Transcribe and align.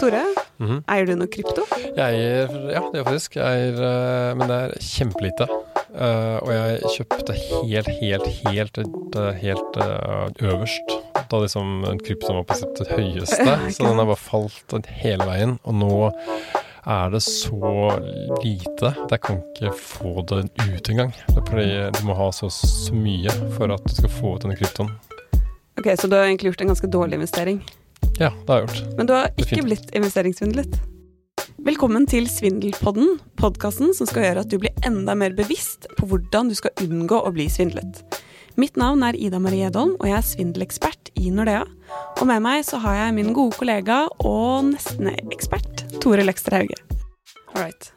Tore, 0.00 0.24
mm 0.58 0.66
-hmm. 0.68 0.82
eier 0.92 1.06
du 1.06 1.14
noe 1.16 1.26
krypto? 1.28 1.64
Jeg 1.96 2.04
eier 2.04 2.48
Ja, 2.72 2.80
det 2.80 3.00
gjør 3.00 3.04
faktisk. 3.04 3.36
Jeg 3.36 3.46
eier 3.46 3.76
uh, 3.80 4.36
Men 4.36 4.48
det 4.48 4.56
er 4.56 4.70
kjempelite. 4.80 5.48
Uh, 5.96 6.36
og 6.44 6.50
jeg 6.52 6.80
kjøpte 6.96 7.32
helt, 7.32 7.88
helt, 8.00 8.26
helt, 8.44 8.76
helt 9.40 9.76
uh, 9.80 10.28
øverst 10.42 10.96
da 11.30 11.40
liksom 11.42 11.84
kryptoen 12.04 12.36
var 12.36 12.44
på 12.44 12.54
sitt 12.54 12.80
høyeste. 12.90 13.58
så 13.74 13.86
den 13.86 13.98
har 13.98 14.06
bare 14.06 14.20
falt 14.20 14.90
hele 15.00 15.26
veien. 15.26 15.58
Og 15.64 15.74
nå 15.74 15.92
er 16.86 17.10
det 17.10 17.22
så 17.24 17.90
lite 18.44 18.92
at 18.92 19.10
jeg 19.10 19.22
kan 19.26 19.40
ikke 19.42 19.72
få 19.74 20.22
det 20.30 20.44
ut 20.60 20.90
engang. 20.92 21.12
Du 21.34 22.02
må 22.06 22.14
ha 22.14 22.30
så, 22.32 22.50
så 22.52 22.94
mye 22.94 23.32
for 23.56 23.74
at 23.74 23.82
du 23.88 23.96
skal 23.96 24.12
få 24.20 24.36
ut 24.36 24.46
denne 24.46 24.58
kryptoen. 24.58 24.92
Ok, 25.76 25.90
Så 25.98 26.08
du 26.08 26.16
har 26.16 26.24
egentlig 26.24 26.52
gjort 26.52 26.60
en 26.60 26.72
ganske 26.72 26.92
dårlig 26.92 27.18
investering? 27.18 27.60
Ja, 28.18 28.30
det 28.30 28.48
har 28.48 28.60
jeg 28.60 28.68
gjort. 28.68 28.96
Men 28.98 29.08
du 29.08 29.14
har 29.16 29.32
ikke 29.40 29.64
blitt 29.66 29.90
investeringssvindlet? 29.96 30.78
Velkommen 31.66 32.06
til 32.06 32.28
Svindelpodden, 32.30 33.16
podkasten 33.40 33.90
som 33.96 34.08
skal 34.08 34.28
gjøre 34.28 34.44
at 34.44 34.52
du 34.52 34.60
blir 34.62 34.86
enda 34.86 35.16
mer 35.18 35.34
bevisst 35.36 35.88
på 35.98 36.06
hvordan 36.08 36.52
du 36.52 36.54
skal 36.58 36.72
unngå 36.84 37.18
å 37.18 37.32
bli 37.34 37.48
svindlet. 37.50 38.04
Mitt 38.56 38.78
navn 38.80 39.02
er 39.04 39.18
Ida 39.18 39.40
Marie 39.42 39.66
Edholm, 39.68 39.96
og 39.98 40.06
jeg 40.08 40.16
er 40.16 40.28
svindelekspert 40.30 41.10
i 41.20 41.32
Nordea. 41.34 41.66
Og 42.20 42.24
med 42.30 42.44
meg 42.46 42.62
så 42.64 42.80
har 42.84 43.00
jeg 43.02 43.16
min 43.18 43.34
gode 43.36 43.58
kollega 43.58 44.04
og 44.22 44.70
nesten-ekspert 44.70 45.84
Tore 46.00 46.24
Lekster 46.24 46.56
Hauge. 46.60 46.78
All 47.52 47.64
right. 47.66 47.92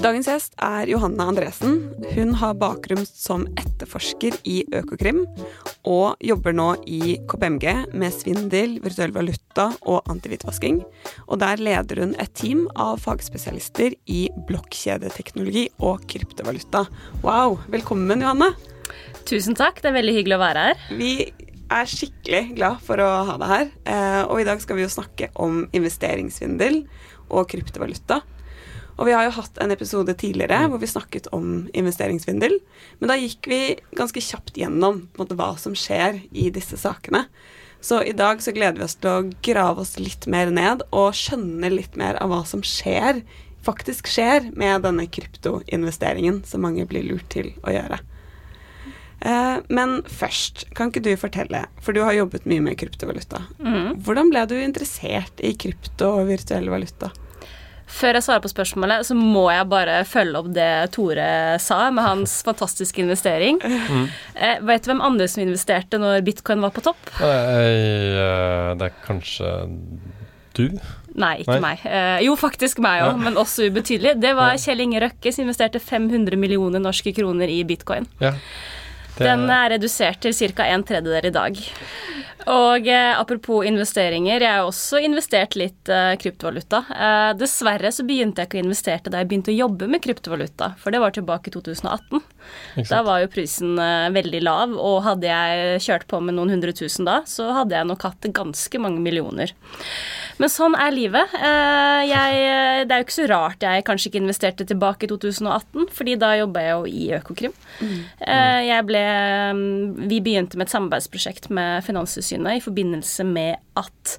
Dagens 0.00 0.28
gjest 0.30 0.54
er 0.62 0.88
Johanne 0.88 1.24
Andresen. 1.28 1.74
Hun 2.14 2.32
har 2.40 2.54
bakgrunn 2.56 3.04
som 3.04 3.44
etterforsker 3.60 4.38
i 4.48 4.62
Økokrim, 4.72 5.20
og 5.84 6.16
jobber 6.24 6.56
nå 6.56 6.68
i 6.88 7.18
KPMG 7.28 7.66
med 7.92 8.16
svindel, 8.16 8.78
virtuell 8.80 9.12
valuta 9.12 9.68
og 9.82 10.08
antihvitvasking. 10.12 10.80
Og 11.28 11.42
der 11.42 11.60
leder 11.60 12.00
hun 12.04 12.16
et 12.22 12.32
team 12.38 12.64
av 12.72 13.02
fagspesialister 13.04 13.92
i 14.08 14.24
blokkjedeteknologi 14.48 15.68
og 15.84 16.06
kryptovaluta. 16.08 16.86
Wow! 17.20 17.60
Velkommen, 17.72 18.24
Johanne. 18.24 18.54
Tusen 19.28 19.58
takk, 19.58 19.84
det 19.84 19.92
er 19.92 19.98
veldig 20.00 20.18
hyggelig 20.22 20.40
å 20.40 20.44
være 20.46 20.66
her. 20.70 20.84
Vi 20.96 21.14
er 21.72 21.88
skikkelig 21.88 22.44
glad 22.56 22.80
for 22.84 23.00
å 23.00 23.08
ha 23.28 23.38
deg 23.40 23.56
her. 23.58 23.72
Eh, 23.84 24.20
og 24.24 24.40
i 24.40 24.48
dag 24.48 24.60
skal 24.64 24.78
vi 24.78 24.86
jo 24.86 24.92
snakke 24.92 25.28
om 25.40 25.66
investeringssvindel 25.76 26.86
og 27.32 27.48
kryptovaluta. 27.52 28.22
Og 29.02 29.08
vi 29.08 29.14
har 29.16 29.26
jo 29.26 29.34
hatt 29.34 29.56
en 29.58 29.74
episode 29.74 30.14
tidligere 30.14 30.60
mm. 30.62 30.70
hvor 30.70 30.78
vi 30.78 30.86
snakket 30.86 31.26
om 31.34 31.64
investeringssvindel. 31.74 32.52
Men 33.00 33.10
da 33.10 33.16
gikk 33.18 33.48
vi 33.50 33.58
ganske 33.98 34.22
kjapt 34.22 34.60
gjennom 34.60 35.08
måte, 35.18 35.34
hva 35.34 35.56
som 35.58 35.74
skjer 35.74 36.20
i 36.30 36.52
disse 36.54 36.78
sakene. 36.78 37.24
Så 37.82 37.98
i 38.06 38.14
dag 38.14 38.38
så 38.44 38.54
gleder 38.54 38.78
vi 38.78 38.86
oss 38.86 38.94
til 39.02 39.10
å 39.10 39.24
grave 39.42 39.82
oss 39.82 39.96
litt 39.98 40.28
mer 40.30 40.52
ned 40.54 40.84
og 40.94 41.16
skjønne 41.18 41.72
litt 41.72 41.98
mer 41.98 42.14
av 42.22 42.30
hva 42.30 42.44
som 42.46 42.62
skjer, 42.62 43.24
faktisk 43.66 44.06
skjer 44.06 44.52
med 44.54 44.86
denne 44.86 45.08
kryptoinvesteringen 45.10 46.44
som 46.46 46.62
mange 46.62 46.86
blir 46.86 47.02
lurt 47.08 47.26
til 47.34 47.50
å 47.66 47.74
gjøre. 47.74 47.98
Eh, 49.26 49.56
men 49.66 49.98
først, 50.06 50.68
kan 50.78 50.94
ikke 50.94 51.02
du 51.02 51.10
fortelle, 51.18 51.64
for 51.82 51.94
du 51.94 52.04
har 52.06 52.14
jobbet 52.14 52.46
mye 52.46 52.62
med 52.62 52.78
kryptovaluta. 52.78 53.42
Mm. 53.58 53.98
Hvordan 54.06 54.30
ble 54.30 54.46
du 54.46 54.56
interessert 54.62 55.42
i 55.42 55.50
krypto 55.58 56.14
og 56.20 56.30
virtuell 56.30 56.70
valuta? 56.70 57.10
Før 57.86 58.16
jeg 58.16 58.24
svarer 58.24 58.42
på 58.44 58.50
spørsmålet, 58.52 59.06
så 59.06 59.16
må 59.18 59.44
jeg 59.52 59.68
bare 59.70 59.98
følge 60.08 60.40
opp 60.40 60.48
det 60.54 60.70
Tore 60.94 61.26
sa 61.62 61.84
med 61.94 62.06
hans 62.06 62.38
fantastiske 62.48 63.02
investering. 63.02 63.60
Mm. 63.62 64.08
Eh, 64.34 64.64
vet 64.70 64.84
du 64.84 64.92
hvem 64.92 65.04
andre 65.04 65.28
som 65.30 65.44
investerte 65.44 66.00
når 66.00 66.24
bitcoin 66.26 66.64
var 66.64 66.74
på 66.74 66.84
topp? 66.84 67.12
Eh, 67.20 68.72
det 68.78 68.88
er 68.88 68.98
kanskje 69.04 69.54
du? 70.56 70.66
Nei, 71.12 71.34
ikke 71.42 71.58
Nei. 71.58 71.62
meg. 71.64 71.82
Eh, 71.88 72.18
jo, 72.26 72.36
faktisk 72.40 72.80
meg 72.84 73.02
òg, 73.04 73.16
ja. 73.16 73.24
men 73.26 73.40
også 73.40 73.68
ubetydelig. 73.68 74.14
Det 74.22 74.32
var 74.36 74.56
Kjell 74.60 74.84
Inge 74.84 75.02
Røkke 75.04 75.32
som 75.32 75.44
investerte 75.44 75.82
500 75.82 76.38
millioner 76.40 76.80
norske 76.80 77.12
kroner 77.16 77.52
i 77.52 77.60
bitcoin. 77.68 78.08
Ja. 78.22 78.32
Det... 79.12 79.26
Den 79.26 79.44
er 79.52 79.74
redusert 79.74 80.22
til 80.24 80.32
ca. 80.32 80.64
en 80.72 80.84
tredjedel 80.88 81.28
i 81.28 81.34
dag. 81.34 81.58
Og 82.50 82.88
eh, 82.88 83.12
apropos 83.18 83.66
investeringer, 83.66 84.42
jeg 84.42 84.50
har 84.50 84.66
også 84.66 84.98
investert 85.04 85.54
litt 85.58 85.90
eh, 85.92 86.14
kryptovaluta. 86.18 86.82
Eh, 86.90 87.30
dessverre 87.38 87.92
så 87.94 88.06
begynte 88.06 88.42
jeg 88.42 88.50
ikke 88.50 88.58
å 88.58 88.64
investere 88.64 89.12
da 89.12 89.20
jeg 89.20 89.30
begynte 89.30 89.52
å 89.52 89.56
jobbe 89.56 89.88
med 89.90 90.02
kryptovaluta, 90.02 90.72
for 90.82 90.94
det 90.94 91.02
var 91.02 91.14
tilbake 91.14 91.50
i 91.50 91.54
2018. 91.54 92.22
Da 92.90 93.02
var 93.06 93.22
jo 93.22 93.30
prisen 93.32 93.76
eh, 93.78 94.08
veldig 94.14 94.42
lav, 94.42 94.74
og 94.74 95.04
hadde 95.06 95.30
jeg 95.30 95.84
kjørt 95.86 96.08
på 96.10 96.22
med 96.24 96.36
noen 96.38 96.56
hundre 96.56 96.74
tusen 96.74 97.06
da, 97.06 97.20
så 97.28 97.52
hadde 97.60 97.76
jeg 97.78 97.90
nok 97.90 98.08
hatt 98.08 98.30
ganske 98.34 98.82
mange 98.82 99.02
millioner. 99.04 99.54
Men 100.42 100.50
sånn 100.50 100.74
er 100.78 100.94
livet. 100.94 101.36
Eh, 101.38 102.02
jeg, 102.10 102.42
det 102.88 102.94
er 102.94 103.02
jo 103.02 103.06
ikke 103.06 103.18
så 103.20 103.28
rart 103.30 103.62
jeg 103.62 103.86
kanskje 103.86 104.10
ikke 104.10 104.22
investerte 104.24 104.66
tilbake 104.66 105.06
i 105.06 105.12
2018, 105.12 105.86
fordi 105.94 106.18
da 106.18 106.32
jobba 106.40 106.66
jeg 106.66 106.74
jo 106.74 106.90
i 106.90 107.06
Økokrim. 107.20 107.54
Mm. 107.78 107.96
Eh, 108.26 108.60
jeg 108.66 108.86
ble 108.88 109.02
mm, 109.56 110.08
Vi 110.10 110.18
begynte 110.24 110.58
med 110.58 110.66
et 110.66 110.74
samarbeidsprosjekt 110.74 111.48
med 111.54 111.84
Finanstilsynet 111.86 112.31
i 112.40 112.64
forbindelse 112.64 113.26
med 113.28 113.60
at 113.76 114.18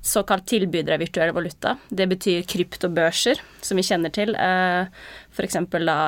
såkalt 0.00 0.46
tilbydere 0.48 0.96
av 0.96 1.02
virtuell 1.02 1.32
valuta. 1.36 1.74
Det 1.88 2.06
betyr 2.08 2.46
kryptobørser, 2.48 3.40
som 3.60 3.76
vi 3.76 3.84
kjenner 3.84 4.12
til. 4.14 4.32
Eh, 4.32 4.88
F.eks. 5.34 5.58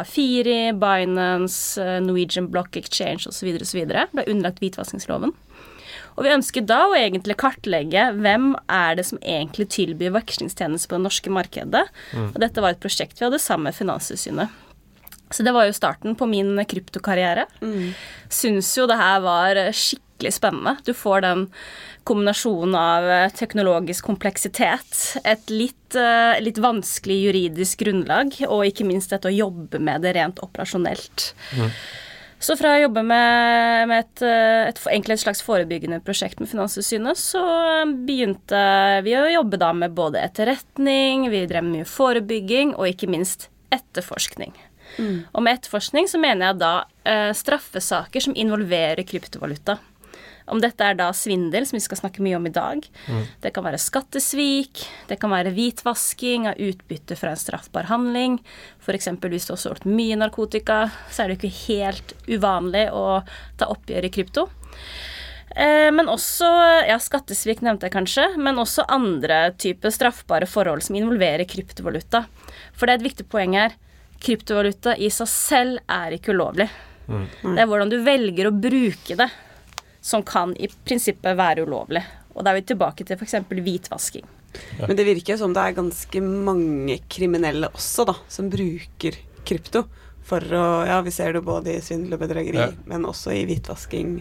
Firi, 0.09 0.73
Binance, 0.73 1.85
Norwegian 2.01 2.49
Block 2.53 2.77
Exchange 2.81 3.29
osv. 3.29 3.53
osv. 3.61 3.85
ble 3.85 4.27
underlagt 4.27 4.63
hvitvaskingsloven. 4.65 5.35
Og 6.17 6.27
vi 6.27 6.33
ønsket 6.33 6.67
da 6.69 6.83
å 6.89 6.97
egentlig 6.97 7.39
kartlegge 7.41 8.11
hvem 8.19 8.53
er 8.69 8.99
det 8.99 9.07
som 9.09 9.21
egentlig 9.21 9.71
tilbyr 9.73 10.13
vekslingstjenester 10.19 10.91
på 10.91 10.99
det 10.99 11.07
norske 11.07 11.33
markedet. 11.33 11.87
Mm. 12.13 12.29
Og 12.34 12.43
dette 12.43 12.65
var 12.65 12.75
et 12.75 12.83
prosjekt 12.83 13.21
vi 13.21 13.29
hadde 13.29 13.41
sammen 13.41 13.71
med 13.71 13.79
Finanstilsynet. 13.79 14.53
Så 15.32 15.44
det 15.47 15.54
var 15.54 15.69
jo 15.69 15.76
starten 15.76 16.16
på 16.19 16.28
min 16.28 16.56
kryptokarriere. 16.69 17.47
Mm. 17.62 17.93
Syns 18.32 18.72
jo 18.78 18.87
det 18.91 18.98
her 19.00 19.22
var 19.25 19.60
skikkelig 19.72 20.34
spennende. 20.37 20.76
Du 20.84 20.93
får 20.97 21.25
den 21.25 21.47
kombinasjonen 22.09 22.76
av 22.78 23.09
teknologisk 23.38 24.06
kompleksitet, 24.10 25.19
et 25.25 25.50
litt, 25.50 25.94
eh, 25.94 26.41
litt 26.42 26.59
vanskelig 26.59 27.19
juridisk 27.28 27.84
grunnlag, 27.84 28.34
og 28.48 28.66
ikke 28.66 28.87
minst 28.87 29.15
dette 29.15 29.31
å 29.31 29.37
jobbe 29.37 29.78
med 29.78 30.03
det 30.03 30.16
rent 30.16 30.42
operasjonelt. 30.42 31.32
Mm. 31.56 31.71
Så 32.42 32.56
fra 32.59 32.72
å 32.75 32.81
jobbe 32.82 33.04
med, 33.06 33.87
med 33.87 34.03
et, 34.03 34.22
eh, 34.26 34.66
et, 34.66 34.81
egentlig 34.91 35.15
et 35.15 35.22
slags 35.22 35.44
forebyggende 35.47 36.00
prosjekt 36.03 36.41
med 36.42 36.50
Finanstilsynet, 36.50 37.21
så 37.21 37.42
begynte 37.87 38.62
vi 39.06 39.15
å 39.15 39.31
jobbe 39.31 39.60
da 39.62 39.71
med 39.72 39.94
både 39.94 40.25
etterretning, 40.25 41.28
vi 41.31 41.47
drev 41.47 41.69
mye 41.69 41.87
forebygging, 41.87 42.75
og 42.75 42.91
ikke 42.91 43.10
minst 43.15 43.47
etterforskning. 43.71 44.56
Mm. 44.98 45.22
Og 45.32 45.44
med 45.44 45.58
etterforskning 45.58 46.10
så 46.10 46.20
mener 46.20 46.50
jeg 46.50 46.60
da 46.62 46.75
eh, 47.08 47.30
straffesaker 47.36 48.25
som 48.25 48.36
involverer 48.38 49.04
kryptovaluta. 49.08 49.78
Om 50.50 50.60
dette 50.62 50.84
er 50.84 50.97
da 50.98 51.08
svindel, 51.14 51.66
som 51.69 51.76
vi 51.78 51.84
skal 51.84 52.00
snakke 52.00 52.22
mye 52.25 52.36
om 52.36 52.48
i 52.48 52.54
dag. 52.54 52.82
Mm. 53.06 53.22
Det 53.44 53.53
kan 53.54 53.64
være 53.66 53.80
skattesvik, 53.80 54.82
det 55.08 55.19
kan 55.22 55.30
være 55.32 55.53
hvitvasking 55.54 56.48
av 56.50 56.58
utbytte 56.60 57.16
fra 57.19 57.32
en 57.32 57.41
straffbar 57.41 57.88
handling. 57.92 58.41
F.eks. 58.82 59.08
hvis 59.22 59.48
du 59.48 59.54
har 59.54 59.62
solgt 59.62 59.86
mye 59.88 60.19
narkotika, 60.19 60.84
så 61.10 61.24
er 61.24 61.30
det 61.30 61.38
ikke 61.38 61.54
helt 61.69 62.16
uvanlig 62.26 62.88
å 62.91 63.22
ta 63.60 63.70
oppgjør 63.72 64.09
i 64.09 64.12
krypto. 64.19 64.48
Eh, 65.53 65.88
men 65.94 66.10
også 66.10 66.48
ja, 66.88 66.98
skattesvik 67.03 67.62
nevnte 67.64 67.88
jeg 67.88 67.97
kanskje, 67.97 68.26
men 68.41 68.60
også 68.60 68.86
andre 68.91 69.53
typer 69.60 69.94
straffbare 69.94 70.48
forhold 70.50 70.84
som 70.84 70.98
involverer 70.98 71.47
kryptovaluta. 71.48 72.24
For 72.72 72.88
det 72.88 72.97
er 72.97 73.03
et 73.03 73.09
viktig 73.10 73.28
poeng 73.30 73.56
her. 73.60 73.76
Kryptovaluta 74.22 74.97
i 74.97 75.10
seg 75.12 75.31
selv 75.31 75.81
er 75.91 76.16
ikke 76.16 76.34
ulovlig. 76.37 76.69
Mm. 77.09 77.27
Det 77.43 77.56
er 77.62 77.69
hvordan 77.69 77.91
du 77.91 77.99
velger 78.06 78.49
å 78.49 78.55
bruke 78.55 79.16
det 79.19 79.28
som 80.03 80.22
kan 80.27 80.55
i 80.59 80.69
prinsippet 80.87 81.37
være 81.38 81.66
ulovlig. 81.66 82.03
Og 82.34 82.44
da 82.44 82.53
er 82.53 82.60
vi 82.60 82.69
tilbake 82.72 83.06
til 83.06 83.19
f.eks. 83.19 83.37
hvitvasking. 83.50 84.25
Ja. 84.78 84.87
Men 84.87 84.97
det 84.99 85.06
virker 85.09 85.38
som 85.41 85.55
det 85.56 85.65
er 85.65 85.77
ganske 85.77 86.22
mange 86.22 86.98
kriminelle 87.13 87.71
også, 87.72 88.07
da, 88.09 88.16
som 88.28 88.51
bruker 88.53 89.16
krypto 89.48 89.86
for 90.27 90.45
å 90.54 90.65
Ja, 90.86 91.01
vi 91.03 91.13
ser 91.15 91.34
det 91.34 91.45
både 91.47 91.77
i 91.77 91.83
svindel 91.84 92.16
og 92.16 92.22
bedrageri, 92.22 92.60
ja. 92.60 92.72
men 92.89 93.07
også 93.09 93.34
i 93.34 93.45
hvitvasking 93.48 94.21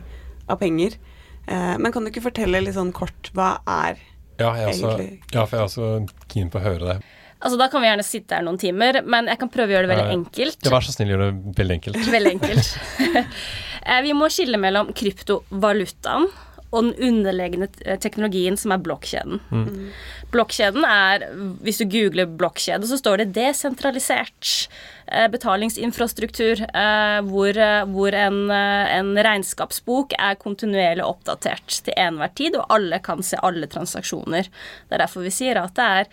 av 0.50 0.60
penger. 0.62 0.98
Eh, 1.46 1.76
men 1.78 1.92
kan 1.94 2.04
du 2.04 2.12
ikke 2.12 2.26
fortelle 2.30 2.64
litt 2.64 2.78
sånn 2.78 2.94
kort 2.96 3.32
hva 3.38 3.56
er 3.66 4.00
ja, 4.40 4.54
jeg 4.58 4.72
også, 4.72 4.94
egentlig 4.98 5.36
Ja, 5.36 5.46
for 5.46 5.58
jeg 5.58 5.62
er 5.62 5.68
også 5.68 5.90
keen 6.32 6.50
på 6.54 6.62
å 6.62 6.66
høre 6.66 6.94
det. 6.94 6.98
Altså, 7.42 7.58
Da 7.58 7.68
kan 7.74 7.82
vi 7.82 7.90
gjerne 7.90 8.06
sitte 8.06 8.38
her 8.38 8.46
noen 8.46 8.60
timer, 8.62 9.02
men 9.04 9.28
jeg 9.32 9.42
kan 9.42 9.50
prøve 9.50 9.74
å 9.74 9.76
gjøre 9.78 9.90
det 9.90 9.96
veldig 9.96 10.16
enkelt. 10.20 10.62
Ja, 10.62 10.74
Vær 10.76 10.86
så 10.86 10.94
snill, 10.94 11.14
gjør 11.14 11.26
det 11.26 11.58
veldig 11.58 11.78
enkelt. 11.80 12.08
veldig 12.18 12.38
enkelt. 12.38 12.72
Eh, 13.82 13.98
vi 14.06 14.12
må 14.14 14.28
skille 14.30 14.60
mellom 14.62 14.92
kryptovalutaen 14.94 16.28
og 16.72 16.86
den 16.86 16.94
underliggende 17.10 17.98
teknologien 18.00 18.56
som 18.60 18.72
er 18.72 18.84
blokkjeden. 18.84 19.42
Mm. 19.52 19.90
Blokkjeden 20.32 20.86
er 20.88 21.26
Hvis 21.66 21.82
du 21.82 21.86
googler 21.92 22.30
blokkjede, 22.30 22.88
så 22.88 22.98
står 23.00 23.18
det 23.18 23.34
'desentralisert 23.36 24.70
eh, 25.08 25.28
betalingsinfrastruktur', 25.28 26.62
eh, 26.64 27.20
hvor, 27.28 27.58
eh, 27.58 27.84
hvor 27.86 28.16
en, 28.16 28.50
en, 28.52 29.16
regnskapsbok 29.16 30.14
er 30.18 30.40
kontinuerlig 30.40 31.04
oppdatert 31.04 31.82
til 31.84 31.94
enhver 31.98 32.32
tid, 32.36 32.56
og 32.56 32.66
alle 32.70 33.00
kan 33.00 33.24
se 33.24 33.38
alle 33.44 33.68
transaksjoner. 33.68 34.48
Det 34.88 34.96
er 34.96 35.04
derfor 35.04 35.28
vi 35.28 35.34
sier 35.36 35.60
at 35.60 35.76
det 35.76 35.84
er 35.84 36.06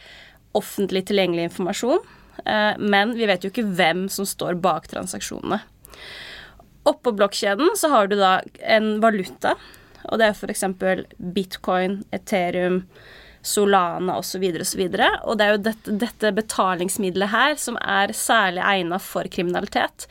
offentlig 0.57 1.05
tilgjengelig 1.09 1.51
informasjon, 1.51 2.01
men 2.79 3.13
vi 3.19 3.27
vet 3.29 3.43
jo 3.45 3.51
ikke 3.51 3.67
hvem 3.77 4.07
som 4.13 4.27
står 4.29 4.57
bak 4.63 4.87
transaksjonene. 4.89 5.59
Oppå 6.89 7.13
blokkjeden 7.13 7.75
så 7.77 7.91
har 7.93 8.09
du 8.09 8.17
da 8.17 8.39
en 8.63 8.95
valuta, 9.03 9.57
og 10.09 10.21
det 10.21 10.31
er 10.31 10.37
f.eks. 10.37 10.65
bitcoin, 11.37 11.99
Ethereum, 12.15 12.85
Solana 13.43 14.19
osv. 14.19 14.41
videre 14.41 14.65
Og, 14.65 14.71
så 14.71 15.11
og 15.25 15.39
det 15.39 15.45
er 15.45 15.53
jo 15.53 15.65
dette, 15.67 15.97
dette 16.01 16.33
betalingsmiddelet 16.35 17.33
her 17.33 17.59
som 17.61 17.79
er 17.83 18.15
særlig 18.17 18.65
egna 18.65 18.99
for 19.03 19.29
kriminalitet. 19.31 20.09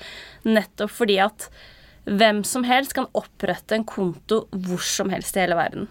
Nettopp 0.48 0.94
fordi 0.94 1.18
at 1.25 1.50
hvem 2.07 2.44
som 2.48 2.63
helst 2.63 2.95
kan 2.95 3.10
opprette 3.18 3.75
en 3.75 3.88
konto 3.88 4.45
hvor 4.51 4.84
som 4.84 5.12
helst 5.12 5.36
i 5.36 5.44
hele 5.44 5.57
verden. 5.60 5.89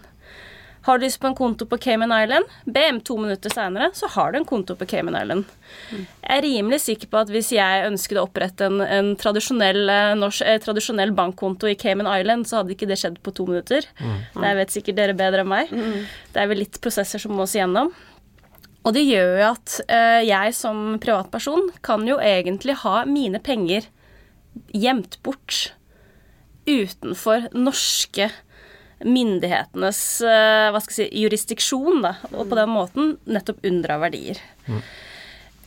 Har 0.87 0.97
du 0.97 1.03
lyst 1.03 1.19
på 1.19 1.27
en 1.27 1.35
konto 1.35 1.65
på 1.67 1.77
Cayman 1.83 2.13
Island, 2.15 2.45
BM 2.63 3.01
to 3.03 3.17
minutter 3.19 3.51
seinere, 3.51 3.89
så 3.93 4.07
har 4.07 4.31
du 4.31 4.37
en 4.39 4.45
konto 4.47 4.75
på 4.79 4.85
Cayman 4.87 5.17
Island. 5.19 5.49
Mm. 5.91 6.05
Jeg 6.21 6.37
er 6.37 6.45
rimelig 6.45 6.79
sikker 6.79 7.09
på 7.11 7.19
at 7.19 7.31
hvis 7.33 7.49
jeg 7.51 7.89
ønsket 7.89 8.21
å 8.21 8.23
opprette 8.23 8.69
en, 8.69 8.79
en 8.79 9.09
tradisjonell, 9.19 9.81
eh, 9.91 10.13
norsk, 10.15 10.45
eh, 10.47 10.61
tradisjonell, 10.63 11.11
bankkonto 11.17 11.67
i 11.67 11.75
Cayman 11.75 12.07
Island, 12.07 12.47
så 12.47 12.61
hadde 12.61 12.71
ikke 12.77 12.87
det 12.87 12.99
skjedd 13.01 13.19
på 13.19 13.35
to 13.35 13.49
minutter. 13.49 13.89
Mm. 13.99 14.15
Det 14.39 14.53
vet 14.61 14.77
sikkert 14.77 15.01
dere 15.01 15.17
bedre 15.19 15.43
enn 15.43 15.51
meg. 15.51 15.75
Mm. 15.75 16.07
Det 16.31 16.43
er 16.45 16.51
vel 16.53 16.63
litt 16.63 16.79
prosesser 16.79 17.19
som 17.19 17.35
må 17.35 17.43
oss 17.43 17.57
igjennom. 17.59 17.91
Og 18.87 18.95
det 18.95 19.03
gjør 19.03 19.35
jo 19.41 19.45
at 19.51 19.77
eh, 19.91 20.21
jeg 20.29 20.55
som 20.55 20.83
privatperson 21.03 21.67
kan 21.83 22.07
jo 22.07 22.15
egentlig 22.23 22.79
ha 22.85 23.01
mine 23.11 23.43
penger 23.43 23.91
gjemt 24.71 25.19
bort 25.27 25.73
utenfor 26.63 27.51
norske 27.51 28.31
myndighetenes 29.05 29.99
eh, 30.25 30.69
hva 30.73 30.81
skal 30.81 30.93
jeg 30.93 31.09
si, 31.11 31.21
jurisdiksjon, 31.23 32.01
da, 32.05 32.15
og 32.33 32.47
på 32.49 32.57
den 32.57 32.71
måten 32.73 33.13
nettopp 33.29 33.65
unndra 33.67 33.99
verdier. 34.01 34.41
Mm. 34.65 34.81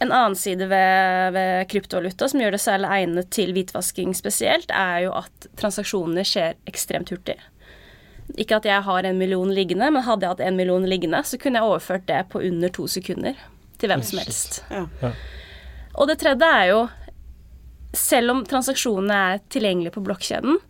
En 0.01 0.13
annen 0.17 0.37
side 0.39 0.67
ved, 0.71 1.33
ved, 1.37 1.69
kryptovaluta 1.69 2.29
som 2.33 2.41
gjør 2.41 2.57
det 2.57 2.63
særlig 2.65 2.91
egnet 2.97 3.31
til 3.37 3.53
hvitvasking 3.53 4.15
spesielt, 4.17 4.73
er 4.73 5.05
jo 5.05 5.15
at 5.19 5.49
transaksjonene 5.61 6.25
skjer 6.25 6.57
ekstremt 6.71 7.13
hurtig. 7.13 7.37
Ikke 8.41 8.61
at 8.61 8.69
jeg 8.69 8.87
har 8.87 9.07
en 9.07 9.19
million 9.21 9.51
liggende, 9.53 9.91
men 9.93 10.07
hadde 10.07 10.25
jeg 10.25 10.35
hatt 10.35 10.43
en 10.47 10.57
million 10.57 10.87
liggende, 10.89 11.21
så 11.27 11.39
kunne 11.41 11.61
jeg 11.61 11.69
overført 11.69 12.07
det 12.09 12.23
på 12.33 12.41
under 12.49 12.73
to 12.73 12.87
sekunder 12.89 13.37
til 13.81 13.93
hvem 13.93 14.03
som 14.07 14.23
helst. 14.23 14.63
Ja. 14.71 14.87
Ja. 15.03 15.13
Og 16.01 16.09
det 16.09 16.21
tredje 16.23 16.47
er 16.47 16.67
jo 16.71 16.81
Selv 17.97 18.31
om 18.31 18.45
transaksjonene 18.47 19.15
er 19.33 19.41
tilgjengelige 19.51 19.97
på 19.97 20.03
blokkjeden, 20.07 20.61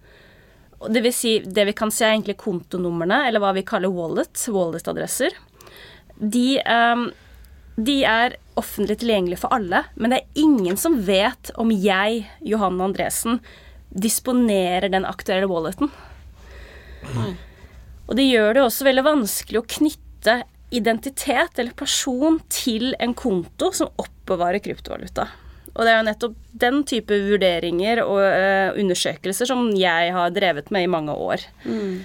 det 0.89 1.03
vil 1.05 1.13
si, 1.13 1.33
det 1.45 1.67
vi 1.69 1.77
kan 1.77 1.93
se 1.93 2.07
er 2.07 2.15
egentlig 2.15 2.39
kontonumrene, 2.41 3.27
eller 3.29 3.43
hva 3.43 3.53
vi 3.57 3.67
kaller 3.69 3.93
wallet, 3.93 4.47
wallet-adresser. 4.49 5.35
De, 6.17 6.47
um, 6.65 7.11
de, 7.77 7.97
er 8.09 8.39
offentlig 8.61 9.01
tilgjengelige 9.03 9.43
for 9.43 9.53
alle, 9.57 9.83
men 10.01 10.13
det 10.13 10.23
er 10.23 10.41
ingen 10.41 10.81
som 10.81 10.97
vet 11.05 11.53
om 11.61 11.73
jeg, 11.73 12.25
Johanne 12.45 12.89
Andresen, 12.89 13.43
disponerer 13.91 14.89
den 14.93 15.09
aktuelle 15.09 15.51
walleten. 15.51 15.93
Mm. 17.13 17.37
Og 18.09 18.17
det 18.17 18.27
gjør 18.27 18.57
det 18.57 18.65
også 18.65 18.87
veldig 18.89 19.07
vanskelig 19.07 19.61
å 19.61 19.69
knytte 19.77 20.41
identitet 20.71 21.59
eller 21.59 21.77
person 21.77 22.39
til 22.53 22.95
en 23.03 23.13
konto 23.19 23.71
som 23.75 23.93
oppbevarer 24.01 24.63
kryptovaluta. 24.63 25.29
Og 25.75 25.85
det 25.87 25.93
er 25.93 26.01
jo 26.01 26.07
nettopp 26.09 26.39
den 26.65 26.81
type 26.89 27.19
vurderinger 27.29 28.03
og 28.05 28.19
uh, 28.21 28.79
undersøkelser 28.81 29.49
som 29.51 29.69
jeg 29.79 30.11
har 30.15 30.33
drevet 30.35 30.73
med 30.75 30.87
i 30.87 30.91
mange 30.91 31.15
år. 31.15 31.45
Mm. 31.65 32.03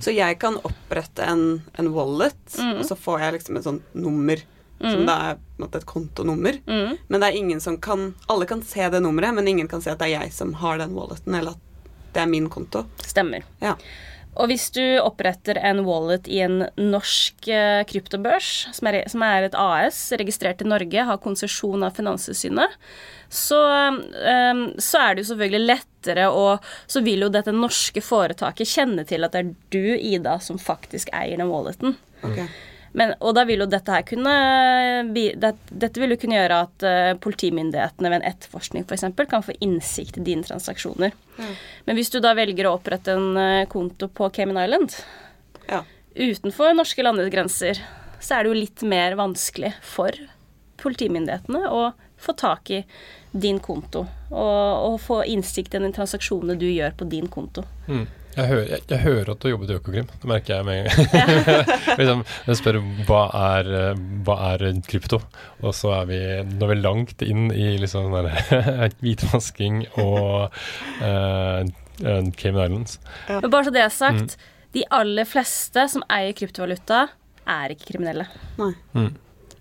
Så 0.00 0.12
jeg 0.12 0.36
kan 0.42 0.58
opprette 0.66 1.24
en, 1.24 1.62
en 1.80 1.90
wallet, 1.94 2.38
mm. 2.58 2.76
og 2.78 2.84
så 2.86 2.96
får 2.98 3.24
jeg 3.24 3.36
liksom 3.38 3.58
et 3.58 3.68
sånt 3.68 3.94
nummer. 3.96 4.42
Mm. 4.78 4.90
Som 4.92 5.06
da 5.08 5.14
er 5.26 5.38
måte, 5.58 5.80
et 5.80 5.88
kontonummer. 5.90 6.60
Mm. 6.68 6.98
Men 7.08 7.22
det 7.22 7.28
er 7.28 7.38
ingen 7.40 7.62
som 7.62 7.80
kan 7.82 8.12
Alle 8.30 8.46
kan 8.46 8.60
se 8.62 8.84
det 8.92 9.00
nummeret, 9.02 9.34
men 9.34 9.48
ingen 9.50 9.66
kan 9.70 9.82
se 9.82 9.90
at 9.90 9.98
det 9.98 10.06
er 10.06 10.20
jeg 10.20 10.34
som 10.36 10.52
har 10.60 10.78
den 10.78 10.94
walleten, 10.94 11.34
eller 11.34 11.56
at 11.56 11.96
det 12.14 12.22
er 12.22 12.30
min 12.30 12.46
konto. 12.52 12.84
Stemmer. 13.02 13.42
Ja. 13.62 13.74
Og 14.38 14.50
hvis 14.52 14.68
du 14.74 14.82
oppretter 15.02 15.58
en 15.66 15.82
wallet 15.86 16.28
i 16.30 16.38
en 16.44 16.62
norsk 16.78 17.48
eh, 17.50 17.82
kryptobørs, 17.90 18.68
som 18.76 18.90
er, 19.26 19.46
et 19.48 19.58
AS 19.58 20.00
registrert 20.20 20.62
i 20.62 20.68
Norge, 20.68 21.06
har 21.10 21.22
konsesjon 21.22 21.82
av 21.82 21.96
Finanstilsynet, 21.98 22.76
så, 23.28 23.58
um, 23.92 24.62
så, 24.80 25.02
er 25.02 25.14
det 25.14 25.24
jo 25.24 25.28
selvfølgelig 25.34 25.66
lettere 25.66 26.30
å 26.32 26.44
Så 26.88 27.02
vil 27.04 27.26
jo 27.26 27.28
dette 27.28 27.52
norske 27.52 28.00
foretaket 28.00 28.70
kjenne 28.70 29.04
til 29.04 29.26
at 29.26 29.34
det 29.34 29.42
er 29.42 29.50
du, 29.74 29.90
Ida, 29.98 30.38
som 30.40 30.56
faktisk 30.62 31.10
eier 31.12 31.36
den 31.36 31.50
walleten. 31.52 31.98
Okay. 32.22 32.46
Men, 32.96 33.12
og 33.20 33.34
da 33.36 33.44
vil 33.48 33.62
jo 33.62 33.68
dette 33.68 33.92
her 33.92 34.04
kunne 34.08 34.32
Dette 35.12 36.00
vil 36.00 36.14
jo 36.14 36.18
kunne 36.20 36.38
gjøre 36.38 36.60
at 36.64 36.86
uh, 36.86 37.10
politimyndighetene 37.20 38.10
ved 38.10 38.20
en 38.20 38.28
etterforskning 38.30 38.86
f.eks. 38.86 39.06
kan 39.28 39.44
få 39.44 39.56
innsikt 39.64 40.20
i 40.20 40.24
dine 40.30 40.46
transaksjoner. 40.46 41.14
Mm. 41.36 41.52
Men 41.88 41.98
hvis 41.98 42.12
du 42.14 42.20
da 42.24 42.34
velger 42.38 42.68
å 42.68 42.76
opprette 42.78 43.14
en 43.14 43.30
uh, 43.36 43.68
konto 43.70 44.08
på 44.08 44.30
Cayman 44.34 44.60
Island 44.64 44.96
ja. 45.68 45.82
utenfor 46.16 46.74
norske 46.76 47.04
landegrenser, 47.04 47.80
så 48.18 48.34
er 48.34 48.44
det 48.44 48.52
jo 48.52 48.60
litt 48.62 48.84
mer 48.88 49.18
vanskelig 49.18 49.74
for 49.84 50.16
politimyndighetene 50.78 51.68
å 51.70 51.90
få 52.18 52.34
tak 52.38 52.70
i 52.74 52.82
din 53.30 53.58
konto 53.62 54.06
og, 54.30 54.92
og 54.92 54.96
få 55.02 55.20
innsikt 55.28 55.76
i 55.76 55.82
de 55.82 55.90
transaksjonene 55.94 56.56
du 56.58 56.66
gjør 56.70 56.96
på 56.98 57.06
din 57.10 57.28
konto. 57.30 57.64
Mm. 57.86 58.06
Jeg 58.38 58.46
hører, 58.46 58.68
jeg, 58.70 58.82
jeg 58.92 59.02
hører, 59.02 59.30
at 59.32 59.40
du 59.40 59.48
har 59.48 59.52
jobbet 59.56 59.70
i 59.72 59.76
Økokrim, 59.80 60.08
det 60.22 60.30
merker 60.30 60.54
jeg 60.54 60.66
med 60.68 60.78
en 60.78 61.08
gang. 61.10 61.72
liksom, 62.00 62.24
jeg 62.46 62.60
spør 62.60 62.80
hva 63.08 63.22
er, 63.34 63.70
hva 64.26 64.36
er 64.52 64.64
krypto, 64.86 65.20
og 65.60 65.74
så 65.74 65.92
er 65.96 66.08
vi, 66.10 66.20
nå 66.52 66.68
er 66.68 66.72
vi 66.72 66.78
langt 66.80 67.24
inn 67.26 67.50
i 67.50 67.72
liksom 67.82 68.14
hvitvasking 69.02 69.82
og 69.98 70.54
uh, 71.02 71.66
Cayman 72.38 72.78
Islands. 72.78 73.00
Ja. 73.28 73.40
Men 73.40 73.50
bare 73.50 73.64
så 73.64 73.74
det 73.74 73.82
er 73.82 73.94
sagt, 73.94 74.36
mm. 74.36 74.66
de 74.76 74.84
aller 75.00 75.28
fleste 75.28 75.88
som 75.90 76.04
eier 76.12 76.36
kryptovaluta, 76.38 77.08
er 77.48 77.72
ikke 77.72 77.94
kriminelle. 77.94 78.26
Nei. 78.60 78.74
Mm. 78.92 79.14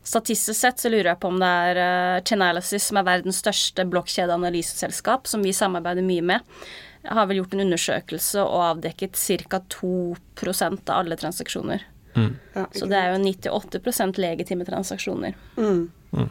Statistisk 0.07 0.55
sett 0.59 0.79
så 0.79 0.91
lurer 0.91 1.11
jeg 1.13 1.19
på 1.23 1.29
om 1.31 1.39
det 1.41 1.53
er 1.71 1.79
uh, 1.81 2.23
Chainalysis, 2.27 2.89
som 2.89 2.99
er 2.99 3.07
verdens 3.07 3.41
største 3.41 3.87
blokkjedeanalyseselskap, 3.91 5.27
som 5.27 5.43
vi 5.43 5.55
samarbeider 5.55 6.05
mye 6.05 6.25
med 6.35 6.59
har 7.07 7.27
vel 7.29 7.41
gjort 7.41 7.53
en 7.55 7.63
undersøkelse 7.67 8.43
og 8.43 8.63
avdekket 8.71 9.17
ca. 9.17 9.61
2% 9.79 10.91
av 10.91 10.97
alle 10.97 11.19
transaksjoner. 11.19 11.85
Mm. 12.17 12.31
så 12.73 12.87
det 12.89 12.97
er 12.97 13.11
jo 13.13 13.17
98 13.21 14.17
legitime 14.17 14.65
transaksjoner. 14.65 15.35
Mm. 15.57 15.91
Mm. 16.17 16.29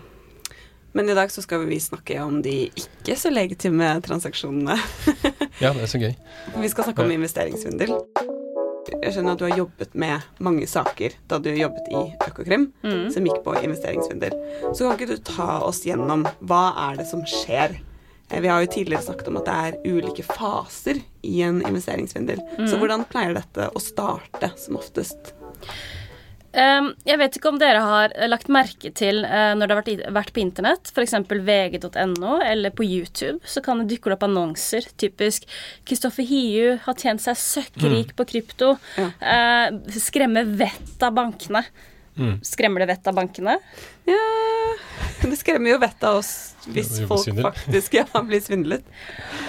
Men 0.97 1.11
i 1.13 1.15
dag 1.15 1.31
så 1.31 1.43
skal 1.45 1.67
vi 1.69 1.77
snakke 1.81 2.23
om 2.25 2.41
de 2.43 2.71
ikke 2.73 3.17
så 3.21 3.31
legitime 3.31 3.91
transaksjonene. 4.03 4.79
ja, 5.63 5.73
det 5.77 5.85
er 5.85 5.91
så 5.93 6.01
gøy. 6.01 6.15
Vi 6.57 6.71
skal 6.73 6.89
snakke 6.89 7.05
om 7.05 7.13
investeringssvindel. 7.13 7.93
Jeg 9.03 9.13
skjønner 9.13 9.35
at 9.35 9.43
du 9.43 9.45
har 9.45 9.59
jobbet 9.59 9.93
med 9.99 10.25
mange 10.43 10.67
saker 10.71 11.15
da 11.29 11.39
du 11.43 11.51
jobbet 11.53 11.91
i 11.91 12.01
Økokrim 12.31 12.71
mm. 12.81 13.11
som 13.13 13.29
gikk 13.29 13.43
på 13.45 13.59
investeringssvindel. 13.61 14.35
Så 14.73 14.87
kan 14.87 14.97
ikke 14.97 15.11
du 15.13 15.21
ta 15.27 15.59
oss 15.67 15.83
gjennom 15.87 16.25
hva 16.41 16.63
er 16.89 17.03
det 17.03 17.07
som 17.11 17.25
skjer 17.29 17.77
vi 18.29 18.49
har 18.49 18.63
jo 18.65 18.71
tidligere 18.73 19.07
snakket 19.07 19.29
om 19.31 19.39
at 19.41 19.49
det 19.49 19.57
er 19.67 19.97
ulike 19.97 20.25
faser 20.27 21.03
i 21.27 21.37
en 21.47 21.61
investeringsvindel. 21.63 22.41
Mm. 22.59 22.67
Så 22.71 22.81
hvordan 22.81 23.07
pleier 23.11 23.37
dette 23.37 23.69
å 23.71 23.83
starte 23.83 24.51
som 24.59 24.81
oftest? 24.81 25.35
Um, 26.57 26.95
jeg 27.05 27.21
vet 27.21 27.35
ikke 27.37 27.51
om 27.51 27.59
dere 27.61 27.83
har 27.85 28.13
lagt 28.31 28.49
merke 28.49 28.89
til 28.97 29.21
uh, 29.29 29.53
når 29.59 29.69
det 29.69 29.75
har 29.75 29.81
vært, 29.83 30.05
vært 30.17 30.33
på 30.33 30.41
internett, 30.41 30.89
f.eks. 30.89 31.13
vg.no 31.29 32.39
eller 32.41 32.73
på 32.73 32.87
YouTube, 32.87 33.43
så 33.45 33.61
kan 33.65 33.83
det 33.83 33.91
dukke 33.91 34.15
opp 34.15 34.25
annonser. 34.25 34.89
Typisk 34.97 35.45
'Kristoffer 35.85 36.25
Hiu 36.25 36.79
har 36.87 36.97
tjent 36.97 37.21
seg 37.27 37.37
søkkrik 37.43 38.15
mm. 38.15 38.17
på 38.17 38.29
krypto'. 38.33 38.73
Ja. 38.97 39.11
Uh, 39.21 40.01
skremmer 40.01 40.49
vettet 40.49 41.05
av 41.05 41.13
bankene. 41.19 41.67
Mm. 42.17 42.37
Skremmer 42.45 42.83
det 42.83 42.91
vettet 42.95 43.11
av 43.13 43.17
bankene? 43.19 43.59
Ja 44.09 44.21
Det 45.21 45.37
skremmer 45.37 45.75
jo 45.75 45.81
vettet 45.83 46.07
av 46.09 46.21
oss 46.23 46.31
hvis 46.67 46.97
folk 47.07 47.29
faktisk 47.45 47.95
ja, 47.95 48.07
blir 48.27 48.41
svindlet. 48.43 48.87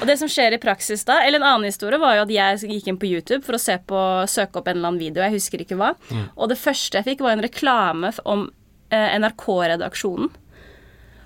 Og 0.02 0.06
det 0.10 0.18
som 0.20 0.30
skjer 0.30 0.54
i 0.54 0.60
praksis 0.62 1.02
da, 1.08 1.16
eller 1.26 1.42
en 1.42 1.48
annen 1.48 1.72
historie, 1.72 1.98
var 2.02 2.14
jo 2.14 2.26
at 2.28 2.34
jeg 2.34 2.70
gikk 2.76 2.92
inn 2.92 3.00
på 3.02 3.10
YouTube 3.10 3.42
for 3.46 3.58
å 3.58 3.62
se 3.62 3.78
på, 3.90 4.02
søke 4.30 4.62
opp 4.62 4.70
en 4.70 4.78
eller 4.78 4.92
annen 4.92 5.02
video, 5.02 5.24
jeg 5.26 5.34
husker 5.40 5.64
ikke 5.64 5.80
hva, 5.80 5.96
mm. 6.12 6.28
og 6.36 6.52
det 6.52 6.60
første 6.62 7.00
jeg 7.00 7.08
fikk, 7.08 7.24
var 7.26 7.34
en 7.34 7.46
reklame 7.46 8.12
om 8.30 8.46
eh, 8.94 9.18
NRK-redaksjonen. 9.18 10.30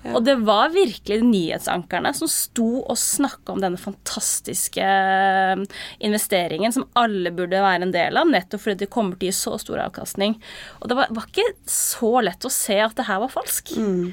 Ja. 0.02 0.16
Og 0.16 0.24
det 0.26 0.34
var 0.42 0.72
virkelig 0.74 1.20
nyhetsankerne 1.22 2.10
som 2.16 2.30
sto 2.30 2.82
og 2.82 2.98
snakka 2.98 3.54
om 3.54 3.60
denne 3.62 3.78
fantastiske 3.78 4.82
eh, 4.82 5.64
investeringen 6.02 6.74
som 6.74 6.88
alle 6.98 7.30
burde 7.34 7.62
være 7.62 7.86
en 7.86 7.94
del 7.94 8.18
av, 8.18 8.30
nettopp 8.30 8.64
fordi 8.64 8.82
det 8.82 8.90
kommer 8.92 9.18
til 9.18 9.30
å 9.30 9.30
gi 9.30 9.38
så 9.38 9.58
stor 9.62 9.84
avkastning. 9.84 10.38
Og 10.80 10.90
det 10.90 10.98
var, 10.98 11.12
var 11.14 11.28
ikke 11.30 11.46
så 11.70 12.16
lett 12.26 12.48
å 12.48 12.52
se 12.52 12.80
at 12.82 12.98
det 12.98 13.06
her 13.06 13.22
var 13.22 13.34
falsk. 13.36 13.76
Mm. 13.78 14.10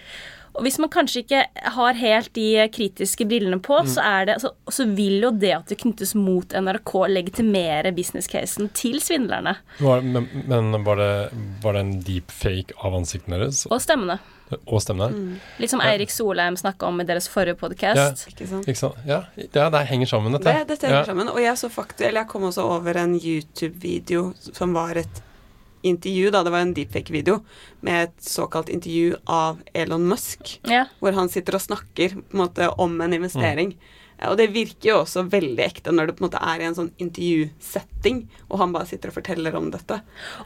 Og 0.55 0.65
hvis 0.65 0.79
man 0.81 0.91
kanskje 0.91 1.23
ikke 1.23 1.43
har 1.75 1.99
helt 1.99 2.31
de 2.35 2.47
kritiske 2.73 3.27
brillene 3.29 3.59
på, 3.63 3.77
mm. 3.83 3.91
så, 3.91 4.05
det, 4.27 4.39
så, 4.43 4.51
så, 4.71 4.87
vil 4.97 5.21
jo 5.23 5.31
det 5.35 5.53
at 5.55 5.71
det 5.71 5.79
knyttes 5.83 6.15
mot 6.17 6.53
NRK, 6.53 6.95
legitimere 7.11 7.93
business-casen 7.95 8.71
til 8.77 8.99
svindlerne. 9.03 9.55
Var, 9.79 10.03
men, 10.03 10.27
men 10.49 10.73
var, 10.87 10.99
det, 10.99 11.13
var, 11.63 11.77
det, 11.77 11.85
en 11.85 11.95
deepfake 12.05 12.75
av 12.83 12.97
ansiktene 12.97 13.39
deres? 13.43 13.63
Og 13.69 13.81
stemmene. 13.83 14.19
Og 14.65 14.81
stemmene. 14.81 15.13
Mm. 15.13 15.55
Litt 15.61 15.71
som 15.71 15.81
Eirik 15.85 16.09
Solheim 16.09 16.57
snakka 16.57 16.89
om 16.89 17.03
i 17.03 17.05
deres 17.05 17.29
forrige 17.29 17.59
podkast. 17.59 18.25
Ja, 18.25 18.33
ikke 18.33 18.49
sant? 18.49 18.67
Ikke 18.67 18.81
sant? 18.81 18.99
Ja, 19.07 19.23
det, 19.37 19.51
det, 19.53 19.85
henger 19.91 20.09
sammen, 20.09 20.33
dette. 20.33 20.49
Det, 20.49 20.73
dette 20.73 20.89
henger 20.89 21.03
ja. 21.03 21.07
sammen. 21.11 21.29
Og 21.29 21.41
jeg, 21.43 21.55
så 21.61 21.69
faktisk, 21.71 22.07
eller 22.07 22.23
jeg 22.23 22.31
kom 22.33 22.49
også 22.49 22.65
over 22.79 22.97
en 23.03 23.15
YouTube-video 23.19 24.31
som 24.49 24.73
var 24.77 24.97
et 25.03 25.25
intervju, 25.81 26.31
da 26.31 26.43
det 26.43 26.53
var 26.53 26.65
en 26.65 26.73
deepfake-video, 26.75 27.39
med 27.85 28.09
et 28.09 28.23
såkalt 28.23 28.69
intervju 28.69 29.15
av 29.25 29.61
Elon 29.73 30.07
Musk, 30.09 30.59
ja. 30.67 30.85
hvor 30.99 31.15
han 31.17 31.31
sitter 31.31 31.57
og 31.57 31.65
snakker 31.65 32.17
på 32.19 32.37
en 32.37 32.43
måte 32.43 32.69
om 32.81 32.99
en 33.01 33.15
investering. 33.15 33.75
Mm. 33.75 33.95
Og 34.27 34.35
det 34.39 34.49
virker 34.51 34.91
jo 34.91 34.97
også 35.03 35.23
veldig 35.31 35.63
ekte 35.63 35.93
når 35.95 36.09
det 36.09 36.17
på 36.17 36.23
en 36.23 36.27
måte 36.27 36.41
er 36.43 36.61
i 36.61 36.67
en 36.67 36.75
sånn 36.75 36.91
intervjusetting, 36.99 38.21
og 38.49 38.61
han 38.61 38.73
bare 38.75 38.89
sitter 38.89 39.11
og 39.11 39.17
forteller 39.19 39.55
om 39.55 39.69
dette. 39.71 39.99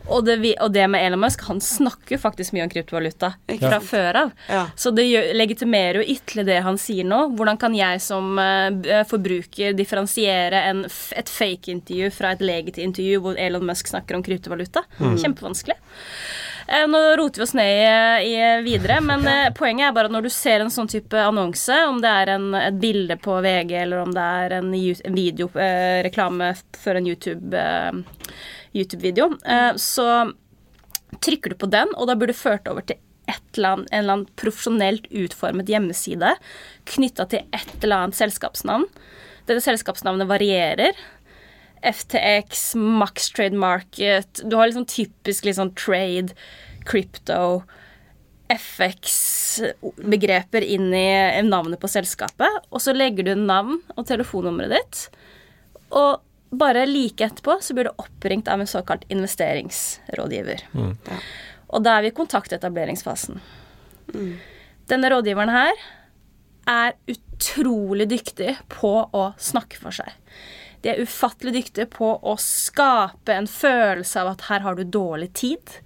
Og 0.07 0.25
det, 0.27 0.37
og 0.61 0.73
det 0.75 0.85
med 0.93 1.05
Elon 1.07 1.23
Musk, 1.23 1.45
han 1.49 1.61
snakker 1.63 2.15
jo 2.15 2.21
faktisk 2.21 2.53
mye 2.55 2.67
om 2.67 2.71
kryptovaluta 2.73 3.33
fra 3.63 3.81
før 3.83 4.21
av. 4.23 4.33
Ja. 4.49 4.63
Så 4.77 4.93
det 4.95 5.07
legitimerer 5.33 6.01
jo 6.01 6.15
ytterligere 6.15 6.51
det 6.51 6.61
han 6.67 6.79
sier 6.81 7.07
nå. 7.07 7.23
Hvordan 7.37 7.59
kan 7.61 7.75
jeg 7.77 8.01
som 8.05 8.37
uh, 8.37 9.03
forbruker 9.09 9.75
differensiere 9.77 10.63
en, 10.69 10.85
et 11.17 11.33
fake-intervju 11.33 12.13
fra 12.13 12.33
et 12.35 12.43
legitimt 12.45 12.93
intervju 12.93 13.21
hvor 13.23 13.39
Elon 13.39 13.65
Musk 13.65 13.89
snakker 13.89 14.17
om 14.17 14.23
kryptovaluta? 14.25 14.83
Mm. 14.99 15.17
Kjempevanskelig. 15.17 15.77
Eh, 16.67 16.87
nå 16.87 16.97
roter 17.19 17.41
vi 17.41 17.43
oss 17.43 17.53
ned 17.53 18.23
i, 18.27 18.61
videre, 18.63 19.01
men 19.01 19.27
eh, 19.31 19.53
poenget 19.55 19.87
er 19.89 19.95
bare 19.95 20.07
at 20.09 20.15
når 20.15 20.27
du 20.27 20.31
ser 20.33 20.59
en 20.63 20.71
sånn 20.73 20.91
type 20.91 21.17
annonse, 21.19 21.75
om 21.89 22.01
det 22.03 22.11
er 22.23 22.27
en, 22.35 22.53
et 22.59 22.77
bilde 22.81 23.17
på 23.21 23.39
VG 23.43 23.71
eller 23.83 24.03
om 24.03 24.11
det 24.15 24.27
er 24.45 24.57
en, 24.59 24.73
en 24.73 25.17
videoreklame 25.19 26.51
eh, 26.53 26.61
for 26.79 26.93
en 26.99 27.07
YouTube-video, 27.09 28.03
YouTube 28.73 29.79
så 29.79 30.07
trykker 31.23 31.49
du 31.53 31.55
på 31.61 31.67
den, 31.69 31.89
og 31.93 32.07
da 32.09 32.15
burde 32.17 32.33
du 32.33 32.39
ført 32.39 32.67
over 32.71 32.81
til 32.87 32.97
eller 33.57 33.69
annet, 33.69 33.87
en 33.91 33.99
eller 33.99 34.13
annen 34.13 34.29
profesjonelt 34.39 35.07
utformet 35.11 35.69
hjemmeside 35.69 36.35
knytta 36.89 37.27
til 37.31 37.45
et 37.55 37.83
eller 37.83 38.07
annet 38.07 38.17
selskapsnavn. 38.17 38.87
Dette 39.47 39.63
selskapsnavnet 39.63 40.29
varierer. 40.29 40.97
FTX, 41.83 42.75
Max 42.79 43.27
Trade 43.35 43.59
Market 43.59 44.39
Du 44.43 44.55
har 44.55 44.67
liksom 44.67 44.85
typisk 44.87 45.45
liksom 45.45 45.73
trade, 45.75 46.31
crypto, 46.85 47.63
FX-begreper 48.53 50.61
inn 50.61 50.93
i 50.93 51.41
navnet 51.43 51.79
på 51.81 51.87
selskapet. 51.87 52.49
Og 52.69 52.81
så 52.83 52.93
legger 52.95 53.23
du 53.27 53.35
navn 53.39 53.81
og 53.95 54.07
telefonnummeret 54.07 54.71
ditt. 54.75 55.09
Og 55.95 56.21
bare 56.53 56.85
like 56.85 57.25
etterpå 57.25 57.57
så 57.63 57.73
blir 57.73 57.85
du 57.89 57.93
oppringt 58.01 58.47
av 58.51 58.59
en 58.61 58.69
såkalt 58.69 59.03
investeringsrådgiver. 59.13 60.59
Mm. 60.75 60.97
Og 61.73 61.79
da 61.85 61.89
er 61.97 62.01
vi 62.05 62.09
i 62.11 62.19
kontaktetableringsfasen. 62.19 63.35
Mm. 64.13 64.33
Denne 64.91 65.09
rådgiveren 65.13 65.53
her 65.53 65.73
er 66.69 66.91
utrolig 67.09 68.07
dyktig 68.11 68.51
på 68.71 68.93
å 69.09 69.23
snakke 69.41 69.77
for 69.81 69.91
seg. 69.95 70.09
De 70.83 70.91
er 70.91 71.03
ufattelig 71.03 71.53
dyktige 71.55 71.87
på 71.91 72.09
å 72.19 72.33
skape 72.41 73.31
en 73.35 73.47
følelse 73.47 74.19
av 74.19 74.33
at 74.33 74.49
her 74.49 74.65
har 74.65 74.75
du 74.75 74.83
dårlig 74.83 75.31
tid. 75.39 75.77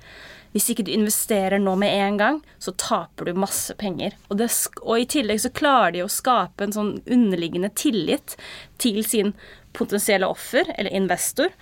Hvis 0.56 0.72
ikke 0.74 0.88
du 0.88 0.94
investerer 0.96 1.62
nå 1.62 1.76
med 1.78 1.94
en 1.94 2.18
gang, 2.18 2.40
så 2.58 2.74
taper 2.82 3.30
du 3.30 3.38
masse 3.38 3.76
penger. 3.78 4.16
Og, 4.32 4.40
det, 4.40 4.50
og, 4.82 4.96
i 4.98 5.06
tillegg 5.06 5.44
så 5.44 5.54
klarer 5.54 5.94
de 5.94 6.02
å 6.06 6.10
skape 6.10 6.66
en 6.66 6.74
sånn 6.74 6.92
underliggende 7.06 7.70
tillit 7.78 8.34
til 8.82 9.04
sin 9.06 9.36
potensielle 9.78 10.26
offer, 10.26 10.66
eller 10.74 10.96
investor. 10.98 11.54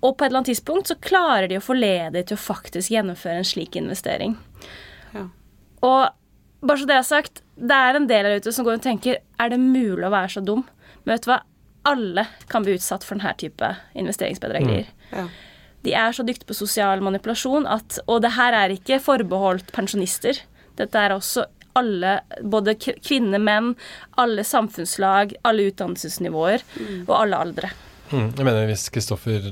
Og 0.00 0.16
på 0.16 0.24
et 0.24 0.30
eller 0.30 0.40
annet 0.40 0.50
tidspunkt 0.50 0.90
så 0.90 0.98
klarer 1.02 1.46
de 1.50 1.60
å 1.60 1.64
forlede 1.64 2.16
dem 2.16 2.26
til 2.26 2.38
å 2.38 2.42
faktisk 2.42 2.90
gjennomføre 2.94 3.42
en 3.42 3.46
slik 3.46 3.78
investering. 3.78 4.34
Ja. 5.14 5.28
Og 5.86 6.66
bare 6.66 6.80
så 6.80 6.90
det 6.90 6.98
er 6.98 7.06
sagt, 7.06 7.42
det 7.54 7.78
er 7.86 7.98
en 7.98 8.10
del 8.10 8.26
der 8.26 8.42
ute 8.42 8.54
som 8.54 8.66
går 8.66 8.80
og 8.80 8.86
tenker 8.86 9.20
er 9.38 9.54
det 9.54 9.60
mulig 9.62 10.06
å 10.06 10.14
være 10.14 10.32
så 10.34 10.42
dum? 10.42 10.64
Men 11.04 11.14
vet 11.14 11.26
du 11.26 11.30
hva? 11.32 11.42
Alle 11.88 12.26
kan 12.52 12.64
bli 12.64 12.76
utsatt 12.78 13.06
for 13.06 13.18
denne 13.18 13.34
type 13.40 13.70
investeringsbedragerier. 13.98 14.88
Mm. 15.10 15.14
Ja. 15.16 15.28
De 15.86 15.94
er 15.94 16.14
så 16.14 16.24
dyktige 16.26 16.50
på 16.50 16.58
sosial 16.58 17.02
manipulasjon 17.06 17.68
at 17.70 18.00
Og 18.10 18.22
det 18.24 18.34
her 18.34 18.56
er 18.56 18.74
ikke 18.74 18.98
forbeholdt 19.00 19.70
pensjonister. 19.72 20.40
Dette 20.78 21.00
er 21.00 21.14
også 21.14 21.46
alle, 21.78 22.20
både 22.42 22.74
kvinner, 22.78 23.38
menn, 23.38 23.74
alle 24.18 24.42
samfunnslag, 24.46 25.36
alle 25.46 25.68
utdannelsesnivåer 25.70 26.64
mm. 26.74 27.04
og 27.06 27.14
alle 27.20 27.42
aldre. 27.46 27.70
Mm. 28.10 28.32
Jeg 28.38 28.46
mener 28.46 28.70
hvis 28.70 28.88
Kristoffer 28.90 29.44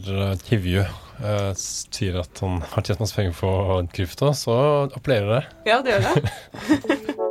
Kivju 0.47 0.83
uh, 0.83 1.53
sier 1.55 2.19
at 2.23 2.43
han 2.43 2.59
har 2.73 2.87
tjent 2.87 3.05
masse 3.05 3.19
penger 3.19 3.37
på 3.39 3.53
krypto, 3.95 4.33
så 4.35 4.57
appellerer 4.97 5.37
det. 5.37 5.45
Ja, 5.71 5.79
det 5.85 5.95
gjør 5.95 6.09
det. 6.09 7.23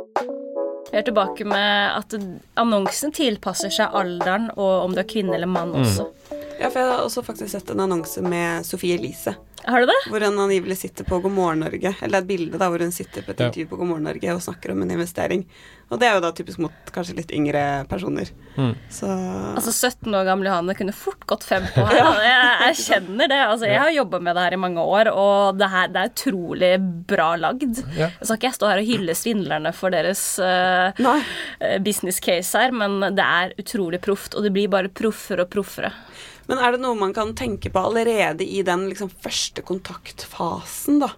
Vi 0.96 1.00
er 1.02 1.04
tilbake 1.04 1.44
med 1.44 1.90
at 1.92 2.14
annonsen 2.56 3.10
tilpasser 3.12 3.68
seg 3.68 3.92
alderen 4.00 4.46
og 4.54 4.86
om 4.86 4.94
du 4.96 5.02
er 5.02 5.08
kvinne 5.10 5.34
eller 5.36 5.50
mann 5.50 5.74
mm. 5.74 5.82
også. 5.82 6.06
Ja, 6.56 6.70
for 6.70 6.78
jeg 6.80 6.88
har 6.88 7.02
også 7.04 7.20
faktisk 7.26 7.52
sett 7.52 7.68
en 7.74 7.82
annonse 7.84 8.22
med 8.24 8.64
Sofie 8.64 8.96
Elise. 8.96 9.34
Har 9.66 9.82
du 9.82 9.86
det? 9.90 9.98
Hvor 10.10 10.22
hun 10.22 10.38
angivelig 10.38 10.76
sitter 10.78 11.06
på 11.08 11.18
God 11.24 11.32
morgen 11.34 11.64
Norge, 11.64 11.90
eller 12.02 12.22
et 12.22 12.28
bilde 12.28 12.58
da, 12.60 12.68
hvor 12.70 12.82
hun 12.84 12.92
sitter 12.94 13.24
på 13.26 13.32
et 13.34 13.40
ja. 13.42 13.48
intervju 13.48 13.70
på 13.72 13.78
God 13.80 13.90
morgen 13.90 14.06
Norge 14.06 14.34
og 14.36 14.44
snakker 14.44 14.72
om 14.72 14.84
en 14.84 14.92
investering. 14.94 15.42
Og 15.90 16.00
det 16.02 16.06
er 16.08 16.16
jo 16.16 16.22
da 16.22 16.30
typisk 16.34 16.60
mot 16.62 16.90
kanskje 16.94 17.16
litt 17.18 17.32
yngre 17.34 17.62
personer. 17.90 18.30
Mm. 18.56 18.72
Så 18.90 19.06
Altså 19.06 19.72
17 19.72 20.14
år 20.14 20.26
gamle 20.26 20.50
Johanne 20.50 20.74
kunne 20.78 20.94
fort 20.94 21.26
gått 21.30 21.46
fem 21.46 21.66
på 21.74 21.84
her. 21.90 21.98
jeg, 22.26 22.52
jeg, 22.64 22.78
kjenner 22.82 23.30
det. 23.30 23.40
Altså, 23.42 23.68
jeg 23.70 23.82
har 23.82 23.92
jobba 23.94 24.22
med 24.22 24.38
det 24.38 24.46
her 24.46 24.56
i 24.56 24.60
mange 24.66 24.86
år, 24.86 25.10
og 25.14 25.58
det, 25.58 25.70
her, 25.74 25.90
det 25.94 26.02
er 26.02 26.14
utrolig 26.14 26.72
bra 27.10 27.28
lagd. 27.42 27.82
Ja. 27.98 28.10
Så 28.20 28.30
skal 28.30 28.40
ikke 28.40 28.50
jeg 28.50 28.58
stå 28.60 28.70
her 28.70 28.82
og 28.82 28.90
hylle 28.92 29.18
svindlerne 29.18 29.74
for 29.74 29.94
deres 29.94 30.24
uh, 30.42 31.04
business 31.82 32.22
case 32.22 32.54
her, 32.58 32.74
men 32.74 32.98
det 33.18 33.26
er 33.26 33.54
utrolig 33.58 34.02
proft, 34.02 34.34
og 34.34 34.46
det 34.46 34.54
blir 34.54 34.70
bare 34.72 34.90
proffere 34.90 35.46
og 35.46 35.54
proffere. 35.54 35.94
Men 36.46 36.62
er 36.62 36.74
det 36.74 36.82
noe 36.82 36.98
man 36.98 37.14
kan 37.16 37.34
tenke 37.38 37.72
på 37.74 37.82
allerede 37.88 38.46
i 38.46 38.62
den 38.66 38.86
liksom, 38.90 39.10
første 39.10 39.64
kontaktfasen, 39.66 41.00
da? 41.02 41.12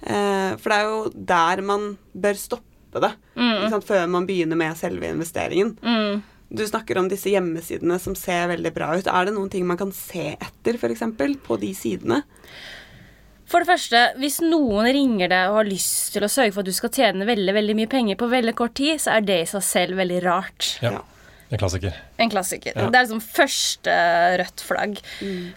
Eh, 0.00 0.56
for 0.60 0.72
det 0.72 0.78
er 0.78 0.88
jo 0.88 1.00
der 1.14 1.62
man 1.66 1.94
bør 2.12 2.38
stoppe 2.38 3.02
det, 3.02 3.12
mm. 3.38 3.80
før 3.86 4.06
man 4.10 4.26
begynner 4.26 4.58
med 4.58 4.78
selve 4.78 5.10
investeringen. 5.10 5.74
Mm. 5.82 6.22
Du 6.50 6.64
snakker 6.66 6.98
om 6.98 7.06
disse 7.10 7.30
hjemmesidene 7.30 7.98
som 8.02 8.16
ser 8.18 8.48
veldig 8.50 8.72
bra 8.74 8.90
ut. 8.98 9.06
Er 9.06 9.28
det 9.28 9.36
noen 9.36 9.50
ting 9.52 9.66
man 9.68 9.78
kan 9.78 9.92
se 9.94 10.32
etter, 10.34 10.78
f.eks., 10.78 11.04
på 11.46 11.58
de 11.62 11.70
sidene? 11.78 12.24
For 13.50 13.62
det 13.62 13.70
første, 13.70 14.00
hvis 14.22 14.38
noen 14.42 14.86
ringer 14.94 15.30
deg 15.30 15.50
og 15.50 15.60
har 15.60 15.70
lyst 15.70 16.12
til 16.14 16.26
å 16.26 16.30
sørge 16.30 16.54
for 16.54 16.62
at 16.62 16.70
du 16.70 16.74
skal 16.74 16.92
tjene 16.94 17.26
veldig 17.26 17.54
veldig 17.54 17.74
mye 17.78 17.90
penger 17.90 18.18
på 18.18 18.30
veldig 18.30 18.54
kort 18.58 18.76
tid, 18.78 19.00
så 19.02 19.16
er 19.16 19.24
det 19.26 19.38
i 19.42 19.48
seg 19.50 19.64
selv 19.66 19.98
veldig 19.98 20.20
rart. 20.26 20.68
Ja. 20.82 21.00
En 21.50 21.58
klassiker. 21.58 21.96
En 22.16 22.30
klassiker. 22.30 22.76
Ja. 22.76 22.86
Det 22.86 22.98
er 22.98 23.08
liksom 23.08 23.24
første 23.24 23.96
rødt 24.40 24.64
flagg. 24.66 25.02
Mm. 25.20 25.50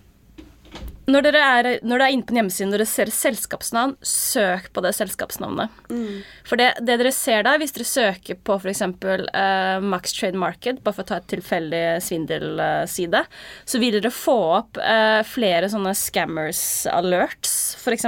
Når 1.03 1.25
dere, 1.25 1.39
er, 1.43 1.67
når 1.83 1.99
dere 1.99 2.05
er 2.07 2.15
inne 2.15 2.23
på 2.23 2.31
en 2.31 2.37
hjemmeside 2.39 2.69
og 2.69 2.73
dere 2.77 2.85
ser 2.87 3.09
selskapsnavn, 3.11 3.97
søk 4.07 4.69
på 4.71 4.83
det 4.85 4.93
selskapsnavnet. 4.95 5.81
Mm. 5.91 6.21
For 6.47 6.59
det, 6.59 6.69
det, 6.79 6.95
dere 7.01 7.11
ser 7.11 7.43
da, 7.43 7.57
hvis 7.59 7.75
dere 7.75 7.87
søker 7.89 8.39
på 8.39 8.55
f.eks. 8.55 8.85
Uh, 9.03 9.25
eh, 9.27 9.83
Max 9.83 10.15
Trade 10.15 10.39
Market, 10.39 10.79
bare 10.85 10.95
for 10.95 11.03
å 11.03 11.09
ta 11.11 11.19
et 11.19 11.27
tilfeldig 11.33 11.83
svindelside, 12.05 13.25
så 13.67 13.83
vil 13.83 13.97
dere 13.97 14.13
få 14.15 14.37
opp 14.61 14.79
uh, 14.79 15.19
flere 15.27 15.67
sånne 15.73 15.91
scammers 15.97 16.63
alerts, 16.87 17.75
f.eks. 17.83 18.07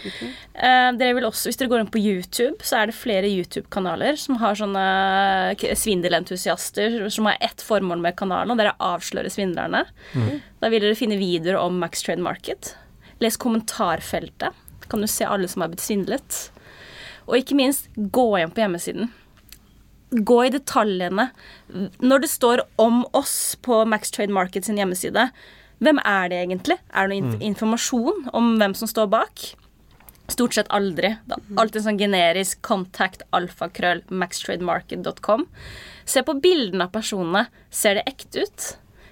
Okay. 0.00 0.30
Uh, 0.54 0.90
dere 0.96 1.16
vil 1.18 1.26
også, 1.28 1.50
Hvis 1.50 1.58
dere 1.60 1.70
går 1.72 1.82
inn 1.82 1.92
på 1.92 2.00
YouTube, 2.00 2.64
så 2.64 2.80
er 2.80 2.90
det 2.90 2.96
flere 2.96 3.28
YouTube-kanaler 3.28 4.16
som 4.20 4.38
har 4.40 4.56
sånne 4.58 4.84
svindelentusiaster 5.76 7.02
som 7.12 7.28
har 7.28 7.40
ett 7.44 7.64
formål 7.64 8.00
med 8.04 8.16
kanalen, 8.18 8.52
og 8.52 8.60
det 8.60 8.66
er 8.66 8.72
å 8.72 8.94
avsløre 8.94 9.32
svindlerne. 9.32 9.84
Mm. 10.16 10.40
Da 10.62 10.72
vil 10.72 10.84
dere 10.86 10.98
finne 10.98 11.20
videoer 11.20 11.60
om 11.60 11.78
Max 11.82 12.04
Trade 12.06 12.24
Market. 12.24 12.74
Les 13.20 13.36
kommentarfeltet. 13.40 14.56
Kan 14.90 15.04
du 15.04 15.08
se 15.10 15.28
alle 15.28 15.48
som 15.48 15.62
har 15.62 15.70
blitt 15.70 15.84
svindlet. 15.84 16.42
Og 17.28 17.38
ikke 17.38 17.58
minst, 17.58 17.90
gå 17.94 18.26
inn 18.40 18.50
på 18.50 18.64
hjemmesiden. 18.64 19.12
Gå 20.10 20.40
i 20.48 20.50
detaljene. 20.50 21.28
Når 22.02 22.24
det 22.24 22.30
står 22.32 22.64
om 22.82 23.04
oss 23.14 23.54
på 23.62 23.84
Max 23.86 24.10
Trade 24.10 24.34
Market 24.34 24.66
sin 24.66 24.80
hjemmeside, 24.80 25.28
hvem 25.80 26.00
er 26.04 26.28
det 26.28 26.40
egentlig? 26.42 26.76
Er 26.92 27.08
det 27.08 27.20
noe 27.20 27.36
mm. 27.36 27.44
informasjon 27.52 28.26
om 28.36 28.54
hvem 28.60 28.74
som 28.76 28.90
står 28.90 29.08
bak? 29.14 29.44
Stort 30.30 30.54
sett 30.54 30.70
aldri. 30.70 31.14
Det 31.26 31.36
er 31.36 31.60
alltid 31.60 31.84
sånn 31.84 31.98
generisk 32.00 32.60
contact 32.66 33.24
alfakrøll 33.34 34.04
maxtrademarket.com. 34.08 35.46
Se 36.08 36.22
på 36.26 36.36
bildene 36.42 36.86
av 36.86 36.94
personene. 36.94 37.46
Ser 37.70 37.98
det 37.98 38.06
ekte 38.10 38.46
ut? 38.46 38.68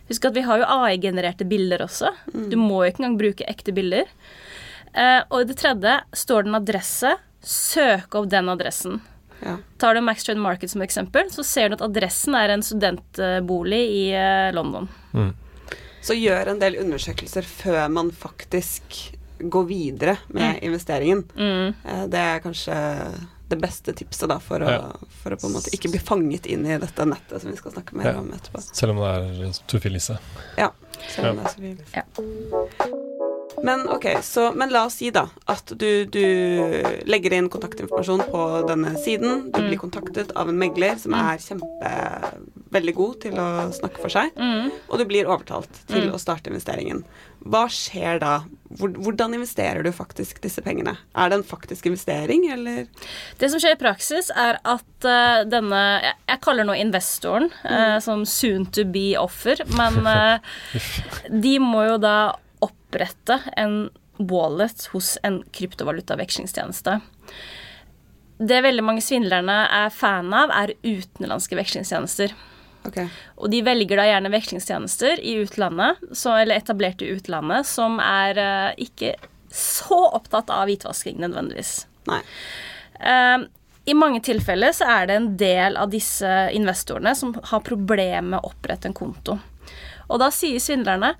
Husk 0.08 0.24
at 0.24 0.36
vi 0.38 0.44
har 0.46 0.62
jo 0.62 0.68
AI-genererte 0.78 1.44
bilder 1.48 1.84
også. 1.84 2.14
Du 2.32 2.56
må 2.56 2.84
jo 2.84 2.92
ikke 2.92 3.02
engang 3.02 3.18
bruke 3.20 3.48
ekte 3.50 3.74
bilder. 3.76 4.08
Eh, 4.94 5.20
og 5.28 5.42
i 5.42 5.48
det 5.50 5.58
tredje 5.60 5.98
står 6.16 6.46
det 6.46 6.52
en 6.52 6.60
adresse. 6.62 7.14
Søk 7.44 8.16
opp 8.18 8.30
den 8.32 8.48
adressen. 8.50 9.02
Ja. 9.44 9.58
Tar 9.78 9.94
du 9.94 10.00
Max 10.02 10.24
Trade 10.24 10.40
Market 10.42 10.70
som 10.70 10.82
eksempel, 10.82 11.28
så 11.30 11.44
ser 11.46 11.68
du 11.68 11.76
at 11.76 11.84
adressen 11.86 12.34
er 12.34 12.50
en 12.50 12.64
studentbolig 12.64 13.82
i 13.94 14.02
eh, 14.16 14.48
London. 14.56 14.88
Mm. 15.12 15.30
Så 16.02 16.16
gjør 16.16 16.54
en 16.54 16.62
del 16.62 16.78
undersøkelser 16.80 17.46
før 17.46 17.84
man 17.92 18.10
faktisk 18.14 18.96
går 19.40 19.66
videre 19.68 20.16
med 20.28 20.58
investeringen. 20.62 21.24
Mm. 21.36 21.74
Eh, 21.84 22.06
Det 22.06 22.18
er 22.18 22.40
kanskje 22.40 22.78
det 23.48 23.56
beste 23.60 23.92
tipset 23.96 24.28
da 24.28 24.38
for 24.38 24.60
å, 24.60 24.68
Ja. 24.68 24.92
for 25.22 25.30
å 25.32 25.36
på 25.40 25.46
en 25.46 25.52
måte 25.54 25.70
ikke 25.72 25.90
bli 25.90 25.98
fanget 25.98 26.46
inn 26.46 26.66
i 26.66 26.76
dette 26.78 27.04
nettet 27.08 27.40
som 27.40 27.50
vi 27.50 27.56
skal 27.56 27.72
snakke 27.72 27.94
mer 27.96 28.12
Ja. 28.12 28.18
om 28.20 28.28
etterpå. 28.30 28.60
Selv 28.74 28.90
om 28.90 28.96
det 28.98 29.48
er 29.48 29.52
Tufilisse. 29.66 30.18
Ja, 30.58 30.70
selv 31.08 31.30
om 31.30 31.36
det 31.36 31.46
er 31.46 31.60
vilt. 31.62 33.08
Men 33.64 33.88
ok, 33.88 34.04
så, 34.22 34.52
men 34.54 34.70
la 34.70 34.84
oss 34.86 34.94
si 35.00 35.10
da 35.10 35.24
at 35.50 35.72
du, 35.76 36.04
du 36.06 36.22
legger 37.10 37.32
inn 37.34 37.48
kontaktinformasjon 37.50 38.20
på 38.30 38.42
denne 38.68 38.92
siden. 39.02 39.50
Du 39.50 39.58
Mm. 39.60 39.68
blir 39.68 39.78
kontaktet 39.78 40.30
av 40.36 40.48
en 40.48 40.58
megler 40.58 40.96
som 40.98 41.14
er 41.14 41.38
kjempe 41.42 41.90
veldig 42.70 42.94
god 42.94 43.20
til 43.22 43.32
å 43.40 43.46
snakke 43.72 44.00
for 44.02 44.12
seg, 44.12 44.30
Mm. 44.36 44.70
og 44.90 44.98
du 44.98 45.04
blir 45.08 45.24
overtalt 45.26 45.70
til 45.86 46.08
Mm. 46.08 46.14
å 46.14 46.18
starte 46.20 46.50
investeringen. 46.50 47.04
Hva 47.44 47.66
skjer 47.70 48.18
da? 48.20 48.44
Hvordan 48.76 49.34
investerer 49.34 49.82
du 49.82 49.90
faktisk 49.92 50.40
disse 50.42 50.60
pengene? 50.60 50.96
Er 51.16 51.28
det 51.30 51.38
en 51.38 51.44
faktisk 51.44 51.86
investering, 51.86 52.50
eller? 52.52 52.86
Det 53.38 53.50
som 53.50 53.58
skjer 53.60 53.72
i 53.76 53.80
praksis, 53.80 54.30
er 54.36 54.58
at 54.64 55.04
uh, 55.04 55.44
denne 55.48 56.02
Jeg, 56.02 56.14
jeg 56.28 56.40
kaller 56.40 56.64
nå 56.64 56.74
investoren 56.76 57.50
uh, 57.64 57.98
som 58.00 58.24
soon 58.26 58.66
to 58.66 58.84
be 58.84 59.14
offer, 59.16 59.56
men 59.76 60.06
uh, 60.06 60.38
de 61.30 61.58
må 61.58 61.86
jo 61.88 61.96
da 61.98 62.34
opprette 62.60 63.40
en 63.56 63.88
wallet 64.18 64.88
hos 64.92 65.16
en 65.22 65.42
kryptovalutavekslingstjeneste. 65.54 67.00
Det 68.38 68.60
veldig 68.62 68.84
mange 68.86 69.02
svindlerne 69.02 69.56
er 69.70 69.90
fan 69.90 70.30
av, 70.34 70.50
er 70.54 70.74
utenlandske 70.86 71.56
vekslingstjenester. 71.58 72.34
Ok. 72.86 73.00
Og 73.42 73.50
de 73.52 73.62
velger 73.66 74.00
da 74.00 74.06
gjerne 74.08 74.30
vekslingstjenester 74.32 75.20
i 75.20 75.34
utlandet, 75.42 75.98
så, 76.12 76.36
eller 76.38 76.60
etablert 76.60 77.02
i 77.02 77.10
utlandet, 77.12 77.66
som 77.68 77.98
er 78.02 78.38
uh, 78.38 78.70
ikke 78.80 79.16
så 79.50 79.98
opptatt 80.12 80.50
av 80.50 80.68
hvitvasking 80.68 81.18
nødvendigvis. 81.22 81.86
Nei. 82.08 82.20
Eh, 83.00 83.38
I 83.84 83.94
mange 83.96 84.20
tilfeller 84.24 84.74
så 84.76 84.88
er 84.92 85.08
det 85.08 85.16
en 85.16 85.28
del 85.40 85.78
av 85.80 85.90
disse 85.92 86.32
investorene 86.52 87.14
som 87.16 87.32
har 87.50 87.64
problemer 87.64 88.26
med 88.34 88.40
å 88.40 88.50
opprette 88.50 88.90
en 88.90 88.96
konto. 88.96 89.38
Og 90.08 90.20
da 90.20 90.30
sier 90.34 90.60
svindlerne 90.60 91.14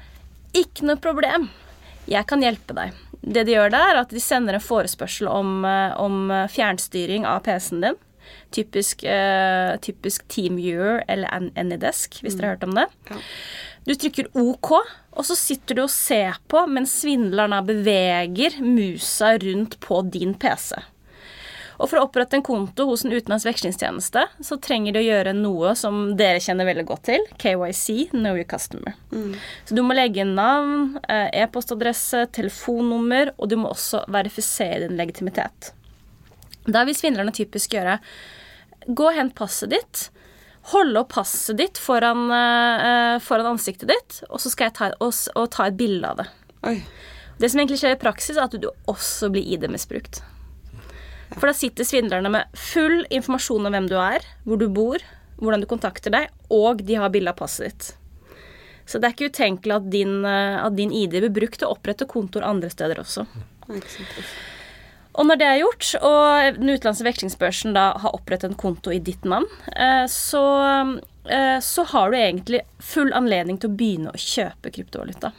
ikke 0.56 0.88
noe 0.88 1.00
problem, 1.00 1.48
jeg 2.08 2.24
kan 2.28 2.44
hjelpe 2.44 2.76
deg. 2.76 2.96
Det 3.20 3.44
de 3.44 3.56
gjør 3.56 3.72
da, 3.72 3.82
er 3.90 4.02
at 4.02 4.12
de 4.14 4.20
sender 4.22 4.56
en 4.56 4.64
forespørsel 4.64 5.28
om, 5.32 5.64
eh, 5.64 5.96
om 6.00 6.28
fjernstyring 6.52 7.26
av 7.28 7.42
PC-en 7.48 7.84
din. 7.84 7.98
Typisk, 8.54 9.04
eh, 9.04 9.76
typisk 9.85 10.26
TeamViewer 10.28 11.02
eller 11.08 11.28
An- 11.35 11.52
Anydesk, 11.56 12.20
hvis 12.23 12.37
dere 12.38 12.47
har 12.50 12.56
hørt 12.56 12.64
om 12.68 12.75
det. 12.78 12.87
Ja. 13.11 13.16
Du 13.88 13.94
trykker 13.94 14.26
OK, 14.37 14.70
og 15.12 15.25
så 15.25 15.37
sitter 15.37 15.75
du 15.78 15.82
og 15.87 15.90
ser 15.90 16.37
på 16.49 16.66
mens 16.68 16.92
svindleren 17.02 17.54
beveger 17.66 18.58
musa 18.61 19.35
rundt 19.38 19.78
på 19.80 20.02
din 20.11 20.35
PC. 20.35 20.76
Og 21.78 21.87
for 21.87 22.00
å 22.00 22.08
opprette 22.08 22.35
en 22.35 22.42
konto 22.42 22.88
hos 22.88 23.04
en 23.06 23.12
utenlandsk 23.14 23.47
vekslingstjeneste, 23.47 24.25
så 24.42 24.56
trenger 24.61 24.97
de 24.97 24.99
å 24.99 25.06
gjøre 25.06 25.35
noe 25.38 25.76
som 25.78 26.16
dere 26.18 26.40
kjenner 26.42 26.66
veldig 26.66 26.85
godt 26.88 27.04
til, 27.06 27.23
KYC, 27.38 28.08
Know 28.11 28.35
Your 28.35 28.49
Customer. 28.50 28.97
Så 29.64 29.76
du 29.78 29.85
må 29.87 29.94
legge 29.94 30.25
inn 30.25 30.35
navn, 30.35 30.99
eh, 31.08 31.28
e-postadresse, 31.44 32.25
telefonnummer, 32.35 33.30
og 33.38 33.49
du 33.49 33.56
må 33.62 33.70
også 33.70 34.02
verifisere 34.11 34.88
din 34.88 34.99
legitimitet. 34.99 35.70
Da 36.68 36.84
vil 36.84 36.96
svindlerne 36.96 37.32
typisk 37.34 37.72
gjøre 37.76 37.98
Gå 38.88 39.10
og 39.10 39.16
hent 39.16 39.34
passet 39.37 39.72
ditt. 39.72 40.06
Holde 40.70 41.00
opp 41.02 41.10
passet 41.12 41.58
ditt 41.60 41.80
foran, 41.80 42.28
uh, 42.32 43.18
foran 43.20 43.50
ansiktet 43.50 43.90
ditt, 43.90 44.18
og 44.28 44.40
så 44.40 44.52
skal 44.52 44.68
jeg 44.68 44.76
ta, 44.78 44.88
og, 45.04 45.12
og 45.37 45.48
ta 45.52 45.66
et 45.68 45.76
bilde 45.76 46.08
av 46.08 46.22
det. 46.22 46.26
Oi. 46.68 46.78
Det 47.38 47.50
som 47.50 47.60
egentlig 47.60 47.78
skjer 47.82 47.94
i 47.96 48.00
praksis, 48.00 48.37
er 48.37 48.48
at 48.48 48.56
du 48.56 48.68
også 48.88 49.28
blir 49.32 49.44
ID-misbrukt. 49.44 50.22
For 51.37 51.50
da 51.50 51.54
sitter 51.56 51.84
svindlerne 51.84 52.32
med 52.32 52.56
full 52.56 53.02
informasjon 53.12 53.68
om 53.68 53.76
hvem 53.76 53.88
du 53.90 53.96
er, 54.00 54.25
hvor 54.48 54.60
du 54.60 54.66
bor, 54.72 55.04
hvordan 55.38 55.62
du 55.62 55.68
kontakter 55.70 56.14
deg, 56.14 56.32
og 56.52 56.80
de 56.84 56.97
har 56.99 57.12
bilde 57.12 57.32
av 57.32 57.38
passet 57.38 57.69
ditt. 57.69 57.90
Så 58.88 58.97
det 58.97 59.10
er 59.10 59.16
ikke 59.16 59.32
utenkelig 59.34 59.75
at 59.76 59.88
din, 59.93 60.14
eh, 60.25 60.58
at 60.64 60.76
din 60.76 60.95
ID 60.97 61.21
blir 61.21 61.34
brukt 61.43 61.60
til 61.60 61.69
å 61.69 61.76
opprette 61.76 62.08
kontor 62.08 62.47
andre 62.49 62.73
steder 62.73 63.04
også. 63.04 63.26
Ja. 63.69 63.76
ikke 63.76 63.93
sant. 63.99 64.23
Og 65.19 65.26
når 65.26 65.41
det 65.41 65.47
er 65.49 65.61
gjort, 65.65 65.89
og 66.07 66.59
den 66.61 66.71
utenlandske 66.71 67.07
vekslingsbørsen 67.09 67.75
da 67.75 67.89
har 67.99 68.15
opprettet 68.15 68.52
en 68.52 68.59
konto 68.59 68.93
i 68.95 69.00
ditt 69.02 69.25
navn, 69.26 69.49
eh, 69.75 70.04
så, 70.07 70.45
eh, 71.26 71.59
så 71.59 71.85
har 71.91 72.11
du 72.11 72.17
egentlig 72.17 72.61
full 72.78 73.11
anledning 73.13 73.59
til 73.59 73.73
å 73.73 73.78
begynne 73.81 74.13
å 74.15 74.23
kjøpe 74.23 74.71
kryptovaluta. 74.71 75.33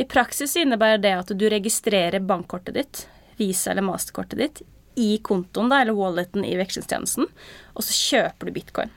I 0.00 0.08
praksis 0.08 0.56
innebærer 0.56 1.02
det 1.02 1.12
at 1.18 1.34
du 1.36 1.44
registrerer 1.52 2.24
bankkortet 2.24 2.74
ditt, 2.74 3.06
Visa 3.36 3.70
eller 3.70 3.84
Masterkortet 3.84 4.40
ditt, 4.40 4.62
i 4.96 5.18
kontoen 5.18 5.68
da, 5.68 5.82
eller 5.82 5.98
walleten 5.98 6.46
i 6.46 6.56
vekslingstjenesten, 6.56 7.28
og 7.74 7.84
så 7.84 7.92
kjøper 7.98 8.48
du 8.48 8.56
bitcoin. 8.56 8.90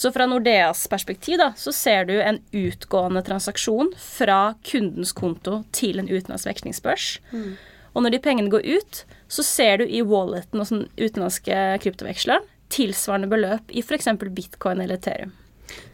Så 0.00 0.12
fra 0.14 0.24
Nordeas 0.24 0.86
perspektiv 0.88 1.36
da, 1.42 1.50
så 1.60 1.74
ser 1.76 2.06
du 2.08 2.14
en 2.22 2.38
utgående 2.56 3.20
transaksjon 3.26 3.92
fra 4.00 4.54
kundens 4.64 5.12
konto 5.12 5.60
til 5.76 6.00
en 6.00 6.08
utenlandsk 6.08 6.48
vekslingsbørs. 6.48 7.08
Og 7.92 8.04
når 8.04 8.14
de 8.14 8.22
pengene 8.22 8.52
går 8.52 8.64
ut, 8.64 9.02
så 9.30 9.44
ser 9.46 9.78
du 9.78 9.84
i 9.86 10.00
walleten 10.02 10.58
hos 10.58 10.72
den 10.74 10.88
utenlandske 10.98 11.56
kryptoveksleren 11.84 12.42
tilsvarende 12.70 13.30
beløp 13.30 13.70
i 13.74 13.82
f.eks. 13.82 14.08
bitcoin 14.34 14.80
eller 14.82 14.98
Ethereum. 14.98 15.32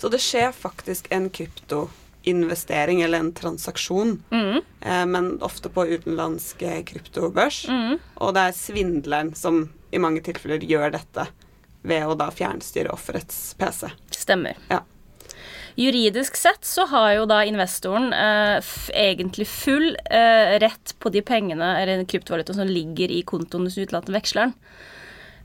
Så 0.00 0.08
det 0.12 0.20
skjer 0.24 0.52
faktisk 0.56 1.06
en 1.12 1.28
kryptoinvestering 1.32 3.02
eller 3.04 3.18
en 3.18 3.32
transaksjon, 3.36 4.22
Mm. 4.30 4.60
eh, 4.80 5.06
men 5.06 5.38
ofte 5.42 5.68
på 5.68 5.84
utenlandsk 5.86 6.58
kryptobørs. 6.88 7.66
Mm. 7.68 7.98
Og 8.16 8.34
det 8.34 8.40
er 8.48 8.52
svindleren 8.56 9.34
som 9.36 9.68
i 9.92 9.98
mange 9.98 10.20
tilfeller 10.24 10.58
gjør 10.64 10.92
dette 10.96 11.28
ved 11.86 12.02
å 12.08 12.16
da 12.18 12.30
fjernstyre 12.30 12.90
offerets 12.92 13.54
PC. 13.58 13.90
Stemmer. 14.10 14.56
Ja. 14.70 14.80
Juridisk 15.76 16.38
sett 16.40 16.64
så 16.64 16.86
har 16.88 17.10
jo 17.18 17.26
da 17.28 17.42
investoren 17.44 18.08
eh, 18.16 18.70
egentlig 18.96 19.44
full 19.50 19.90
eh, 20.08 20.54
rett 20.62 20.94
på 20.98 21.12
de 21.12 21.20
pengene 21.26 21.74
eller 21.82 22.04
kryptovalutaen 22.08 22.62
som 22.62 22.70
ligger 22.70 23.12
i 23.12 23.20
kontoen 23.28 23.66
hvis 23.66 23.76
du 23.76 23.82
utelater 23.84 24.16
veksleren. 24.16 24.54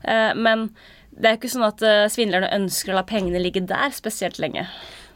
Eh, 0.08 0.32
men 0.32 0.70
det 1.12 1.28
er 1.28 1.36
jo 1.36 1.42
ikke 1.42 1.52
sånn 1.52 1.68
at 1.68 1.84
eh, 1.84 2.06
svindlerne 2.12 2.48
ønsker 2.56 2.94
å 2.94 2.98
la 3.02 3.04
pengene 3.08 3.42
ligge 3.44 3.60
der 3.68 3.92
spesielt 3.92 4.40
lenge. 4.40 4.64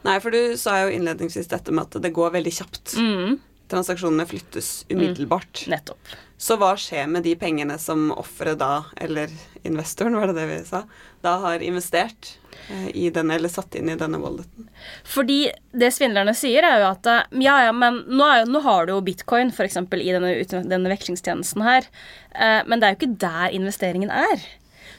Nei, 0.05 0.19
for 0.21 0.31
du 0.31 0.53
sa 0.59 0.83
jo 0.83 0.93
innledningsvis 0.93 1.49
dette 1.49 1.73
med 1.73 1.89
at 1.89 1.97
det 2.03 2.13
går 2.13 2.35
veldig 2.37 2.53
kjapt. 2.53 2.93
Mm, 3.01 3.39
Transaksjonene 3.73 4.27
flyttes 4.29 4.85
umiddelbart. 4.93 5.65
nettopp. 5.67 6.13
Så 6.37 6.53
hva 6.61 6.75
skjer 6.77 7.07
med 7.09 7.25
de 7.25 7.33
pengene 7.39 7.79
som 7.81 8.11
offeret 8.13 8.59
da, 8.61 8.85
eller 9.01 9.31
investoren, 9.65 10.19
var 10.19 10.29
det 10.29 10.37
det 10.37 10.45
vi 10.51 10.57
sa, 10.67 10.83
da 11.25 11.31
har 11.41 11.63
investert 11.65 12.35
eh, 12.69 12.91
i 12.93 13.07
denne, 13.13 13.39
eller 13.39 13.49
satt 13.49 13.73
inn 13.79 13.89
i 13.89 13.97
denne 13.97 14.19
walleten? 14.21 14.67
Fordi 15.01 15.39
det 15.73 15.89
svindlerne 15.95 16.35
sier, 16.37 16.67
er 16.67 16.83
jo 16.83 16.91
at 16.91 17.09
eh, 17.09 17.25
ja, 17.41 17.57
ja, 17.65 17.73
men 17.73 18.03
nå, 18.05 18.29
jo, 18.43 18.45
nå 18.53 18.61
har 18.67 18.85
du 18.85 18.93
jo 18.93 19.01
bitcoin 19.09 19.49
eksempel, 19.49 20.05
i 20.05 20.13
denne, 20.13 20.61
denne 20.69 20.93
vekslingstjenesten 20.93 21.65
her, 21.65 21.89
eh, 22.37 22.61
men 22.69 22.77
det 22.77 22.85
er 22.85 22.93
jo 22.93 23.01
ikke 23.01 23.19
der 23.25 23.57
investeringen 23.57 24.13
er. 24.13 24.45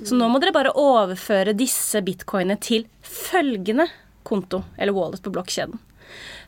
Så 0.02 0.18
nå 0.18 0.26
må 0.30 0.38
dere 0.42 0.54
bare 0.54 0.74
overføre 0.78 1.56
disse 1.58 2.02
bitcoinene 2.06 2.58
til 2.62 2.84
følgende 3.02 3.88
konto, 4.26 4.64
eller 4.76 4.94
wallet 4.94 5.22
på 5.22 5.32
blokkjeden. 5.34 5.78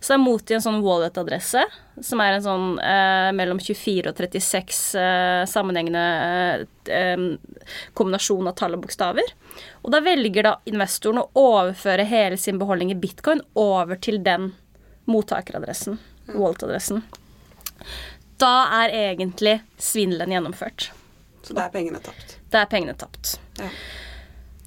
Så 0.00 0.14
jeg 0.14 0.22
mot 0.22 0.50
i 0.50 0.56
en 0.56 0.62
sånn 0.64 0.80
wallet-adresse, 0.84 1.62
som 2.04 2.22
er 2.24 2.36
en 2.36 2.44
sånn 2.44 2.66
eh, 2.80 3.30
mellom 3.36 3.60
24 3.60 4.12
og 4.12 4.22
36 4.22 4.80
eh, 5.00 5.42
sammenhengende 5.50 6.04
eh, 6.88 7.24
kombinasjon 7.98 8.48
av 8.48 8.56
tall 8.58 8.78
og 8.78 8.86
bokstaver. 8.86 9.34
Og 9.84 9.92
da 9.92 10.00
velger 10.04 10.48
da 10.48 10.54
investoren 10.70 11.22
å 11.22 11.28
overføre 11.36 12.08
hele 12.08 12.40
sin 12.40 12.60
beholdning 12.60 12.94
i 12.94 12.98
bitcoin 13.00 13.42
over 13.58 14.00
til 14.00 14.22
den 14.24 14.54
mottakeradressen, 15.10 16.00
wallet-adressen. 16.32 17.04
Da 18.40 18.54
er 18.82 18.94
egentlig 18.96 19.58
svindelen 19.76 20.32
gjennomført. 20.32 20.90
Så 21.44 21.56
da 21.56 21.66
er 21.66 21.74
pengene 21.74 22.00
tapt. 22.04 22.38
Da 22.52 22.64
er 22.64 22.70
pengene 22.72 22.96
tapt. 22.96 23.36
Ja. 23.60 23.68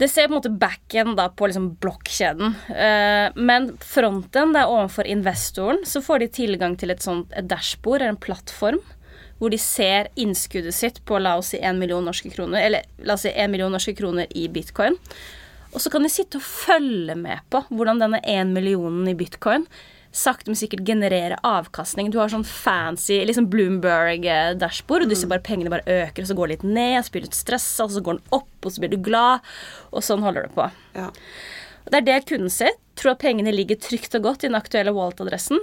Det 0.03 0.09
ser 0.11 0.27
på 0.27 0.33
en 0.33 0.39
måte 0.41 0.49
backen 0.51 1.13
da 1.15 1.29
på 1.31 1.47
liksom 1.47 1.69
blokkjeden. 1.79 2.57
Eh, 2.75 3.29
men 3.39 3.69
fronten, 3.79 4.51
det 4.51 4.65
er 4.65 4.71
overfor 4.73 5.07
investoren, 5.07 5.79
så 5.87 6.01
får 6.03 6.25
de 6.25 6.27
tilgang 6.41 6.75
til 6.75 6.91
et 6.91 7.05
sånt 7.05 7.31
et 7.31 7.47
dashbord 7.47 8.01
eller 8.01 8.17
en 8.17 8.19
plattform 8.19 8.81
hvor 9.39 9.51
de 9.53 9.59
ser 9.59 10.09
innskuddet 10.19 10.75
sitt 10.75 10.99
på 11.07 11.21
la 11.23 11.37
oss 11.39 11.53
si 11.53 11.61
1 11.63 11.79
million 11.79 12.03
norske 12.03 12.33
kroner, 12.35 12.65
eller 12.65 12.83
la 13.07 13.15
oss 13.15 13.23
si 13.23 13.31
1 13.31 13.51
million 13.51 13.71
norske 13.71 13.95
kroner 13.95 14.27
i 14.35 14.45
bitcoin. 14.51 14.99
Og 15.71 15.79
så 15.79 15.91
kan 15.91 16.03
de 16.03 16.11
sitte 16.11 16.39
og 16.39 16.45
følge 16.45 17.15
med 17.19 17.39
på 17.51 17.63
hvordan 17.71 18.03
denne 18.03 18.19
1 18.19 18.51
millionen 18.51 19.07
i 19.07 19.15
bitcoin 19.17 19.63
sakte, 20.13 20.51
men 20.51 20.57
sikkert 20.59 20.85
generere 20.85 21.39
avkastning. 21.47 22.11
Du 22.13 22.19
har 22.21 22.29
sånn 22.31 22.45
fancy 22.45 23.17
liksom 23.25 23.49
Bloomberg-dashbord, 23.53 25.05
og 25.05 25.11
du 25.11 25.17
ser 25.17 25.31
bare 25.31 25.43
pengene 25.45 25.73
bare 25.73 25.87
øker, 25.89 26.21
og 26.23 26.29
så 26.29 26.37
går 26.37 26.49
det 26.49 26.57
litt 26.57 26.67
ned, 26.69 26.97
og 26.99 27.07
så 27.07 27.15
blir 27.15 27.25
du 27.25 27.37
stressa, 27.37 27.87
og 27.87 27.95
så 27.95 28.03
går 28.05 28.19
den 28.19 28.37
opp, 28.37 28.53
og 28.61 28.75
så 28.75 28.83
blir 28.83 28.93
du 28.93 28.99
glad, 29.03 29.53
og 29.91 30.05
sånn 30.05 30.25
holder 30.25 30.47
det 30.47 30.53
på. 30.57 30.67
Ja. 30.97 31.09
Det 31.89 31.99
er 31.99 32.07
det 32.07 32.19
kunden 32.29 32.53
sitt. 32.53 32.79
Tror 32.99 33.15
at 33.15 33.23
pengene 33.23 33.51
ligger 33.51 33.79
trygt 33.81 34.13
og 34.19 34.27
godt 34.27 34.45
i 34.45 34.51
den 34.51 34.59
aktuelle 34.59 34.93
wallet-adressen. 34.93 35.57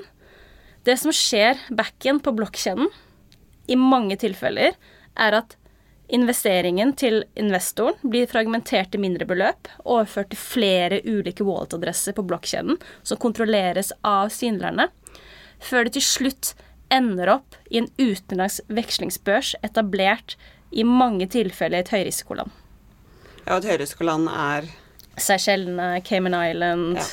Det 0.85 0.97
som 0.99 1.15
skjer 1.15 1.61
back-in 1.71 2.19
på 2.19 2.35
blokkjeden, 2.35 2.91
i 3.71 3.77
mange 3.79 4.17
tilfeller, 4.19 4.75
er 5.15 5.37
at 5.39 5.55
investeringen 6.15 6.93
til 6.99 7.23
investoren 7.39 7.99
blir 8.03 8.29
fragmentert 8.31 8.95
i 8.97 9.01
mindre 9.03 9.27
beløp, 9.29 9.69
overført 9.85 10.33
til 10.33 10.41
flere 10.41 11.01
ulike 11.07 11.47
wallet-adresser 11.47 12.17
på 12.17 12.25
blokkjeden, 12.27 12.79
som 13.03 13.21
kontrolleres 13.23 13.93
av 14.07 14.33
svindlerne, 14.35 14.89
før 15.61 15.87
det 15.87 15.97
til 15.99 16.07
slutt 16.07 16.53
ender 16.91 17.31
opp 17.37 17.59
i 17.71 17.79
en 17.83 17.91
utenlands 18.01 18.59
vekslingsbørs 18.73 19.55
etablert 19.67 20.37
i 20.71 20.85
mange 20.87 21.29
tilfeller 21.31 21.81
i 21.81 21.85
et 21.85 21.95
høyrisikoland. 21.95 22.51
Ja, 23.47 23.57
et 23.59 23.69
høyrisikoland 23.71 24.29
er 24.31 24.69
Seychellene, 25.21 26.01
Cayman 26.07 26.37
Island. 26.39 26.99
Ja. 26.99 27.07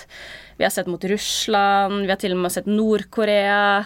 Vi 0.57 0.65
har 0.65 0.73
sett 0.73 0.89
mot 0.89 1.03
Russland, 1.03 2.05
vi 2.05 2.13
har 2.13 2.21
til 2.21 2.33
og 2.33 2.41
med 2.41 2.53
sett 2.53 2.69
Nord-Korea, 2.69 3.85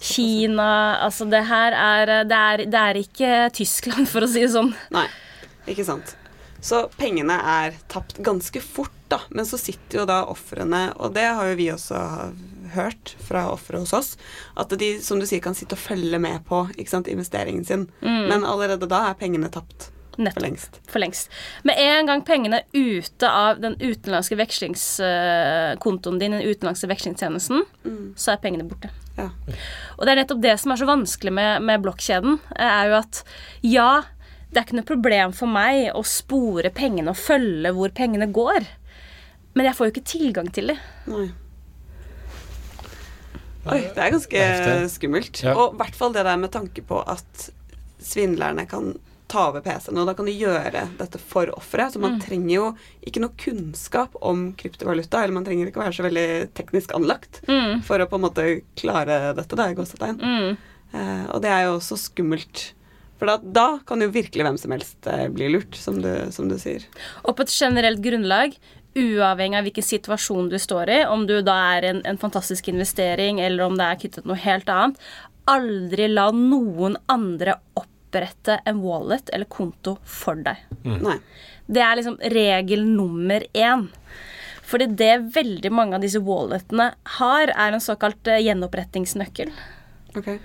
Kina 0.00 0.70
Altså, 1.02 1.24
det 1.30 1.44
her 1.48 1.76
er 1.76 2.12
det, 2.28 2.38
er 2.38 2.64
det 2.68 2.80
er 2.80 3.00
ikke 3.00 3.36
Tyskland, 3.56 4.08
for 4.12 4.26
å 4.26 4.30
si 4.30 4.44
det 4.44 4.52
sånn. 4.52 4.74
Nei, 4.94 5.06
ikke 5.70 5.86
sant. 5.88 6.16
Så 6.62 6.84
pengene 6.94 7.34
er 7.34 7.74
tapt 7.90 8.20
ganske 8.22 8.60
fort, 8.62 8.94
da. 9.10 9.18
Men 9.34 9.48
så 9.48 9.58
sitter 9.58 10.02
jo 10.02 10.04
da 10.06 10.20
ofrene, 10.30 10.92
og 10.94 11.16
det 11.16 11.26
har 11.26 11.48
jo 11.50 11.56
vi 11.58 11.72
også 11.72 12.02
hørt 12.76 13.16
fra 13.26 13.48
ofre 13.50 13.80
hos 13.82 13.92
oss, 13.96 14.12
at 14.56 14.70
de, 14.78 14.94
som 15.02 15.20
du 15.20 15.26
sier, 15.26 15.42
kan 15.44 15.56
sitte 15.58 15.76
og 15.76 15.82
følge 15.82 16.20
med 16.22 16.44
på 16.48 16.64
sant, 16.88 17.10
investeringen 17.10 17.66
sin. 17.66 17.88
Mm. 18.00 18.22
Men 18.30 18.46
allerede 18.48 18.88
da 18.90 19.08
er 19.10 19.18
pengene 19.18 19.50
tapt. 19.52 19.90
Nettopp. 20.16 20.34
For 20.34 20.44
lengst. 20.44 20.80
For 20.92 21.00
lengst. 21.00 21.30
Med 21.64 21.78
en 21.80 22.10
gang 22.10 22.24
pengene 22.26 22.60
er 22.60 22.66
ute 22.74 23.28
av 23.28 23.62
den 23.62 23.78
utenlandske 23.80 24.36
vekslingskontoen 24.36 26.18
din, 26.20 26.36
den 26.36 26.44
utenlandske 26.44 26.90
vekslingstjenesten, 26.90 27.64
mm. 27.84 28.12
så 28.20 28.34
er 28.34 28.42
pengene 28.42 28.66
borte. 28.68 28.92
Ja. 29.16 29.30
Og 29.96 30.04
det 30.04 30.12
er 30.12 30.20
nettopp 30.22 30.42
det 30.44 30.56
som 30.60 30.74
er 30.74 30.80
så 30.80 30.88
vanskelig 30.88 31.32
med, 31.36 31.64
med 31.64 31.84
blokkjeden, 31.84 32.38
er 32.56 32.90
jo 32.90 32.98
at 33.00 33.22
ja, 33.64 33.90
det 34.50 34.60
er 34.60 34.66
ikke 34.66 34.80
noe 34.80 34.90
problem 34.92 35.36
for 35.36 35.52
meg 35.52 35.88
å 35.96 36.04
spore 36.04 36.72
pengene 36.74 37.12
og 37.12 37.20
følge 37.20 37.72
hvor 37.76 37.92
pengene 37.96 38.28
går, 38.32 38.68
men 39.56 39.68
jeg 39.68 39.76
får 39.78 39.88
jo 39.88 39.94
ikke 39.94 40.10
tilgang 40.12 40.52
til 40.52 40.72
dem. 40.72 40.84
Nei. 41.12 41.30
Oi, 43.62 43.78
det 43.94 44.00
er 44.00 44.10
ganske 44.10 44.46
skummelt. 44.90 45.38
Ja. 45.44 45.52
Og 45.54 45.76
i 45.76 45.78
hvert 45.78 45.96
fall 45.96 46.14
det 46.16 46.24
der 46.26 46.40
med 46.40 46.50
tanke 46.50 46.82
på 46.82 46.98
at 47.06 47.50
svindlerne 48.02 48.64
kan 48.66 48.96
ta 49.32 49.46
over 49.50 49.64
PC-en, 49.64 49.98
og 50.02 50.08
da 50.08 50.14
kan 50.16 50.28
du 50.28 50.32
gjøre 50.32 50.84
dette 50.98 51.20
for 51.20 51.50
offeret. 51.56 51.94
Så 51.94 52.02
man 52.02 52.18
mm. 52.18 52.20
trenger 52.24 52.52
jo 52.54 52.66
ikke 53.08 53.22
noe 53.24 53.36
kunnskap 53.40 54.18
om 54.20 54.50
kryptovaluta, 54.58 55.22
eller 55.22 55.36
man 55.38 55.46
trenger 55.48 55.70
ikke 55.70 55.82
være 55.82 55.96
så 55.96 56.06
veldig 56.06 56.28
teknisk 56.58 56.92
anlagt 56.96 57.40
mm. 57.48 57.82
for 57.88 58.02
å 58.02 58.08
på 58.10 58.20
en 58.20 58.26
måte 58.26 58.46
klare 58.78 59.32
dette, 59.38 59.58
da, 59.58 59.70
i 59.70 59.78
gåsetegn. 59.78 60.20
Mm. 60.20 60.60
Eh, 60.92 61.24
og 61.32 61.42
det 61.44 61.52
er 61.52 61.66
jo 61.66 61.78
også 61.78 61.98
skummelt. 62.08 62.68
For 63.20 63.30
da, 63.30 63.38
da, 63.38 63.66
kan 63.86 64.02
jo 64.02 64.10
virkelig 64.12 64.44
hvem 64.44 64.60
som 64.60 64.74
helst 64.74 65.10
eh, 65.10 65.26
bli 65.32 65.50
lurt, 65.54 65.76
som 65.78 66.00
du, 66.02 66.10
som 66.34 66.48
du 66.50 66.58
sier. 66.60 66.84
Og 67.22 67.36
på 67.38 67.46
et 67.46 67.54
generelt 67.54 68.02
grunnlag, 68.04 68.56
uavhengig 68.98 69.56
av 69.56 69.68
hvilken 69.68 69.86
situasjon 69.86 70.50
du 70.52 70.58
står 70.60 70.90
i, 70.92 70.98
om 71.08 71.24
du 71.28 71.38
da 71.44 71.54
er 71.76 71.88
en, 71.92 72.02
en 72.08 72.20
fantastisk 72.20 72.68
investering, 72.72 73.40
eller 73.40 73.64
om 73.64 73.78
det 73.78 73.86
er 73.86 74.02
knyttet 74.02 74.28
noe 74.28 74.40
helt 74.42 74.68
annet, 74.72 75.00
aldri 75.50 76.10
la 76.10 76.28
noen 76.34 76.98
andre 77.10 77.56
opp 77.78 77.88
opprette 78.12 78.60
en 78.64 78.80
wallet 78.82 79.30
eller 79.32 79.48
konto 79.48 79.96
for 80.04 80.36
deg. 80.36 80.56
Mm. 80.84 81.20
Det 81.66 81.80
er 81.80 81.96
liksom 81.96 82.18
regel 82.20 82.84
nummer 82.84 83.44
én. 83.52 83.88
Fordi 84.62 84.86
det 84.86 85.34
veldig 85.34 85.72
mange 85.72 85.96
av 85.96 86.04
disse 86.04 86.20
walletene 86.22 86.92
har, 87.18 87.48
er 87.48 87.72
en 87.72 87.82
såkalt 87.82 88.26
eh, 88.28 88.40
gjenopprettingsnøkkel. 88.44 89.50
Okay. 90.16 90.38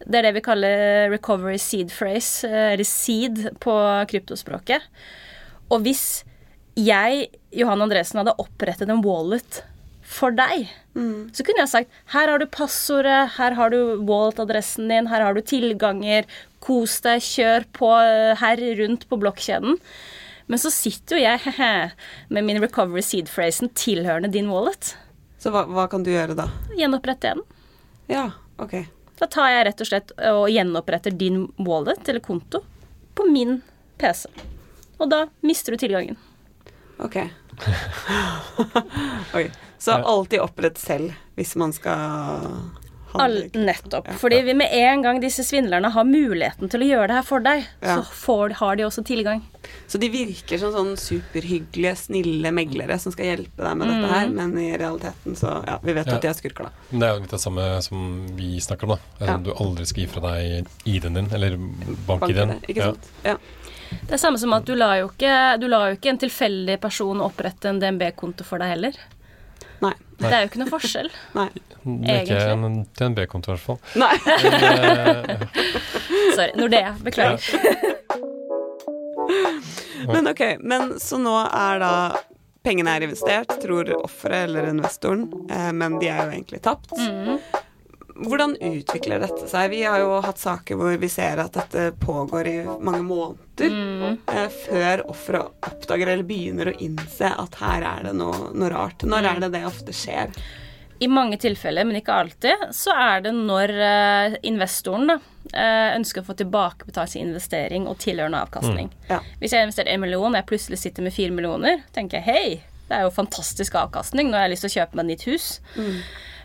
Det 0.00 0.18
er 0.18 0.26
det 0.26 0.34
vi 0.36 0.44
kaller 0.44 1.10
recovery 1.12 1.58
seed 1.60 1.92
phrase, 1.92 2.48
eh, 2.48 2.72
eller 2.74 2.88
seed 2.88 3.42
på 3.60 3.76
kryptospråket. 4.10 4.84
Og 5.70 5.84
hvis 5.84 6.24
jeg, 6.76 7.28
Johan 7.52 7.84
Andresen, 7.84 8.20
hadde 8.20 8.36
opprettet 8.40 8.88
en 8.88 9.04
wallet 9.04 9.62
for 10.10 10.34
deg, 10.34 10.66
mm. 10.98 11.30
så 11.36 11.44
kunne 11.46 11.62
jeg 11.62 11.70
sagt 11.70 11.98
her 12.14 12.30
har 12.32 12.42
du 12.42 12.46
passordet, 12.50 13.36
her 13.36 13.54
har 13.54 13.70
du 13.70 14.00
wallet-adressen 14.08 14.90
din, 14.90 15.10
her 15.10 15.22
har 15.22 15.36
du 15.36 15.42
tilganger, 15.46 16.26
Kos 16.60 16.98
deg, 17.00 17.22
kjør 17.24 17.64
på 17.72 17.88
eh, 18.04 18.34
her 18.36 18.60
rundt 18.82 19.06
på 19.08 19.16
blokkjeden. 19.22 19.78
Men 20.50 20.60
så 20.60 20.68
sitter 20.74 21.16
jo 21.16 21.22
jeg 21.22 21.54
med 22.28 22.44
min 22.44 22.60
recovery 22.60 23.00
seed-phrasen 23.06 23.70
tilhørende 23.78 24.28
din 24.34 24.50
wallet. 24.52 24.92
Så 25.40 25.52
hva, 25.54 25.62
hva, 25.70 25.86
kan 25.88 26.04
du 26.04 26.10
gjøre 26.12 26.36
da? 26.36 26.50
Gjenopprette 26.76 27.32
den. 27.32 27.40
Ja, 28.10 28.26
ok. 28.60 28.82
Da 29.20 29.28
tar 29.30 29.48
jeg 29.54 29.64
rett 29.70 29.80
og 29.80 29.88
slett 29.88 30.12
og 30.32 30.50
gjenoppretter 30.52 31.16
din 31.16 31.46
wallet 31.64 32.08
eller 32.10 32.20
konto 32.24 32.60
på 33.16 33.28
min 33.30 33.60
PC. 34.00 34.26
Og 35.00 35.08
da 35.12 35.24
mister 35.46 35.72
du 35.72 35.80
tilgangen. 35.80 36.20
Ok. 37.00 37.22
Oi. 39.38 39.48
Så 39.80 39.96
alltid 39.96 40.44
opprett 40.44 40.78
selv 40.78 41.14
hvis 41.38 41.56
man 41.56 41.72
skal 41.72 42.52
All, 43.12 43.50
nettopp. 43.52 44.06
Ja, 44.08 44.14
Fordi 44.14 44.42
vi 44.42 44.54
med 44.54 44.68
en 44.72 45.02
gang 45.02 45.20
disse 45.20 45.44
svindlerne 45.44 45.88
har 45.90 46.04
muligheten 46.06 46.70
til 46.70 46.84
å 46.84 46.86
gjøre 46.86 47.08
det 47.10 47.16
her 47.18 47.26
for 47.26 47.42
deg, 47.42 47.64
ja. 47.82 47.96
så 47.96 48.04
får, 48.20 48.54
har 48.60 48.78
de 48.78 48.86
også 48.86 49.02
tilgang. 49.06 49.42
Så 49.90 49.98
de 49.98 50.10
virker 50.12 50.60
som 50.62 50.70
sånn 50.74 50.92
superhyggelige, 51.00 51.96
snille 51.98 52.52
meglere 52.54 52.98
som 53.02 53.14
skal 53.14 53.32
hjelpe 53.32 53.64
deg 53.64 53.80
med 53.80 53.88
mm. 53.88 53.92
dette 53.94 54.12
her, 54.14 54.32
men 54.36 54.54
i 54.62 54.68
realiteten 54.78 55.38
så 55.38 55.56
Ja, 55.66 55.78
vi 55.82 55.94
vet 55.96 56.06
ja. 56.06 56.18
at 56.18 56.22
de 56.22 56.30
er 56.30 56.38
skurker, 56.38 56.70
da. 56.70 56.88
Det 56.92 57.06
er 57.08 57.16
jo 57.16 57.24
litt 57.24 57.34
det 57.34 57.42
samme 57.42 57.68
som 57.86 58.08
vi 58.38 58.52
snakker 58.62 58.86
om, 58.86 58.96
da. 58.96 59.34
At 59.34 59.46
du 59.46 59.52
aldri 59.56 59.88
skal 59.90 60.04
gi 60.04 60.10
fra 60.14 60.24
deg 60.28 60.90
ID-en 60.94 61.18
din, 61.18 61.30
eller 61.34 61.58
bank-ID-en. 62.06 62.56
Bank 62.56 62.70
ikke 62.70 62.92
sant. 62.92 63.14
Ja. 63.26 63.38
Det 63.90 64.14
er 64.14 64.22
samme 64.22 64.38
som 64.38 64.52
at 64.54 64.68
du 64.68 64.76
lar 64.78 65.00
jo 65.00 65.08
ikke, 65.10 65.34
du 65.58 65.66
lar 65.66 65.90
jo 65.90 65.98
ikke 65.98 66.12
en 66.12 66.20
tilfeldig 66.22 66.78
person 66.82 67.24
opprette 67.24 67.72
en 67.72 67.82
DNB-konto 67.82 68.46
for 68.46 68.62
deg 68.62 68.76
heller. 68.76 69.00
Nei. 69.80 69.94
Det 70.20 70.30
er 70.30 70.42
jo 70.44 70.50
ikke 70.50 70.60
noe 70.60 70.70
forskjell. 70.70 71.10
Nei. 71.38 71.48
Det 71.80 72.14
er 72.14 72.26
ikke 72.26 72.40
en 72.52 72.80
DNB-konto, 72.98 73.50
i 73.50 73.56
hvert 73.56 73.64
fall. 73.64 73.78
Nei. 74.00 74.16
Men, 74.26 74.60
uh, 74.60 75.46
Sorry. 76.36 76.50
Nordea. 76.60 76.94
Beklager. 77.00 77.40
men 80.10 80.28
ok, 80.28 80.42
men 80.60 80.98
så 81.00 81.20
nå 81.20 81.36
er 81.46 81.80
da 81.82 81.94
Pengene 82.60 82.92
er 82.92 83.06
investert, 83.06 83.54
tror 83.62 83.88
offeret 84.02 84.50
eller 84.50 84.66
investoren, 84.68 85.22
eh, 85.48 85.70
men 85.72 85.94
de 85.96 86.10
er 86.12 86.26
jo 86.26 86.32
egentlig 86.34 86.58
tapt. 86.60 86.92
Mm. 86.92 87.38
Hvordan 88.20 88.56
utvikler 88.60 89.22
dette 89.22 89.46
seg? 89.48 89.70
Vi 89.72 89.82
har 89.86 90.00
jo 90.02 90.18
hatt 90.24 90.40
saker 90.40 90.76
hvor 90.76 90.96
vi 91.00 91.08
ser 91.08 91.40
at 91.40 91.54
dette 91.56 91.90
pågår 92.00 92.48
i 92.50 92.56
mange 92.68 93.02
måneder 93.06 93.72
mm. 93.72 94.18
eh, 94.28 94.48
før 94.66 95.04
offeret 95.12 95.68
oppdager 95.70 96.12
eller 96.12 96.26
begynner 96.28 96.72
å 96.72 96.78
innse 96.84 97.30
at 97.32 97.60
her 97.62 97.86
er 97.94 98.10
det 98.10 98.16
noe, 98.18 98.50
noe 98.52 98.72
rart. 98.72 99.06
Når 99.06 99.24
mm. 99.24 99.30
er 99.30 99.44
det 99.44 99.52
det 99.56 99.62
ofte 99.68 99.96
skjer? 99.96 100.34
I 101.00 101.08
mange 101.08 101.38
tilfeller, 101.40 101.86
men 101.88 101.96
ikke 101.96 102.12
alltid, 102.12 102.66
så 102.76 102.92
er 102.92 103.22
det 103.24 103.32
når 103.32 103.70
eh, 103.86 104.34
investoren 104.50 105.08
da, 105.08 105.16
eh, 105.54 105.94
ønsker 105.96 106.20
å 106.20 106.26
få 106.26 106.36
tilbakebetalt 106.36 107.14
sin 107.14 107.30
investering 107.30 107.86
og 107.88 107.96
tilhørende 108.04 108.42
avkastning. 108.44 108.90
Mm. 108.92 109.06
Ja. 109.14 109.22
Hvis 109.40 109.56
jeg 109.56 109.64
investerer 109.64 109.94
en 109.94 110.04
million 110.04 110.28
og 110.28 110.36
jeg 110.36 110.50
plutselig 110.50 110.82
sitter 110.82 111.06
med 111.06 111.16
fire 111.16 111.32
millioner, 111.32 111.86
tenker 111.96 112.20
jeg 112.20 112.28
hei, 112.28 112.82
det 112.90 112.98
er 112.98 113.06
jo 113.06 113.14
fantastisk 113.16 113.78
avkastning, 113.80 114.28
nå 114.28 114.36
har 114.36 114.48
jeg 114.48 114.58
lyst 114.58 114.66
til 114.66 114.72
å 114.74 114.76
kjøpe 114.76 114.98
meg 114.98 115.06
et 115.06 115.12
nytt 115.14 115.26
hus. 115.30 115.48
Mm. 115.78 115.96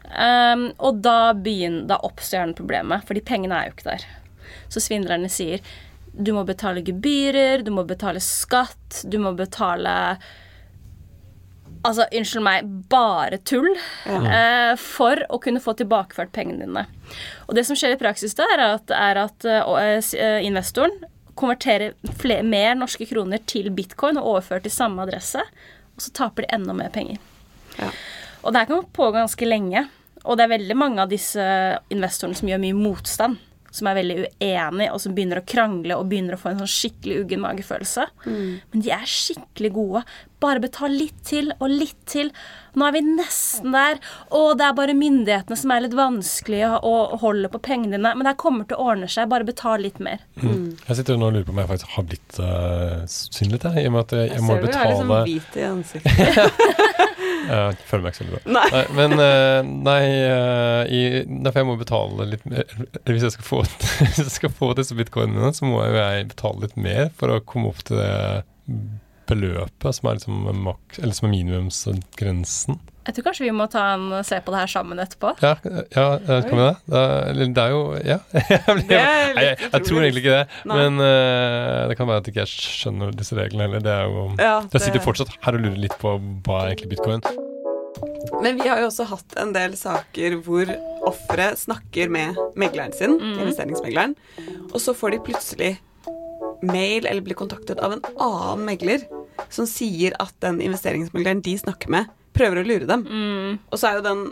Um, 0.06 0.70
og 0.78 1.02
da, 1.06 1.34
begynner, 1.34 1.88
da 1.90 2.00
oppstår 2.06 2.42
gjerne 2.42 2.58
problemet, 2.58 3.06
fordi 3.08 3.24
pengene 3.26 3.58
er 3.58 3.70
jo 3.70 3.76
ikke 3.76 3.90
der. 3.90 4.08
Så 4.70 4.84
svindlerne 4.84 5.30
sier 5.32 5.64
du 6.16 6.32
må 6.32 6.46
betale 6.48 6.84
gebyrer, 6.86 7.64
du 7.66 7.74
må 7.76 7.84
betale 7.88 8.22
skatt, 8.24 9.04
du 9.04 9.20
må 9.22 9.36
betale 9.38 10.18
Altså, 11.86 12.08
unnskyld 12.18 12.42
meg, 12.42 12.70
bare 12.90 13.38
tull 13.46 13.68
ja. 14.10 14.16
uh, 14.18 14.72
for 14.82 15.20
å 15.30 15.38
kunne 15.38 15.62
få 15.62 15.76
tilbakeført 15.78 16.32
pengene 16.34 16.66
dine. 16.66 16.82
Og 17.46 17.54
det 17.54 17.62
som 17.68 17.78
skjer 17.78 17.94
i 17.94 18.00
praksis 18.02 18.34
da, 18.34 18.48
er 18.56 18.64
at, 18.64 18.90
er 18.90 19.20
at 19.22 19.46
uh, 19.46 20.40
investoren 20.42 20.96
konverterer 21.38 21.94
flere, 22.18 22.42
mer 22.42 22.74
norske 22.80 23.06
kroner 23.06 23.44
til 23.46 23.70
bitcoin 23.76 24.18
og 24.18 24.32
overfører 24.32 24.66
til 24.66 24.74
samme 24.74 25.06
adresse, 25.06 25.44
og 25.94 26.02
så 26.02 26.16
taper 26.16 26.48
de 26.48 26.56
enda 26.58 26.74
mer 26.74 26.90
penger. 26.96 27.22
Ja. 27.78 27.92
Og 28.46 28.54
det 28.54 28.62
her 28.62 28.70
kan 28.70 28.86
pågå 28.94 29.18
ganske 29.18 29.50
lenge. 29.50 29.88
Og 30.26 30.38
det 30.38 30.46
er 30.46 30.56
veldig 30.56 30.78
mange 30.78 31.04
av 31.04 31.12
disse 31.12 31.44
investorene 31.94 32.38
som 32.38 32.50
gjør 32.50 32.64
mye 32.64 32.80
motstand. 32.86 33.44
som 33.76 33.90
er 33.92 33.98
veldig 33.98 34.16
uenig, 34.40 34.86
og 34.88 35.02
som 35.04 35.12
begynner 35.12 35.42
å 35.42 35.48
krangle 35.52 35.98
og 36.00 36.06
begynner 36.08 36.38
å 36.38 36.40
få 36.40 36.54
en 36.54 36.62
sånn 36.62 36.70
skikkelig 36.72 37.18
uggen 37.26 37.42
magefølelse. 37.44 38.06
Mm. 38.24 38.54
Men 38.72 38.84
de 38.86 38.94
er 38.96 39.10
skikkelig 39.12 39.72
gode. 39.76 40.04
Bare 40.40 40.62
betal 40.64 40.96
litt 40.96 41.18
til 41.28 41.50
og 41.58 41.74
litt 41.74 41.98
til. 42.08 42.30
Nå 42.80 42.88
er 42.88 42.96
vi 42.96 43.02
nesten 43.04 43.76
der. 43.76 44.00
Og 44.32 44.54
det 44.62 44.70
er 44.70 44.78
bare 44.80 44.96
myndighetene 44.96 45.60
som 45.60 45.76
er 45.76 45.84
litt 45.84 45.98
vanskelige 46.00 46.72
å 46.88 46.96
holde 47.20 47.52
på 47.52 47.60
pengene 47.68 47.98
dine. 47.98 48.16
Men 48.16 48.30
det 48.30 48.38
kommer 48.40 48.64
til 48.70 48.80
å 48.80 48.94
ordne 48.94 49.12
seg. 49.12 49.28
Bare 49.34 49.44
betal 49.44 49.84
litt 49.84 50.00
mer. 50.00 50.24
Mm. 50.40 50.78
Jeg 50.80 51.02
sitter 51.02 51.20
nå 51.20 51.34
og 51.34 51.36
lurer 51.36 51.50
på 51.50 51.58
om 51.58 51.64
jeg 51.66 51.74
faktisk 51.74 51.98
har 51.98 52.10
blitt 52.14 52.40
uh, 52.40 53.00
synlig, 53.12 53.60
jeg. 53.60 53.84
I 53.84 53.90
og 53.90 53.98
med 53.98 54.06
at 54.06 54.16
jeg, 54.22 54.30
jeg, 54.30 54.38
jeg 54.40 54.48
må 54.48 54.62
betale 54.64 54.88
Jeg 54.88 55.04
ser 55.04 55.12
du 55.12 55.16
er 55.18 55.28
liksom 55.28 55.34
hvit 55.34 55.60
i 55.60 55.68
ansiktet. 55.74 56.86
Jeg 57.46 57.78
føler 57.88 58.04
meg 58.04 58.14
ikke 58.14 58.20
så 58.20 58.26
veldig 58.26 58.36
bra. 58.36 58.54
Nei. 58.58 58.66
nei 58.74 58.84
men 58.98 59.16
uh, 59.22 59.72
nei, 59.90 60.02
uh, 60.32 60.82
i, 60.90 61.02
derfor 61.28 61.62
jeg 61.62 61.70
må 61.70 61.78
betale 61.80 62.28
litt 62.32 62.46
mer 62.50 62.66
Hvis 63.08 63.26
jeg 63.28 63.36
skal 63.38 63.48
få, 63.48 63.64
jeg 64.20 64.28
skal 64.34 64.54
få 64.54 64.74
disse 64.78 64.98
bitcoinene, 64.98 65.54
så 65.56 65.70
må 65.70 65.84
jeg 65.86 66.30
betale 66.34 66.66
litt 66.66 66.78
mer 66.80 67.10
for 67.18 67.34
å 67.34 67.42
komme 67.46 67.72
opp 67.72 67.84
til 67.88 68.02
det 68.02 68.14
beløpet 69.30 69.98
som 69.98 70.10
er, 70.10 70.20
liksom 70.20 70.66
maks, 70.66 71.00
eller 71.02 71.16
som 71.18 71.28
er 71.30 71.34
minimumsgrensen. 71.34 72.82
Jeg 73.06 73.16
tror 73.16 73.26
kanskje 73.28 73.46
vi 73.46 73.54
må 73.54 73.68
ta 73.70 73.84
en, 73.94 74.08
se 74.26 74.40
på 74.42 74.54
det 74.54 74.64
her 74.64 74.72
sammen 74.72 75.02
etterpå. 75.02 75.36
Ja, 75.44 75.54
ja 75.94 76.06
kan 76.26 76.58
vi 76.58 76.64
det? 76.64 76.76
Det, 76.90 77.48
det 77.54 77.64
er 77.66 77.74
jo 77.76 77.82
Ja. 78.02 78.18
jeg, 78.34 78.88
jeg, 78.90 79.36
jeg, 79.38 79.58
jeg, 79.62 79.82
tror 79.86 80.02
egentlig 80.02 80.24
ikke 80.24 80.38
det. 80.40 80.62
Nei. 80.66 80.78
Men 80.82 81.02
uh, 81.04 81.86
det 81.92 81.98
kan 82.00 82.10
være 82.10 82.24
at 82.24 82.30
jeg 82.30 82.36
ikke 82.36 82.48
skjønner 82.50 83.14
disse 83.18 83.38
reglene 83.38 83.68
heller. 83.68 83.84
Det 83.86 83.94
er 83.94 84.10
jo 84.10 84.24
ja, 84.40 84.56
det... 84.66 84.74
Jeg 84.80 84.88
sitter 84.88 85.06
fortsatt 85.06 85.36
her 85.46 85.60
og 85.60 85.68
lurer 85.68 85.82
litt 85.86 85.98
på 86.02 86.18
hva 86.18 86.64
er 86.64 86.74
egentlig 86.74 86.96
bitcoin. 86.96 87.22
Men 88.44 88.58
vi 88.60 88.68
har 88.68 88.82
jo 88.82 88.90
også 88.90 89.06
hatt 89.08 89.38
en 89.40 89.54
del 89.56 89.78
saker 89.80 90.40
hvor 90.44 90.72
offeret 91.08 91.62
snakker 91.62 92.10
med 92.12 92.40
megleren 92.60 92.94
sin, 92.96 93.16
mm. 93.22 93.38
investeringsmegleren, 93.38 94.16
og 94.72 94.80
så 94.82 94.96
får 94.98 95.16
de 95.16 95.22
plutselig 95.30 95.72
mail 96.66 97.06
eller 97.06 97.24
blir 97.24 97.38
kontaktet 97.38 97.80
av 97.84 97.96
en 97.96 98.04
annen 98.16 98.66
megler 98.68 99.06
som 99.54 99.68
sier 99.70 100.16
at 100.22 100.34
den 100.44 100.62
investeringsmegleren 100.64 101.44
de 101.46 101.56
snakker 101.60 101.92
med, 101.94 102.10
prøver 102.36 102.62
å 102.62 102.66
lure 102.68 102.90
dem. 102.90 103.06
Mm. 103.06 103.62
Og 103.72 103.80
så 103.80 103.90
er 103.90 104.00
jo 104.00 104.06
den 104.06 104.26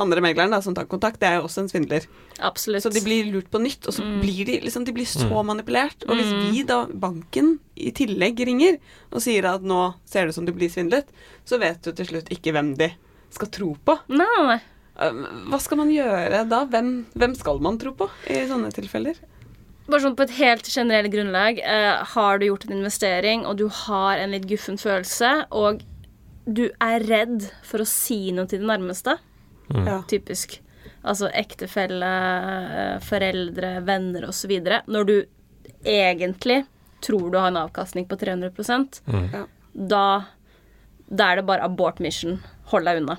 andre 0.00 0.22
megleren 0.24 0.52
da, 0.54 0.60
som 0.64 0.74
tar 0.76 0.86
kontakt, 0.90 1.20
det 1.20 1.28
er 1.28 1.40
jo 1.40 1.46
også 1.48 1.64
en 1.64 1.70
svindler. 1.70 2.06
Absolutt. 2.42 2.84
Så 2.84 2.92
de 2.94 3.02
blir 3.04 3.28
lurt 3.32 3.50
på 3.52 3.60
nytt, 3.62 3.86
og 3.86 3.96
så 3.96 4.04
mm. 4.06 4.18
blir 4.22 4.48
de 4.48 4.58
liksom, 4.64 4.86
de 4.88 4.94
blir 4.96 5.08
så 5.08 5.26
mm. 5.28 5.38
manipulert. 5.50 6.06
Og 6.08 6.16
hvis 6.16 6.32
mm. 6.32 6.42
vi 6.48 6.64
da, 6.68 6.82
banken, 6.88 7.56
i 7.76 7.92
tillegg 7.96 8.40
ringer 8.46 8.78
og 9.10 9.22
sier 9.24 9.48
at 9.50 9.64
nå 9.66 9.80
ser 10.08 10.26
det 10.26 10.34
ut 10.34 10.38
som 10.38 10.48
du 10.48 10.54
blir 10.56 10.70
svindlet, 10.72 11.10
så 11.48 11.58
vet 11.62 11.82
du 11.84 11.92
til 11.96 12.08
slutt 12.08 12.30
ikke 12.32 12.54
hvem 12.54 12.74
de 12.78 12.92
skal 13.32 13.50
tro 13.52 13.72
på. 13.84 13.98
Nei, 14.12 14.30
nei. 14.48 14.60
Hva 15.48 15.58
skal 15.62 15.80
man 15.80 15.90
gjøre 15.90 16.42
da? 16.50 16.64
Hvem, 16.68 16.90
hvem 17.16 17.36
skal 17.38 17.62
man 17.64 17.78
tro 17.80 17.94
på 17.96 18.08
i 18.30 18.42
sånne 18.48 18.70
tilfeller? 18.76 19.16
Bare 19.88 20.04
sånn 20.04 20.16
på 20.16 20.26
et 20.28 20.34
helt 20.36 20.68
generelt 20.70 21.10
grunnlag. 21.10 21.58
Eh, 21.58 22.02
har 22.12 22.38
du 22.38 22.46
gjort 22.46 22.68
en 22.68 22.76
investering, 22.76 23.46
og 23.48 23.56
du 23.58 23.66
har 23.82 24.20
en 24.20 24.34
litt 24.36 24.46
guffen 24.50 24.78
følelse, 24.78 25.32
og 25.50 25.82
du 26.44 26.66
er 26.82 27.04
redd 27.06 27.46
for 27.66 27.82
å 27.82 27.88
si 27.88 28.32
noe 28.34 28.48
til 28.50 28.62
de 28.62 28.68
nærmeste. 28.70 29.16
Mm. 29.70 29.86
Ja. 29.86 29.98
Typisk. 30.10 30.58
Altså 31.02 31.30
ektefelle, 31.34 32.10
eh, 32.82 32.98
foreldre, 33.02 33.80
venner 33.86 34.28
osv. 34.28 34.52
Når 34.86 35.08
du 35.08 35.16
egentlig 35.84 36.62
tror 37.02 37.30
du 37.30 37.38
har 37.38 37.50
en 37.50 37.62
avkastning 37.64 38.06
på 38.06 38.16
300 38.16 38.52
mm. 39.06 39.28
da, 39.90 40.06
da 41.10 41.28
er 41.30 41.40
det 41.40 41.46
bare 41.48 41.66
abort 41.66 41.98
mission. 42.02 42.38
Hold 42.70 42.86
deg 42.86 43.02
unna. 43.02 43.18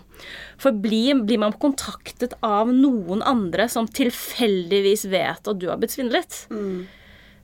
For 0.57 0.71
blir, 0.71 1.19
blir, 1.27 1.41
man 1.43 1.55
kontaktet 1.59 2.33
av 2.41 2.71
noen 2.71 3.21
andre 3.27 3.67
som 3.69 3.87
tilfeldigvis 3.87 5.05
vet 5.11 5.47
at 5.47 5.59
du 5.59 5.67
har 5.69 5.81
blitt 5.81 5.93
svindlet, 5.93 6.45
mm. 6.49 6.87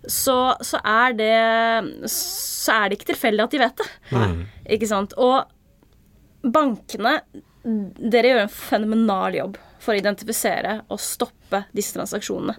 så, 0.08 0.56
så, 0.64 0.80
er 0.80 1.14
det 1.20 2.10
Så 2.10 2.74
er 2.74 2.88
det 2.88 3.00
ikke 3.00 3.12
tilfeldig 3.12 3.46
at 3.46 3.54
de 3.54 3.64
vet 3.66 3.84
det. 3.84 3.90
Mm. 4.16 4.42
Ikke 4.80 4.90
sant? 4.90 5.16
Og 5.20 5.44
bankene 6.42 7.20
Dere 7.64 8.30
gjør 8.32 8.42
en 8.46 8.52
fenomenal 8.54 9.36
jobb 9.36 9.58
for 9.84 9.94
å 9.94 10.00
identifisere 10.00 10.78
og 10.88 11.02
stoppe 11.04 11.66
disse 11.76 11.98
transaksjonene. 11.98 12.56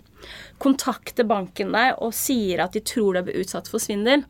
Kontakter 0.60 1.24
banken 1.28 1.72
deg 1.72 1.96
og 2.04 2.12
sier 2.16 2.60
at 2.64 2.76
de 2.76 2.82
tror 2.84 3.16
du 3.16 3.20
er 3.22 3.40
utsatt 3.40 3.68
for 3.72 3.82
svindel, 3.82 4.26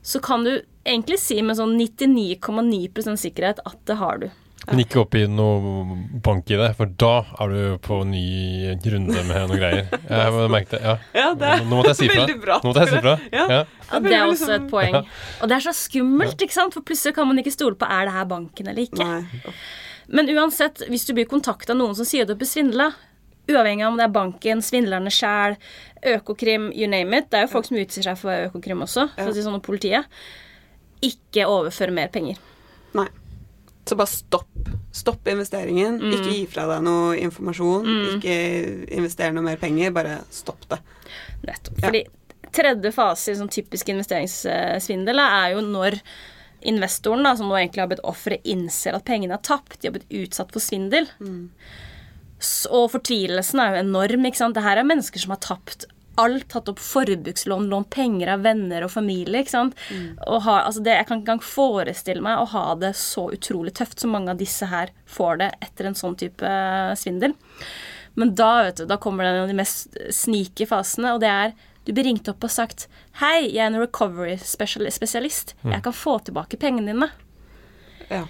så 0.00 0.22
kan 0.22 0.46
du 0.46 0.52
egentlig 0.86 1.18
si 1.20 1.40
med 1.42 1.58
sånn 1.58 1.74
99,9% 1.78 3.20
sikkerhet 3.20 3.60
at 3.66 3.82
det 3.90 3.98
har 4.00 4.22
du. 4.22 4.30
Men 4.68 4.82
ikke 4.82 5.00
opp 5.00 5.14
i 5.16 5.22
noe 5.30 5.96
bank 6.22 6.50
i 6.52 6.58
det, 6.60 6.68
for 6.76 6.90
da 7.00 7.12
er 7.40 7.52
du 7.54 7.78
på 7.82 8.02
ny 8.06 8.74
runde 8.92 9.22
med 9.26 9.46
noen 9.48 9.56
greier. 9.56 9.88
Jeg 10.10 10.50
merket 10.52 10.74
det, 10.76 10.80
ja. 10.84 10.96
ja 11.16 11.28
det 11.38 11.48
er 11.48 11.64
Nå 11.64 11.78
måtte 11.78 11.94
jeg 11.94 11.98
si 12.02 12.08
fra. 12.12 12.58
Nå 12.60 12.68
måtte 12.68 12.84
jeg 12.84 12.92
si 12.92 13.00
fra. 13.00 13.14
Ja. 13.32 13.44
Ja. 13.48 13.60
ja. 13.64 14.00
det 14.04 14.16
er 14.18 14.24
også 14.28 14.50
et 14.58 14.66
poeng. 14.70 14.98
Og 15.40 15.50
det 15.50 15.56
er 15.56 15.64
så 15.64 15.74
skummelt, 15.76 16.36
ikke 16.44 16.56
sant? 16.56 16.76
for 16.76 16.86
plutselig 16.86 17.16
kan 17.16 17.28
man 17.30 17.40
ikke 17.40 17.54
stole 17.54 17.78
på 17.78 17.88
er 17.88 18.08
det 18.08 18.16
her 18.18 18.26
banken 18.30 18.68
eller 18.70 18.84
ikke. 18.84 19.06
Nei. 19.06 19.54
Men 20.10 20.30
uansett, 20.34 20.82
hvis 20.90 21.06
du 21.06 21.14
blir 21.16 21.28
kontakta 21.30 21.72
av 21.72 21.80
noen 21.80 21.96
som 21.96 22.08
sier 22.08 22.26
du 22.26 22.34
er 22.34 22.40
besvindla, 22.40 22.90
uavhengig 23.50 23.86
av 23.86 23.94
om 23.94 23.98
det 23.98 24.06
er 24.06 24.14
banken, 24.14 24.62
svindlerne 24.64 25.12
sjæl, 25.14 25.56
Økokrim, 26.00 26.70
you 26.72 26.88
name 26.88 27.18
it 27.18 27.26
Det 27.30 27.36
er 27.36 27.42
jo 27.44 27.52
folk 27.52 27.66
som 27.68 27.76
utgir 27.76 28.06
seg 28.06 28.16
for 28.18 28.48
Økokrim 28.48 28.84
også, 28.86 29.10
for 29.16 29.32
å 29.32 29.36
si 29.36 29.44
sånn, 29.44 29.58
og 29.58 29.64
politiet. 29.64 30.20
Ikke 31.04 31.48
overfør 31.48 31.92
mer 31.96 32.12
penger. 32.12 32.40
Nei. 32.98 33.08
Så 33.88 33.96
bare 33.98 34.12
stopp. 34.12 34.49
Stopp 35.00 35.28
investeringen. 35.30 35.98
Mm. 36.00 36.14
Ikke 36.14 36.32
gi 36.34 36.46
fra 36.50 36.66
deg 36.70 36.82
noe 36.86 37.18
informasjon. 37.20 37.86
Mm. 37.86 38.08
Ikke 38.16 38.38
invester 38.98 39.34
noe 39.34 39.46
mer 39.46 39.60
penger. 39.60 39.94
Bare 39.96 40.18
stopp 40.34 40.66
det. 40.70 40.80
Nettopp. 41.46 41.78
Fordi 41.84 42.04
tredje 42.54 42.92
fase 42.94 43.32
i 43.32 43.38
sånn 43.38 43.52
typisk 43.52 43.92
investeringssvindel 43.92 45.22
er 45.22 45.54
jo 45.54 45.62
når 45.64 46.00
investoren, 46.70 47.24
da, 47.24 47.34
som 47.36 47.48
nå 47.48 47.56
egentlig 47.56 47.84
har 47.84 47.92
blitt 47.92 48.02
offeret, 48.04 48.44
innser 48.44 48.96
at 48.96 49.06
pengene 49.08 49.38
er 49.38 49.46
tapt. 49.46 49.78
De 49.80 49.88
har 49.88 49.96
blitt 49.96 50.18
utsatt 50.22 50.52
for 50.52 50.62
svindel. 50.64 51.08
Mm. 51.22 51.46
Og 52.72 52.90
fortvilelsen 52.92 53.62
er 53.62 53.74
jo 53.74 53.86
enorm. 53.86 54.28
ikke 54.28 54.40
sant? 54.42 54.56
Det 54.56 54.64
her 54.64 54.80
er 54.80 54.88
mennesker 54.88 55.22
som 55.22 55.34
har 55.34 55.42
tapt 55.44 55.88
alt, 56.20 56.48
tatt 56.52 56.68
opp 56.72 56.80
forbrukslån, 56.82 57.68
lånt 57.70 57.90
penger 57.94 58.34
av 58.34 58.44
venner 58.46 58.84
og 58.86 58.92
familie. 58.92 59.42
ikke 59.42 59.54
sant? 59.54 59.78
Mm. 59.90 60.18
Ha, 60.26 60.56
altså 60.62 60.84
det, 60.84 60.96
jeg 60.98 61.08
kan 61.08 61.20
ikke 61.20 61.32
engang 61.32 61.46
forestille 61.46 62.24
meg 62.24 62.40
å 62.40 62.50
ha 62.54 62.66
det 62.80 62.92
så 62.98 63.28
utrolig 63.34 63.74
tøft 63.78 64.02
som 64.02 64.14
mange 64.14 64.32
av 64.32 64.40
disse 64.40 64.68
her 64.70 64.92
får 65.10 65.40
det 65.42 65.50
etter 65.66 65.90
en 65.90 65.98
sånn 65.98 66.18
type 66.20 66.44
uh, 66.44 66.92
svindel. 66.98 67.34
Men 68.20 68.34
da, 68.36 68.52
vet 68.66 68.82
du, 68.82 68.86
da 68.90 68.98
kommer 69.00 69.24
det 69.24 69.32
en 69.32 69.42
av 69.44 69.50
de 69.50 69.58
mest 69.58 69.98
snike 70.14 70.66
fasene, 70.68 71.14
og 71.14 71.22
det 71.22 71.30
er 71.30 71.58
du 71.86 71.94
blir 71.96 72.04
ringt 72.10 72.28
opp 72.28 72.44
og 72.44 72.52
sagt 72.52 72.88
'Hei, 73.18 73.48
jeg 73.48 73.64
er 73.64 73.70
en 73.70 73.80
recovery 73.80 74.36
spesialist. 74.36 75.54
Mm. 75.64 75.72
Jeg 75.72 75.82
kan 75.82 75.96
få 75.96 76.18
tilbake 76.22 76.60
pengene 76.60 76.92
dine'. 76.92 77.10
Ja. 78.10 78.26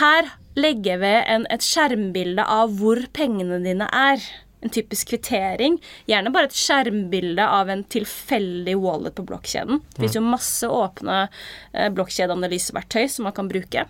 Her 0.00 0.30
legger 0.56 0.98
vi 0.98 1.12
en, 1.26 1.46
et 1.50 1.64
skjermbilde 1.64 2.44
av 2.44 2.74
hvor 2.80 3.00
pengene 3.14 3.60
dine 3.64 3.88
er 3.94 4.22
en 4.60 4.72
typisk 4.74 5.12
kvittering. 5.12 5.78
Gjerne 6.10 6.32
bare 6.34 6.50
et 6.50 6.58
skjermbilde 6.58 7.44
av 7.46 7.70
en 7.70 7.84
tilfeldig 7.84 8.74
wallet 8.82 9.14
på 9.14 9.24
blokkjeden. 9.28 9.82
Det 9.94 10.02
fins 10.04 10.18
jo 10.18 10.24
masse 10.24 10.68
åpne 10.68 11.20
eh, 11.24 11.88
blokkjedeanalyseverktøy 11.94 13.06
som 13.12 13.28
man 13.28 13.36
kan 13.36 13.50
bruke. 13.50 13.86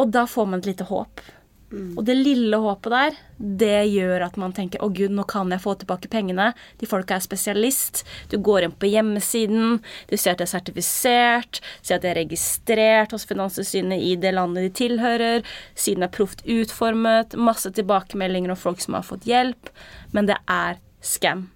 Og 0.00 0.12
da 0.12 0.26
får 0.28 0.48
man 0.48 0.62
et 0.62 0.72
lite 0.72 0.88
håp. 0.88 1.22
Mm. 1.70 1.92
Og 1.94 2.02
det 2.04 2.16
lille 2.18 2.58
håpet 2.58 2.90
der, 2.90 3.18
det 3.38 3.82
gjør 3.92 4.24
at 4.26 4.36
man 4.40 4.52
tenker 4.52 4.80
'Å, 4.82 4.88
gud, 4.90 5.12
nå 5.14 5.22
kan 5.30 5.50
jeg 5.50 5.62
få 5.62 5.76
tilbake 5.78 6.10
pengene'. 6.10 6.52
De 6.78 6.86
folka 6.86 7.14
er 7.14 7.22
spesialist. 7.22 8.02
Du 8.28 8.38
går 8.38 8.64
inn 8.64 8.72
på 8.72 8.90
hjemmesiden, 8.90 9.80
du 10.10 10.16
ser 10.16 10.32
at 10.32 10.38
det 10.38 10.48
er 10.48 10.58
sertifisert, 10.58 11.60
ser 11.82 11.94
at 11.94 12.02
det 12.02 12.10
er 12.10 12.24
registrert 12.24 13.12
hos 13.12 13.24
Finanstilsynet 13.24 14.02
i 14.02 14.16
det 14.16 14.34
landet 14.34 14.66
de 14.66 14.88
tilhører, 14.88 15.46
siden 15.74 16.02
er 16.02 16.08
proft 16.08 16.42
utformet, 16.44 17.36
masse 17.36 17.70
tilbakemeldinger 17.70 18.50
om 18.50 18.56
folk 18.56 18.80
som 18.80 18.94
har 18.94 19.02
fått 19.02 19.24
hjelp. 19.30 19.70
Men 20.12 20.26
det 20.26 20.38
er 20.48 20.78
scam. 21.00 21.50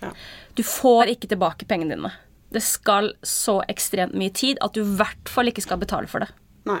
Ja. 0.00 0.12
Du 0.54 0.62
får 0.62 1.12
ikke 1.12 1.28
tilbake 1.28 1.66
pengene 1.68 1.96
dine. 1.96 2.12
Det 2.50 2.62
skal 2.62 3.12
så 3.22 3.62
ekstremt 3.68 4.14
mye 4.14 4.30
tid 4.30 4.58
at 4.62 4.74
du 4.74 4.80
i 4.80 4.96
hvert 4.96 5.28
fall 5.28 5.50
ikke 5.50 5.64
skal 5.64 5.80
betale 5.82 6.06
for 6.06 6.24
det. 6.24 6.30
Nei. 6.64 6.80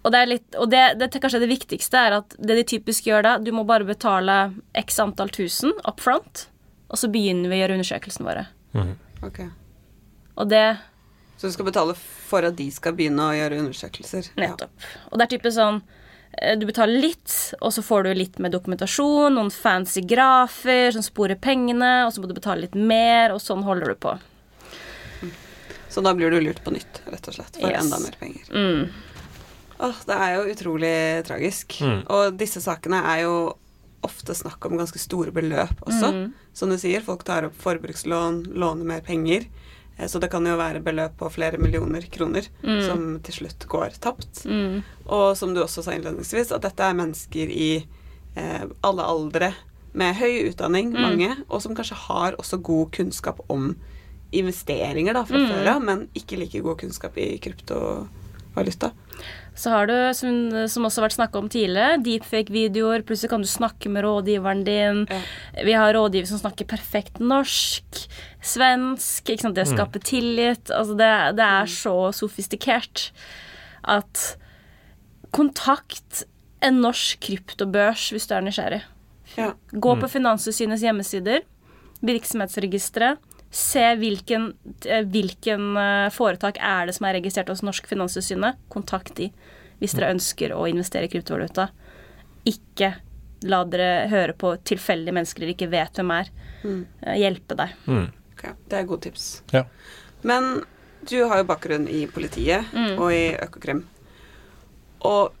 Og, 0.00 0.12
det, 0.14 0.20
litt, 0.30 0.56
og 0.56 0.70
det, 0.72 0.82
det, 1.00 1.10
kanskje 1.20 1.42
det 1.42 1.50
viktigste 1.50 2.00
er 2.00 2.16
at 2.22 2.36
det 2.40 2.56
de 2.56 2.64
typisk 2.72 3.08
gjør 3.10 3.26
da, 3.26 3.34
du 3.42 3.50
må 3.52 3.66
bare 3.68 3.84
betale 3.84 4.36
x 4.78 4.96
antall 5.02 5.32
tusen 5.34 5.74
up 5.84 6.00
front, 6.00 6.46
og 6.88 7.00
så 7.00 7.10
begynner 7.12 7.52
vi 7.52 7.58
å 7.58 7.62
gjøre 7.62 7.76
undersøkelsene 7.76 8.28
våre. 8.28 8.46
Mm. 8.72 8.94
Okay. 9.28 9.50
Og 10.40 10.48
det 10.48 10.78
Så 11.36 11.50
du 11.50 11.52
skal 11.52 11.68
betale 11.68 11.96
for 11.98 12.46
at 12.48 12.56
de 12.56 12.70
skal 12.72 12.96
begynne 12.96 13.26
å 13.28 13.36
gjøre 13.36 13.58
undersøkelser? 13.60 14.32
Nettopp. 14.40 14.72
Ja. 14.72 15.02
Og 15.10 15.20
det 15.20 15.26
er 15.26 15.32
typisk 15.34 15.56
sånn 15.58 15.82
eh, 15.82 16.56
du 16.56 16.64
betaler 16.70 17.04
litt, 17.04 17.36
og 17.60 17.74
så 17.76 17.84
får 17.84 18.08
du 18.08 18.14
litt 18.16 18.40
med 18.40 18.56
dokumentasjon, 18.56 19.36
noen 19.36 19.52
fancy 19.52 20.00
grafer 20.00 20.96
som 20.96 21.04
sporer 21.04 21.36
pengene, 21.36 22.06
og 22.06 22.14
så 22.14 22.24
må 22.24 22.30
du 22.30 22.36
betale 22.38 22.64
litt 22.64 22.78
mer, 22.78 23.36
og 23.36 23.44
sånn 23.44 23.66
holder 23.68 23.92
du 23.92 24.00
på. 24.00 24.16
Så 25.90 26.00
da 26.00 26.14
blir 26.14 26.30
du 26.30 26.40
lurt 26.40 26.64
på 26.64 26.70
nytt, 26.70 27.02
rett 27.10 27.28
og 27.28 27.34
slett, 27.34 27.56
for 27.58 27.66
yes. 27.66 27.82
enda 27.82 27.98
mer 27.98 28.14
penger. 28.20 28.44
Mm. 28.54 29.09
Åh, 29.80 30.04
det 30.06 30.16
er 30.16 30.36
jo 30.36 30.52
utrolig 30.52 30.94
tragisk. 31.28 31.80
Mm. 31.80 32.04
Og 32.12 32.38
disse 32.40 32.62
sakene 32.64 33.00
er 33.14 33.24
jo 33.24 33.34
ofte 34.04 34.34
snakk 34.34 34.64
om 34.66 34.78
ganske 34.80 35.00
store 35.00 35.32
beløp 35.34 35.82
også. 35.84 36.12
Mm. 36.14 36.24
Som 36.56 36.72
du 36.72 36.78
sier, 36.80 37.04
folk 37.04 37.24
tar 37.28 37.48
opp 37.48 37.56
forbrukslån, 37.60 38.42
låner 38.60 38.88
mer 38.88 39.04
penger. 39.04 39.46
Eh, 39.96 40.08
så 40.08 40.20
det 40.22 40.30
kan 40.32 40.46
jo 40.46 40.58
være 40.60 40.82
beløp 40.84 41.18
på 41.20 41.30
flere 41.32 41.60
millioner 41.60 42.04
kroner 42.12 42.48
mm. 42.62 42.80
som 42.88 43.08
til 43.24 43.40
slutt 43.40 43.66
går 43.70 43.98
tapt. 44.00 44.44
Mm. 44.44 44.80
Og 45.08 45.36
som 45.38 45.54
du 45.54 45.62
også 45.62 45.84
sa 45.84 45.96
innledningsvis, 45.96 46.52
at 46.56 46.64
dette 46.64 46.86
er 46.86 46.96
mennesker 46.96 47.52
i 47.52 47.72
eh, 47.80 48.64
alle 48.86 49.06
aldre 49.06 49.52
med 49.92 50.16
høy 50.20 50.46
utdanning, 50.52 50.92
mm. 50.94 51.00
mange, 51.02 51.30
og 51.48 51.62
som 51.64 51.74
kanskje 51.74 51.98
har 52.06 52.38
også 52.38 52.60
god 52.62 52.92
kunnskap 52.94 53.40
om 53.50 53.72
investeringer 54.30 55.16
da, 55.16 55.24
fra 55.26 55.40
mm. 55.42 55.48
før 55.50 55.70
av, 55.72 55.80
men 55.82 56.04
ikke 56.14 56.38
like 56.38 56.62
god 56.62 56.78
kunnskap 56.84 57.16
i 57.18 57.32
kryptovaluta. 57.42 58.92
Så 59.60 59.72
har 59.72 59.88
du, 59.90 59.94
som, 60.16 60.36
som 60.72 60.86
også 60.88 61.02
har 61.02 61.08
vært 61.08 61.18
snakka 61.18 61.40
om 61.42 61.48
tidligere, 61.52 61.98
deepfake-videoer. 62.04 63.04
Plutselig 63.04 63.32
kan 63.34 63.44
du 63.44 63.48
snakke 63.50 63.92
med 63.92 64.06
rådgiveren 64.06 64.62
din. 64.64 65.02
Ja. 65.10 65.20
Vi 65.66 65.74
har 65.76 65.92
rådgiver 65.96 66.30
som 66.30 66.40
snakker 66.40 66.68
perfekt 66.70 67.20
norsk, 67.20 68.00
svensk. 68.40 69.28
Ikke 69.28 69.44
sant? 69.44 69.58
Det 69.58 69.66
mm. 69.68 69.72
skaper 69.74 70.00
mm. 70.00 70.06
tillit. 70.08 70.72
Altså 70.72 70.96
det, 70.96 71.12
det, 71.36 71.48
er 71.60 71.72
så 71.76 71.94
sofistikert 72.16 73.10
at 73.84 74.24
kontakt 75.36 76.24
en 76.64 76.80
norsk 76.80 77.20
kryptobørs 77.28 78.10
hvis 78.14 78.28
du 78.30 78.36
er 78.36 78.46
nysgjerrig. 78.48 78.82
Ja. 79.36 79.52
Gå 79.72 79.92
på 79.92 80.08
mm. 80.08 80.12
Finanstilsynets 80.16 80.84
hjemmesider, 80.88 81.44
virksomhetsregisteret 82.00 83.20
Se 83.50 83.82
hvilken, 83.98 84.54
eh, 84.86 85.02
hvilken, 85.02 85.76
eh, 85.76 86.10
foretak 86.14 86.58
er 86.60 86.86
det 86.86 86.94
som 86.94 87.06
er 87.06 87.14
registrert 87.18 87.48
hos 87.48 87.62
Norsk 87.62 87.86
Finanstilsynet. 87.86 88.56
Kontakt 88.68 89.14
de 89.16 89.32
hvis 89.80 89.96
dere 89.96 90.12
ønsker 90.14 90.52
å 90.54 90.68
investere 90.68 91.08
i 91.08 91.08
kryptovaluta. 91.08 91.70
Ikke 92.46 92.94
la 93.42 93.64
dere 93.64 94.08
høre 94.08 94.36
på 94.36 94.52
tilfeldige 94.68 95.16
mennesker 95.16 95.40
dere 95.40 95.54
ikke 95.56 95.70
vet 95.72 95.98
hvem 95.98 96.12
er. 96.14 96.30
Mm. 96.62 96.86
Eh, 97.02 97.16
hjelpe 97.24 97.56
deg. 97.56 97.74
Mm. 97.86 98.12
Okay, 98.36 98.52
det 98.68 98.78
er 98.78 98.88
gode 98.88 99.02
tips. 99.08 99.42
Ja. 99.52 99.64
Men 100.22 100.62
du 101.08 101.16
har 101.26 101.40
jo 101.40 101.48
bakgrunn 101.48 101.88
i 101.88 102.06
politiet 102.06 102.70
mm. 102.72 102.98
og 103.00 103.12
i 103.12 103.24
Økokrim. 103.40 103.82
Og 105.08 105.32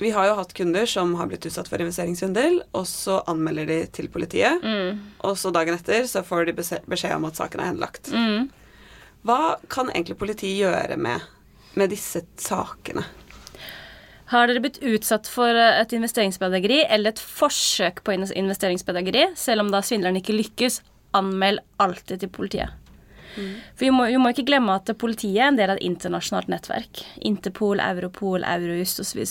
vi 0.00 0.10
har 0.14 0.30
jo 0.30 0.36
hatt 0.38 0.54
kunder 0.56 0.88
som 0.88 1.12
har 1.18 1.28
blitt 1.30 1.44
utsatt 1.48 1.68
for 1.68 1.82
investeringssvindel, 1.82 2.60
og 2.76 2.86
så 2.88 3.20
anmelder 3.30 3.68
de 3.68 3.78
til 3.92 4.08
politiet. 4.12 4.62
Mm. 4.64 5.00
Og 5.28 5.36
så 5.38 5.52
dagen 5.54 5.76
etter 5.76 6.06
så 6.08 6.24
får 6.26 6.48
de 6.48 6.56
beskjed 6.56 7.14
om 7.16 7.28
at 7.28 7.40
saken 7.40 7.62
er 7.62 7.72
henlagt. 7.72 8.12
Mm. 8.14 8.48
Hva 9.28 9.56
kan 9.72 9.92
egentlig 9.92 10.16
politiet 10.20 10.62
gjøre 10.62 10.96
med, 10.96 11.26
med 11.76 11.92
disse 11.92 12.24
sakene? 12.40 13.04
Har 14.30 14.46
dere 14.46 14.62
blitt 14.62 14.78
utsatt 14.86 15.26
for 15.26 15.52
et 15.58 15.92
investeringsbedrageri 15.96 16.84
eller 16.86 17.12
et 17.12 17.20
forsøk 17.20 18.04
på 18.06 18.14
investeringsbedrageri, 18.14 19.32
selv 19.36 19.66
om 19.66 19.72
da 19.74 19.82
svindleren 19.84 20.20
ikke 20.20 20.36
lykkes, 20.38 20.80
anmeld 21.18 21.60
alltid 21.82 22.22
til 22.22 22.30
politiet. 22.32 22.79
Mm. 23.36 23.54
For 23.74 23.84
vi 23.86 23.90
må, 23.94 24.02
vi 24.10 24.18
må, 24.20 24.28
ikke 24.32 24.48
glemme 24.48 24.76
at 24.78 24.86
politiet 25.00 25.40
er 25.40 25.48
en 25.50 25.58
del 25.58 25.70
av 25.72 25.76
et 25.78 25.86
internasjonalt 25.86 26.48
nettverk. 26.52 26.94
Interpol, 27.26 27.78
Europol, 27.84 28.40
Eurojust 28.46 28.96
osv. 29.04 29.20
Og, 29.22 29.28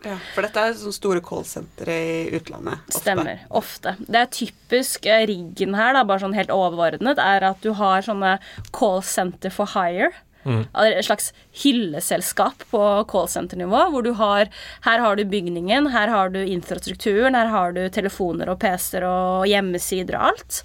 Ja, 0.00 0.14
For 0.32 0.46
dette 0.46 0.62
er 0.64 0.72
sånne 0.78 0.96
store 0.96 1.20
callsentre 1.24 1.92
i 1.92 2.36
utlandet? 2.38 2.86
Ofte. 2.88 3.00
Stemmer. 3.02 3.42
Ofte. 3.60 3.90
Det 4.00 4.22
er 4.22 4.32
typisk 4.32 5.08
eh, 5.10 5.26
riggen 5.28 5.76
her, 5.76 5.92
da, 5.96 6.06
bare 6.08 6.22
sånn 6.22 6.36
helt 6.36 6.52
overordnet, 6.54 7.20
er 7.20 7.44
at 7.50 7.60
du 7.64 7.74
har 7.76 8.06
sånne 8.06 8.38
callsenter 8.76 9.52
for 9.52 9.68
hire. 9.74 10.08
Mm. 10.44 10.62
Et 10.72 11.04
slags 11.04 11.32
hylleselskap 11.62 12.64
på 12.70 12.80
callsenter-nivå, 13.10 13.82
hvor 13.92 14.04
du 14.06 14.12
har 14.16 14.48
Her 14.86 15.02
har 15.04 15.16
du 15.16 15.24
bygningen, 15.28 15.90
her 15.92 16.08
har 16.08 16.30
du 16.32 16.40
infrastrukturen, 16.40 17.36
her 17.36 17.50
har 17.52 17.72
du 17.76 17.82
telefoner 17.92 18.48
og 18.48 18.60
PC-er 18.62 19.04
og 19.04 19.46
hjemmesider 19.50 20.16
og 20.16 20.30
alt. 20.30 20.62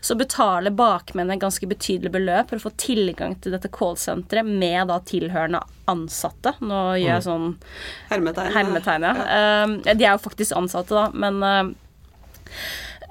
Så 0.00 0.16
betaler 0.18 0.74
bakmennene 0.74 1.40
ganske 1.40 1.68
betydelig 1.68 2.12
beløp 2.14 2.52
for 2.52 2.60
å 2.60 2.66
få 2.68 2.74
tilgang 2.80 3.36
til 3.42 3.52
dette 3.56 3.70
callsenteret 3.72 4.48
med 4.48 4.88
da 4.88 5.00
tilhørende 5.04 5.62
ansatte. 5.88 6.54
Nå 6.60 6.80
gjør 7.00 7.14
jeg 7.14 7.22
mm. 7.22 7.28
sånn 7.28 7.48
Hermetegn. 8.10 8.52
Hermetegn 8.56 9.08
ja. 9.08 9.14
ja. 9.18 9.64
Uh, 9.68 9.76
de 9.92 10.04
er 10.04 10.12
jo 10.14 10.24
faktisk 10.24 10.56
ansatte, 10.56 10.96
da, 10.96 11.08
men 11.12 11.42
uh, 11.44 11.74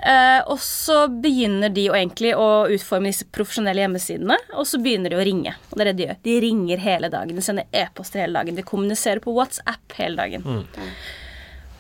Eh, 0.05 0.41
og 0.45 0.59
så 0.61 1.07
begynner 1.09 1.71
de 1.73 1.87
å 1.89 1.95
egentlig 1.97 2.35
å 2.37 2.67
utforme 2.69 3.09
disse 3.09 3.25
profesjonelle 3.33 3.81
hjemmesidene, 3.81 4.37
og 4.53 4.67
så 4.69 4.79
begynner 4.81 5.13
de 5.13 5.17
å 5.17 5.25
ringe. 5.25 5.55
Og 5.71 5.77
det 5.77 5.83
er 5.83 5.89
det 5.89 5.97
de 5.97 6.07
gjør. 6.07 6.19
De 6.27 6.35
ringer 6.43 6.83
hele 6.83 7.09
dagen, 7.13 7.35
de 7.35 7.45
sender 7.45 7.69
e-poster 7.71 8.21
hele 8.21 8.37
dagen, 8.37 8.59
de 8.59 8.65
kommuniserer 8.67 9.23
på 9.23 9.33
WhatsApp 9.33 9.97
hele 9.97 10.21
dagen. 10.21 10.45
Mm. 10.45 10.91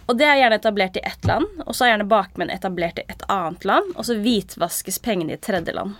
Og 0.07 0.17
det 0.17 0.25
er 0.25 0.39
gjerne 0.39 0.57
etablert 0.57 0.97
i 0.97 1.03
ett 1.05 1.25
land, 1.27 1.47
og 1.65 1.75
så 1.75 1.85
er 1.85 1.93
gjerne 1.93 2.09
bakmenn 2.09 2.51
etablert 2.53 3.01
i 3.01 3.07
et 3.11 3.25
annet 3.31 3.67
land, 3.67 3.91
og 3.95 4.07
så 4.07 4.15
hvitvaskes 4.17 5.01
pengene 5.03 5.35
i 5.35 5.37
et 5.37 5.43
tredje 5.45 5.75
land. 5.75 5.97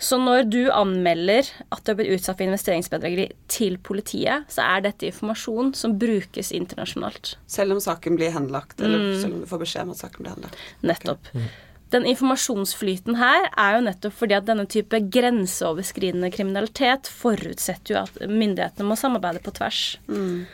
Så 0.00 0.16
når 0.20 0.46
du 0.48 0.60
anmelder 0.72 1.48
at 1.68 1.82
du 1.84 1.92
har 1.92 1.98
blitt 1.98 2.14
utsatt 2.16 2.38
for 2.38 2.46
investeringsbedrageri 2.46 3.26
til 3.52 3.76
politiet, 3.84 4.46
så 4.52 4.64
er 4.64 4.86
dette 4.86 5.10
informasjon 5.10 5.74
som 5.76 5.98
brukes 6.00 6.52
internasjonalt. 6.56 7.34
Selv 7.50 7.76
om 7.76 7.82
saken 7.84 8.16
blir 8.16 8.32
henlagt, 8.32 8.80
eller 8.80 9.10
mm. 9.10 9.18
selv 9.20 9.36
om 9.36 9.42
du 9.42 9.50
får 9.50 9.64
beskjed 9.66 9.88
om 9.88 9.92
at 9.92 10.00
saken 10.00 10.24
blir 10.24 10.32
henlagt. 10.38 10.62
Nettopp. 10.80 11.28
Okay. 11.34 11.44
Mm. 11.44 11.50
Den 11.90 12.06
informasjonsflyten 12.06 13.16
her 13.18 13.48
er 13.58 13.76
jo 13.76 13.82
nettopp 13.82 14.14
fordi 14.14 14.36
at 14.36 14.46
denne 14.46 14.66
type 14.70 15.00
grenseoverskridende 15.10 16.30
kriminalitet 16.30 17.10
forutsetter 17.10 17.96
jo 17.96 18.02
at 18.04 18.20
myndighetene 18.30 18.86
må 18.86 18.96
samarbeide 18.98 19.42
på 19.42 19.54
tvers. 19.58 19.82
Mm. 20.06 20.44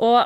Og 0.00 0.22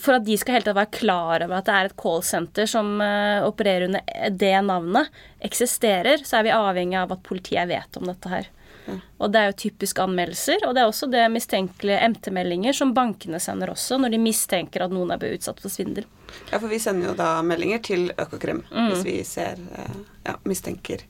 for 0.00 0.16
at 0.16 0.24
de 0.26 0.36
skal 0.40 0.58
helt 0.58 0.70
være 0.70 0.92
klar 0.94 1.44
over 1.44 1.58
at 1.58 1.68
det 1.68 1.74
er 1.76 1.90
et 1.90 1.98
callsenter 2.00 2.68
som 2.70 2.96
uh, 3.02 3.46
opererer 3.46 3.88
under 3.88 4.30
det 4.32 4.54
navnet, 4.66 5.10
eksisterer, 5.44 6.24
så 6.24 6.40
er 6.40 6.48
vi 6.48 6.56
avhengig 6.56 6.98
av 7.00 7.12
at 7.14 7.22
politiet 7.26 7.68
vet 7.70 8.00
om 8.00 8.08
dette 8.10 8.32
her. 8.32 8.48
Mm. 8.86 8.98
Og 9.20 9.32
det 9.32 9.40
er 9.40 9.50
jo 9.50 9.58
typisk 9.66 10.00
anmeldelser, 10.02 10.64
og 10.66 10.74
det 10.74 10.82
er 10.82 10.90
også 10.90 11.10
det 11.12 11.26
mistenkelige 11.32 12.00
MT-meldinger 12.14 12.76
som 12.76 12.94
bankene 12.96 13.40
sender 13.42 13.74
også, 13.74 14.00
når 14.00 14.14
de 14.14 14.22
mistenker 14.22 14.84
at 14.84 14.94
noen 14.94 15.12
er 15.14 15.30
utsatt 15.30 15.60
for 15.62 15.72
svindel. 15.72 16.08
Ja, 16.50 16.58
for 16.58 16.68
vi 16.70 16.80
sender 16.82 17.10
jo 17.10 17.16
da 17.18 17.36
meldinger 17.46 17.82
til 17.84 18.10
Økokrim 18.16 18.64
mm. 18.68 18.90
hvis 18.90 19.06
vi 19.06 19.16
ser 19.26 19.60
uh, 19.76 20.04
ja, 20.26 20.36
mistenker. 20.48 21.04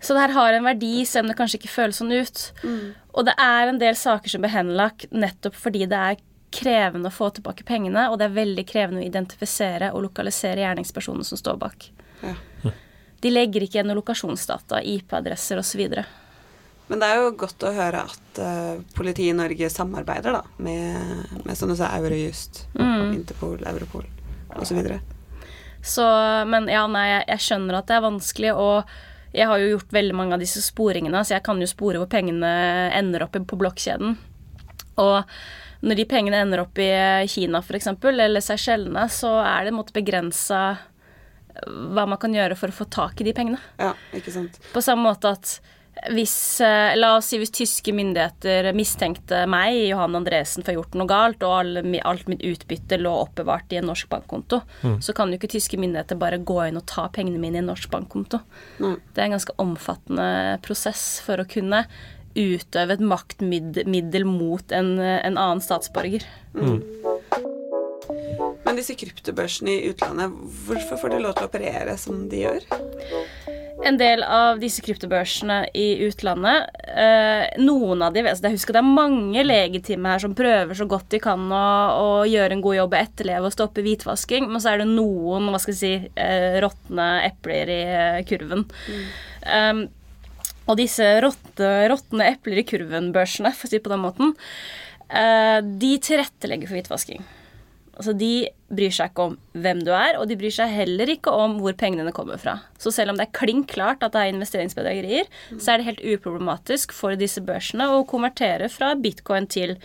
Så 0.00 0.14
det 0.14 0.28
her 0.28 0.36
har 0.36 0.54
en 0.54 0.66
verdi, 0.66 1.02
selv 1.06 1.26
om 1.26 1.32
det 1.32 1.38
kanskje 1.38 1.58
ikke 1.58 1.72
føles 1.72 1.98
sånn 1.98 2.14
ut. 2.14 2.42
Mm. 2.62 2.82
Og 3.18 3.26
det 3.26 3.34
er 3.42 3.70
en 3.70 3.80
del 3.80 3.96
saker 3.98 4.30
som 4.30 4.44
blir 4.44 4.54
henlagt 4.54 5.08
nettopp 5.10 5.56
fordi 5.58 5.88
det 5.90 5.98
er 5.98 6.20
krevende 6.50 7.10
å 7.10 7.14
få 7.14 7.30
tilbake 7.36 7.66
pengene, 7.68 8.08
og 8.08 8.18
det 8.20 8.28
er 8.28 8.38
veldig 8.38 8.64
krevende 8.68 9.02
å 9.02 9.06
identifisere 9.06 9.92
og 9.92 10.06
lokalisere 10.06 10.64
gjerningspersonen 10.64 11.26
som 11.26 11.40
står 11.40 11.58
bak. 11.60 11.90
Ja. 12.22 12.34
De 13.20 13.30
legger 13.32 13.64
ikke 13.64 13.80
igjen 13.80 13.94
lokasjonsdata, 13.98 14.80
IP-adresser 14.86 15.58
osv. 15.58 15.82
Men 16.88 17.02
det 17.02 17.08
er 17.08 17.20
jo 17.20 17.32
godt 17.36 17.66
å 17.66 17.72
høre 17.74 18.04
at 18.08 18.40
uh, 18.40 18.78
politiet 18.96 19.34
i 19.34 19.36
Norge 19.36 19.68
samarbeider 19.72 20.38
da, 20.38 20.44
med, 20.62 21.26
med 21.42 21.58
som 21.58 21.68
du 21.68 21.76
sa, 21.76 21.90
Eurojust, 21.98 22.62
mm. 22.78 23.10
Interpol, 23.18 23.58
Europol 23.66 24.06
osv. 24.56 24.80
Så, 24.86 25.00
så 25.98 26.08
Men 26.48 26.70
ja, 26.70 26.86
nei, 26.88 27.04
jeg, 27.10 27.26
jeg 27.34 27.46
skjønner 27.48 27.80
at 27.80 27.90
det 27.90 27.98
er 27.98 28.06
vanskelig, 28.06 28.54
og 28.54 28.96
jeg 29.36 29.50
har 29.50 29.60
jo 29.60 29.72
gjort 29.74 29.92
veldig 29.98 30.16
mange 30.16 30.38
av 30.38 30.42
disse 30.42 30.62
sporingene, 30.64 31.20
så 31.26 31.36
jeg 31.36 31.44
kan 31.44 31.60
jo 31.60 31.68
spore 31.68 32.00
hvor 32.00 32.08
pengene 32.10 32.50
ender 32.96 33.26
opp 33.26 33.36
på 33.36 33.60
blokkjeden. 33.60 34.16
Og 34.98 35.18
når 35.80 36.00
de 36.00 36.06
pengene 36.10 36.42
ender 36.42 36.64
opp 36.64 36.78
i 36.82 36.90
Kina 37.30 37.62
f.eks., 37.62 37.90
eller 38.10 38.42
Seychellene, 38.42 39.06
så 39.12 39.36
er 39.44 39.66
det 39.66 39.72
en 39.72 39.78
måte 39.78 39.94
begrensa 39.96 40.62
hva 41.66 42.04
man 42.06 42.18
kan 42.22 42.34
gjøre 42.34 42.56
for 42.58 42.70
å 42.70 42.78
få 42.80 42.86
tak 42.90 43.20
i 43.20 43.26
de 43.26 43.34
pengene. 43.34 43.58
Ja, 43.80 43.92
ikke 44.14 44.34
sant. 44.34 44.60
På 44.74 44.82
samme 44.84 45.08
måte 45.10 45.34
at 45.34 45.58
hvis 46.14 46.60
eh, 46.62 46.94
La 46.98 47.16
oss 47.16 47.30
si 47.32 47.38
hvis 47.40 47.50
tyske 47.54 47.92
myndigheter 47.96 48.70
mistenkte 48.76 49.40
meg, 49.50 49.74
Johan 49.88 50.14
Andresen, 50.18 50.62
for 50.62 50.70
å 50.70 50.74
ha 50.76 50.78
gjort 50.78 50.98
noe 50.98 51.10
galt, 51.10 51.42
og 51.46 51.54
all, 51.56 51.80
alt 52.06 52.28
mitt 52.30 52.44
utbytte 52.46 53.00
lå 53.00 53.12
oppbevart 53.24 53.74
i 53.74 53.80
en 53.80 53.88
norsk 53.90 54.10
bankkonto, 54.12 54.60
mm. 54.84 55.00
så 55.04 55.14
kan 55.16 55.32
jo 55.32 55.40
ikke 55.40 55.50
tyske 55.56 55.80
myndigheter 55.80 56.20
bare 56.20 56.38
gå 56.38 56.60
inn 56.68 56.78
og 56.78 56.86
ta 56.90 57.08
pengene 57.14 57.40
mine 57.42 57.58
i 57.58 57.62
en 57.64 57.70
norsk 57.72 57.90
bankkonto. 57.90 58.40
Mm. 58.78 58.94
Det 59.10 59.22
er 59.22 59.26
en 59.26 59.36
ganske 59.38 59.58
omfattende 59.62 60.28
prosess 60.62 61.08
for 61.24 61.42
å 61.42 61.48
kunne 61.50 61.82
utøve 62.38 62.96
et 62.96 63.04
maktmiddel 63.04 64.26
mot 64.28 64.74
en, 64.74 64.94
en 64.98 65.36
annen 65.36 65.62
statsborger. 65.64 66.26
Mm. 66.54 66.80
Men 68.64 68.78
disse 68.78 68.96
kryptobørsene 69.00 69.74
i 69.74 69.92
utlandet, 69.92 70.34
hvorfor 70.66 71.00
får 71.00 71.14
de 71.14 71.22
lov 71.24 71.36
til 71.36 71.46
å 71.46 71.50
operere 71.50 71.98
som 72.00 72.26
de 72.30 72.44
gjør? 72.46 72.66
en 73.86 73.98
del 73.98 74.22
av 74.26 74.58
disse 74.62 74.82
kryptobørsene 74.82 75.58
i 75.78 75.86
utlandet 76.08 76.66
eh, 76.88 77.44
Noen 77.62 78.02
av 78.02 78.14
de 78.14 78.24
Jeg 78.26 78.54
husker 78.56 78.74
det 78.74 78.82
er 78.82 78.88
mange 78.88 79.44
legitime 79.44 80.14
her 80.14 80.22
som 80.22 80.34
prøver 80.38 80.78
så 80.78 80.88
godt 80.90 81.08
de 81.14 81.20
kan 81.22 81.44
å, 81.54 81.68
å 81.94 82.08
gjøre 82.28 82.56
en 82.56 82.64
god 82.64 82.78
jobb 82.80 82.96
og 82.96 83.00
etterleve 83.00 83.48
og 83.50 83.54
stoppe 83.54 83.84
hvitvasking, 83.84 84.48
men 84.50 84.62
så 84.62 84.72
er 84.72 84.82
det 84.82 84.88
noen 84.90 85.50
hva 85.52 85.60
skal 85.62 85.76
jeg 85.76 85.80
si, 85.80 86.10
eh, 86.18 86.58
råtne 86.64 87.08
epler 87.28 87.72
i 87.72 87.80
eh, 87.86 88.20
kurven. 88.28 88.66
Mm. 88.88 89.06
Um, 89.48 89.82
og 90.68 90.78
disse 90.80 91.08
råtne 91.24 92.30
epler 92.34 92.62
i 92.62 92.66
kurven-børsene, 92.68 93.54
for 93.56 93.66
å 93.66 93.70
si 93.70 93.78
det 93.78 93.86
på 93.86 93.92
den 93.94 94.04
måten, 94.04 94.36
eh, 95.08 95.58
de 95.64 95.92
tilrettelegger 96.04 96.68
for 96.68 96.78
hvitvasking. 96.78 97.24
Altså, 97.98 98.12
De 98.14 98.48
bryr 98.68 98.92
seg 98.94 99.10
ikke 99.10 99.24
om 99.30 99.36
hvem 99.58 99.80
du 99.82 99.90
er, 99.90 100.18
og 100.20 100.28
de 100.28 100.36
bryr 100.38 100.52
seg 100.54 100.70
heller 100.70 101.10
ikke 101.10 101.32
om 101.34 101.56
hvor 101.62 101.74
pengene 101.74 102.12
kommer 102.14 102.38
fra. 102.38 102.60
Så 102.78 102.92
selv 102.94 103.10
om 103.10 103.16
det 103.18 103.26
er 103.26 103.38
klink 103.38 103.72
klart 103.72 104.04
at 104.04 104.12
det 104.12 104.20
er 104.20 104.34
investeringsbedragerier, 104.34 105.26
mm. 105.50 105.58
så 105.58 105.72
er 105.72 105.80
det 105.80 105.88
helt 105.88 106.04
uproblematisk 106.04 106.92
for 106.94 107.16
disse 107.18 107.42
børsene 107.42 107.88
å 107.90 108.04
konvertere 108.06 108.68
fra 108.70 108.92
bitcoin 108.94 109.48
til 109.50 109.78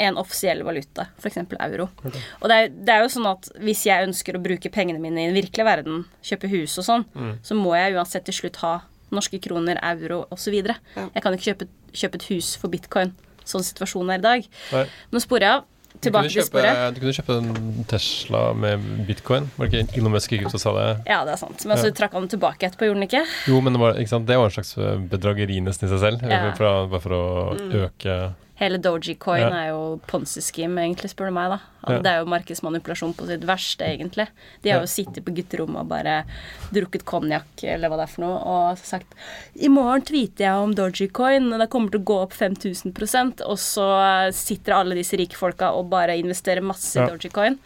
en 0.00 0.16
offisiell 0.16 0.62
valuta, 0.64 1.10
f.eks. 1.20 1.36
euro. 1.60 1.90
Okay. 2.00 2.22
Og 2.40 2.48
det 2.48 2.56
er, 2.56 2.70
det 2.72 2.94
er, 2.94 3.04
jo 3.04 3.12
sånn 3.12 3.28
at 3.28 3.50
hvis 3.60 3.84
jeg 3.86 4.08
ønsker 4.08 4.38
å 4.38 4.42
bruke 4.42 4.72
pengene 4.72 5.02
mine 5.02 5.26
i 5.26 5.28
den 5.28 5.36
virkelige 5.36 5.68
verden, 5.68 6.04
kjøpe 6.24 6.50
hus 6.50 6.78
og 6.80 6.86
sånn, 6.86 7.06
mm. 7.12 7.34
så 7.44 7.58
må 7.58 7.74
jeg 7.76 7.98
uansett 7.98 8.26
til 8.26 8.38
slutt 8.40 8.62
ha 8.64 8.74
norske 9.14 9.40
kroner, 9.42 9.80
euro 9.92 10.24
osv. 10.34 10.56
Ja. 10.60 11.08
Jeg 11.14 11.24
kan 11.24 11.36
ikke 11.36 11.48
kjøpe, 11.50 11.68
kjøpe, 11.92 12.20
et 12.20 12.30
hus 12.30 12.54
for 12.60 12.72
bitcoin, 12.72 13.12
sånn 13.48 13.66
situasjonen 13.66 14.16
er 14.16 14.22
i 14.22 14.26
dag. 14.28 14.48
Nei. 14.74 14.86
Nå 15.12 15.22
sporer 15.22 15.46
jeg 15.46 15.58
av 15.58 15.68
tilbake 16.00 16.30
til 16.32 16.46
sporet. 16.46 16.94
Du 16.94 17.00
kunne 17.02 17.14
kjøpe 17.16 17.36
en 17.40 17.86
Tesla 17.90 18.42
med 18.56 18.84
bitcoin. 19.08 19.48
Var 19.56 19.70
det 19.70 19.82
ikke 19.84 20.00
Elon 20.00 20.14
Musk 20.14 20.34
gikk 20.34 20.46
ut 20.46 20.56
og 20.56 20.62
sa 20.62 20.74
det? 20.76 20.86
Ja, 21.10 21.22
det 21.26 21.34
er 21.34 21.40
sant. 21.42 21.64
Men 21.68 21.80
så 21.80 21.90
ja. 21.90 21.96
trakk 21.96 22.14
han 22.16 22.28
tilbake 22.30 22.68
etterpå, 22.68 22.88
gjorde 22.88 23.02
han 23.02 23.08
ikke? 23.08 23.24
Jo, 23.50 23.58
men 23.64 23.76
det 23.76 23.82
var, 23.82 23.98
det 23.98 24.38
var 24.40 24.46
en 24.46 24.54
slags 24.54 24.76
bedrageri 25.10 25.58
nesten 25.64 25.88
i 25.88 25.92
seg 25.92 26.04
selv. 26.04 26.24
Ja. 26.30 26.52
bare 26.60 27.02
for 27.02 27.16
å 27.16 27.24
mm. 27.58 27.74
øke 27.84 28.20
Hele 28.60 28.76
Doji-coin 28.82 29.40
ja. 29.40 29.50
er 29.56 29.68
jo 29.70 29.84
ponzi-scheme, 30.10 30.82
egentlig, 30.84 31.08
spør 31.14 31.30
du 31.30 31.36
meg. 31.38 31.54
da. 31.54 31.58
Altså, 31.80 31.94
ja. 31.96 32.02
Det 32.04 32.10
er 32.10 32.18
jo 32.20 32.28
markedsmanipulasjon 32.28 33.14
på 33.16 33.28
sitt 33.30 33.46
verste, 33.48 33.86
egentlig. 33.88 34.26
De 34.60 34.72
har 34.72 34.84
jo 34.84 34.90
sittet 34.90 35.24
på 35.24 35.32
gutterommet 35.38 35.80
og 35.80 35.88
bare 35.88 36.18
drukket 36.68 37.06
konjakk 37.08 37.64
eller 37.64 37.88
hva 37.88 38.02
det 38.02 38.04
er 38.04 38.12
for 38.12 38.26
noe, 38.26 38.42
og 38.52 38.82
sagt 38.84 39.16
I 39.56 39.72
morgen 39.72 40.04
tweeter 40.04 40.44
jeg 40.44 40.66
om 40.66 40.76
Doji-coin, 40.76 41.48
og 41.48 41.64
det 41.64 41.70
kommer 41.72 41.94
til 41.94 42.02
å 42.02 42.08
gå 42.12 42.20
opp 42.26 42.36
5000% 42.36 43.46
og 43.46 43.56
så 43.64 43.88
sitter 44.36 44.76
alle 44.76 45.00
disse 45.00 45.16
rike 45.16 45.40
folka 45.40 45.72
og 45.76 45.88
bare 45.94 46.18
investerer 46.20 46.64
masse 46.64 47.00
i. 47.00 47.08
Doji-coin. 47.08 47.56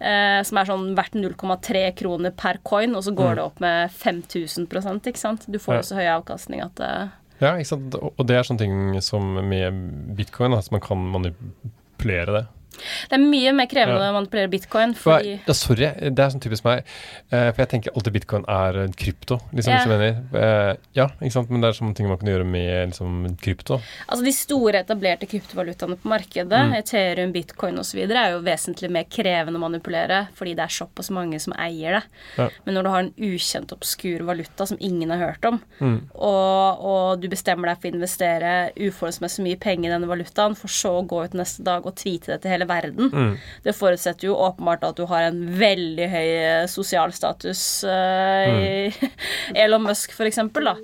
Eh, 0.00 0.40
som 0.48 0.56
er 0.56 0.64
sånn 0.64 0.94
verdt 0.96 1.18
0,3 1.18 1.82
kroner 1.98 2.32
per 2.32 2.62
coin, 2.64 2.94
og 2.96 3.04
så 3.04 3.12
går 3.12 3.34
mm. 3.34 3.36
det 3.36 3.42
opp 3.44 3.58
med 3.60 3.92
5000 3.92 4.64
ikke 5.10 5.20
sant. 5.20 5.44
Du 5.44 5.58
får 5.60 5.82
jo 5.82 5.88
så 5.90 5.98
høy 5.98 6.06
avkastning 6.14 6.64
at 6.64 6.80
eh, 6.80 7.10
ja, 7.40 7.54
ikke 7.56 7.70
sant? 7.72 7.96
og 7.96 8.22
det 8.28 8.36
er 8.36 8.46
sånne 8.46 8.62
ting 8.62 9.02
som 9.04 9.34
med 9.40 9.82
bitcoin, 10.18 10.56
at 10.56 10.70
man 10.74 10.82
kan 10.84 11.04
manipulere 11.16 12.36
det. 12.36 12.46
Det 12.70 13.16
er 13.16 13.22
mye 13.22 13.52
mer 13.56 13.68
krevende 13.70 14.02
ja. 14.02 14.12
å 14.12 14.16
manipulere 14.16 14.50
bitcoin. 14.52 14.94
Fordi 14.98 15.36
ja, 15.36 15.56
sorry, 15.56 15.90
det 16.00 16.24
er 16.24 16.32
sånn 16.32 16.42
typisk 16.42 16.66
meg. 16.66 16.86
Uh, 17.32 17.50
for 17.50 17.62
jeg 17.64 17.72
tenker 17.74 17.94
alltid 17.96 18.16
bitcoin 18.16 18.46
er 18.50 18.80
krypto. 18.98 19.40
liksom, 19.54 19.74
yeah. 19.74 19.88
mener. 19.90 20.20
Uh, 20.34 20.72
ja, 20.96 21.08
ikke 21.20 21.34
sant? 21.36 21.52
Men 21.52 21.64
det 21.64 21.70
er 21.70 21.78
sånne 21.80 21.96
ting 21.98 22.10
man 22.10 22.20
kan 22.20 22.30
gjøre 22.30 22.46
med 22.48 22.92
liksom, 22.92 23.18
krypto. 23.42 23.80
Altså 24.06 24.26
De 24.26 24.34
store 24.34 24.82
etablerte 24.84 25.28
kryptovalutaene 25.30 25.98
på 26.00 26.10
markedet, 26.10 26.62
mm. 26.70 26.76
Ethereum, 26.80 27.34
bitcoin 27.34 27.80
osv., 27.82 28.02
er 28.10 28.34
jo 28.34 28.42
vesentlig 28.44 28.90
mer 28.92 29.06
krevende 29.10 29.60
å 29.60 29.64
manipulere 29.64 30.24
fordi 30.36 30.54
det 30.58 30.66
er 30.66 30.74
såpass 30.74 31.10
mange 31.14 31.38
som 31.42 31.54
eier 31.58 31.98
det. 31.98 32.02
Ja. 32.38 32.48
Men 32.64 32.76
når 32.76 32.86
du 32.86 32.90
har 32.92 33.04
en 33.04 33.12
ukjent, 33.30 33.74
obskur 33.74 34.24
valuta 34.28 34.66
som 34.68 34.80
ingen 34.80 35.12
har 35.12 35.22
hørt 35.22 35.46
om, 35.48 35.60
mm. 35.78 35.98
og, 36.14 36.84
og, 36.84 37.20
du 37.20 37.28
bestemmer 37.32 37.70
deg 37.70 37.80
for 37.80 37.90
å 37.90 37.98
investere 37.98 38.52
uforholdsmessig 38.76 39.44
mye 39.46 39.60
penger 39.60 39.90
i 39.90 39.94
denne 39.94 40.10
valutaen, 40.10 40.56
for 40.58 40.72
så 40.72 40.96
å 41.00 41.06
gå 41.08 41.24
ut 41.26 41.36
neste 41.38 41.64
dag 41.66 41.86
og 41.86 41.96
tweete 42.00 42.34
det 42.34 42.40
til 42.44 42.54
hele 42.54 42.59
verden. 42.68 43.10
Mm. 43.12 43.34
Det 43.64 43.76
forutsetter 43.76 44.28
jo 44.28 44.38
åpenbart 44.38 44.84
at 44.88 44.98
du 44.98 45.06
har 45.10 45.28
en 45.28 45.42
veldig 45.60 46.08
høy 46.12 46.28
eh, 46.28 46.66
sosial 46.70 47.14
status 47.16 47.84
uh, 47.86 48.50
mm. 48.50 49.12
Elon 49.64 49.86
Musk, 49.86 50.12
for 50.16 50.28
eksempel, 50.28 50.72
da. 50.72 50.76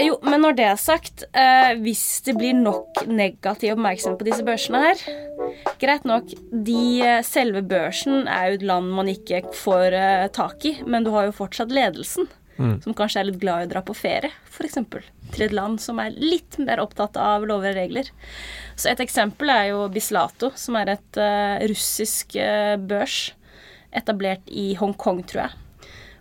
Jo, 0.00 0.16
men 0.24 0.40
når 0.40 0.54
det 0.56 0.64
er 0.64 0.78
sagt, 0.80 1.24
eh, 1.36 1.74
hvis 1.84 2.22
det 2.24 2.38
blir 2.38 2.56
nok 2.56 3.02
negativ 3.04 3.74
oppmerksomhet 3.74 4.20
på 4.20 4.28
disse 4.30 4.46
børsene 4.46 4.80
her 4.86 5.02
Greit 5.82 6.06
nok, 6.08 6.30
de, 6.64 7.02
selve 7.26 7.60
børsen 7.66 8.24
er 8.24 8.46
jo 8.48 8.60
et 8.60 8.64
land 8.70 8.88
man 8.96 9.10
ikke 9.12 9.42
får 9.58 9.96
eh, 9.98 10.28
tak 10.32 10.64
i, 10.68 10.78
men 10.86 11.04
du 11.04 11.12
har 11.12 11.28
jo 11.28 11.36
fortsatt 11.36 11.74
ledelsen 11.74 12.30
mm. 12.58 12.80
som 12.84 12.96
kanskje 12.96 13.22
er 13.22 13.28
litt 13.28 13.40
glad 13.42 13.64
i 13.64 13.68
å 13.68 13.72
dra 13.72 13.82
på 13.86 13.96
ferie, 13.96 14.32
f.eks. 14.50 14.78
Til 15.32 15.46
et 15.46 15.54
land 15.56 15.80
som 15.82 16.00
er 16.02 16.16
litt 16.16 16.58
mer 16.60 16.82
opptatt 16.82 17.16
av 17.20 17.46
lover 17.48 17.72
og 17.72 17.80
regler. 17.80 18.10
Så 18.76 18.92
et 18.92 19.02
eksempel 19.04 19.52
er 19.52 19.70
jo 19.72 19.86
Bislato, 19.92 20.52
som 20.58 20.78
er 20.80 20.94
et 20.96 21.20
uh, 21.20 21.62
russisk 21.70 22.36
uh, 22.40 22.76
børs 22.80 23.32
etablert 23.92 24.48
i 24.48 24.72
Hongkong, 24.80 25.22
tror 25.28 25.46
jeg. 25.46 25.58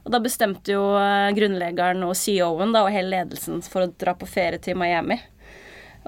Og 0.02 0.14
da 0.16 0.22
bestemte 0.24 0.74
jo 0.74 0.84
uh, 0.98 1.30
grunnleggeren 1.38 2.04
og 2.08 2.16
CEO-en 2.18 2.74
og 2.80 2.92
hele 2.94 3.20
ledelsen 3.20 3.62
for 3.66 3.86
å 3.86 3.92
dra 3.92 4.16
på 4.18 4.30
ferie 4.30 4.62
til 4.62 4.80
Miami. 4.80 5.20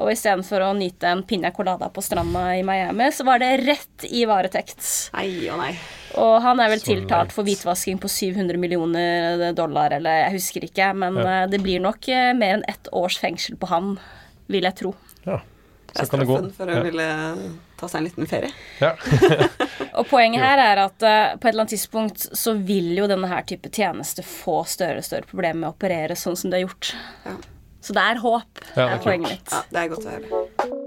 Og 0.01 0.09
istedenfor 0.09 0.63
å 0.65 0.71
nyte 0.73 1.05
en 1.05 1.21
piña 1.27 1.51
colada 1.53 1.89
på 1.93 2.01
stranda 2.01 2.47
i 2.57 2.63
Miami, 2.65 3.11
så 3.13 3.25
var 3.27 3.43
det 3.43 3.51
rett 3.61 4.07
i 4.09 4.23
varetekt. 4.25 4.81
Nei 5.13 5.45
og 5.53 5.59
nei. 5.61 5.73
Og 6.17 6.33
han 6.41 6.61
er 6.61 6.71
vel 6.73 6.81
tiltalt 6.81 7.33
for 7.33 7.45
hvitvasking 7.45 7.99
på 8.01 8.09
700 8.09 8.57
millioner 8.61 9.45
dollar, 9.57 9.93
eller 9.99 10.23
jeg 10.25 10.39
husker 10.39 10.65
ikke, 10.65 10.89
men 10.97 11.21
ja. 11.21 11.29
Eh, 11.43 11.47
det 11.53 11.61
blir 11.61 11.81
nok 11.83 12.09
eh, 12.09 12.31
mer 12.37 12.57
enn 12.57 12.67
ett 12.69 12.89
års 12.93 13.19
fengsel 13.21 13.57
på 13.61 13.69
han, 13.69 13.95
vil 14.49 14.65
jeg 14.65 14.79
tro. 14.81 14.95
Ja. 15.27 15.41
Så 15.93 16.07
kan 16.09 16.23
det 16.23 16.25
gå. 16.25 16.39
For 16.57 16.69
å 16.69 16.79
ja. 16.79 16.81
ville 16.81 17.07
ta 17.77 17.89
seg 17.89 18.01
en 18.01 18.07
liten 18.07 18.29
ferie. 18.29 18.49
Ja. 18.81 18.95
og 19.99 20.07
poenget 20.09 20.41
her 20.41 20.61
er 20.63 20.81
at 20.87 21.05
uh, 21.05 21.35
på 21.37 21.45
et 21.45 21.51
eller 21.51 21.67
annet 21.67 21.75
tidspunkt 21.75 22.25
så 22.33 22.55
vil 22.57 22.95
jo 22.97 23.05
denne 23.09 23.29
her 23.29 23.45
type 23.45 23.69
tjeneste 23.69 24.25
få 24.25 24.63
større 24.69 25.03
og 25.03 25.05
større 25.05 25.29
problemer 25.29 25.61
med 25.61 25.69
å 25.69 25.75
operere 25.75 26.17
sånn 26.17 26.39
som 26.39 26.49
det 26.49 26.61
har 26.61 26.65
gjort. 26.65 26.95
Ja. 27.27 27.35
Så 27.83 27.95
det 27.95 28.03
er 28.13 28.23
håp, 28.23 28.63
ja, 28.77 28.87
er, 28.87 28.95
er 28.95 29.03
poenget 29.03 29.35
mitt. 29.35 29.51
Ja, 29.51 29.65
det 29.69 29.83
er 29.83 29.91
godt 29.91 30.07
å 30.07 30.15
høre. 30.15 30.81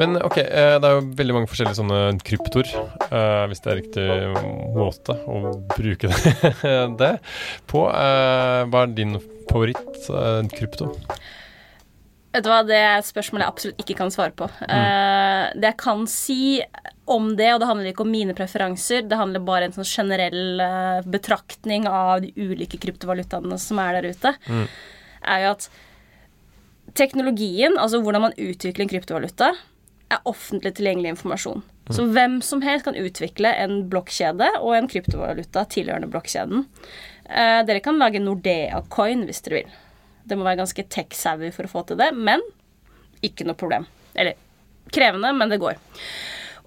Men 0.00 0.16
ok, 0.22 0.38
eh, 0.38 0.76
det 0.80 0.88
er 0.88 0.96
jo 0.96 1.08
veldig 1.18 1.36
mange 1.36 1.50
forskjellige 1.50 1.78
sånne 1.78 1.98
kryptoer, 2.26 2.70
eh, 3.08 3.42
hvis 3.50 3.62
det 3.64 3.72
er 3.72 3.80
riktig 3.80 4.06
måte 4.76 5.16
å 5.28 5.54
bruke 5.74 6.12
det, 7.00 7.10
på. 7.70 7.84
Eh, 7.88 8.62
hva 8.70 8.84
er 8.84 8.94
din 8.96 9.18
favoritt-krypto? 9.50 10.90
Vet 12.30 12.46
du 12.46 12.48
hva, 12.52 12.60
Det 12.62 12.78
er 12.78 13.00
et 13.00 13.08
spørsmål 13.08 13.42
jeg 13.42 13.52
absolutt 13.52 13.82
ikke 13.82 13.98
kan 13.98 14.12
svare 14.14 14.34
på. 14.38 14.46
Mm. 14.62 15.58
Det 15.58 15.66
jeg 15.72 15.78
kan 15.82 16.04
si 16.06 16.42
om 17.10 17.32
det, 17.34 17.48
og 17.50 17.58
det 17.58 17.68
handler 17.72 17.90
ikke 17.90 18.04
om 18.04 18.12
mine 18.14 18.36
preferanser, 18.38 19.02
det 19.10 19.18
handler 19.18 19.42
bare 19.42 19.66
om 19.66 19.72
en 19.72 19.80
sånn 19.80 19.88
generell 19.88 20.62
betraktning 21.10 21.88
av 21.90 22.22
de 22.22 22.30
ulike 22.38 22.78
kryptovalutaene 22.78 23.58
som 23.58 23.82
er 23.82 23.98
der 23.98 24.14
ute, 24.14 24.36
mm. 24.46 24.62
er 25.34 25.42
jo 25.42 25.54
at 25.56 25.66
teknologien, 26.98 27.76
altså 27.78 28.00
hvordan 28.02 28.28
man 28.28 28.38
utvikler 28.38 28.86
en 28.86 28.92
kryptovaluta, 28.92 29.52
er 30.10 30.26
offentlig 30.26 30.74
tilgjengelig 30.76 31.14
informasjon. 31.14 31.62
Så 31.90 32.04
hvem 32.14 32.38
som 32.44 32.62
helst 32.62 32.86
kan 32.86 32.98
utvikle 32.98 33.50
en 33.62 33.84
blokkjede 33.90 34.46
og 34.60 34.74
en 34.76 34.88
kryptovaluta 34.90 35.64
tilhørende 35.70 36.10
blokkjeden. 36.10 36.66
Eh, 37.26 37.60
dere 37.66 37.82
kan 37.82 37.98
lage 37.98 38.22
Nordea-coin 38.22 39.24
hvis 39.26 39.42
dere 39.46 39.60
vil. 39.60 39.72
Det 40.30 40.38
må 40.38 40.46
være 40.46 40.60
ganske 40.62 40.84
tech-savvy 40.94 41.50
for 41.54 41.66
å 41.66 41.72
få 41.72 41.84
til 41.88 41.98
det, 41.98 42.12
men 42.14 42.42
ikke 43.26 43.46
noe 43.46 43.58
problem. 43.58 43.88
Eller 44.14 44.38
krevende, 44.94 45.32
men 45.34 45.50
det 45.50 45.60
går. 45.62 45.78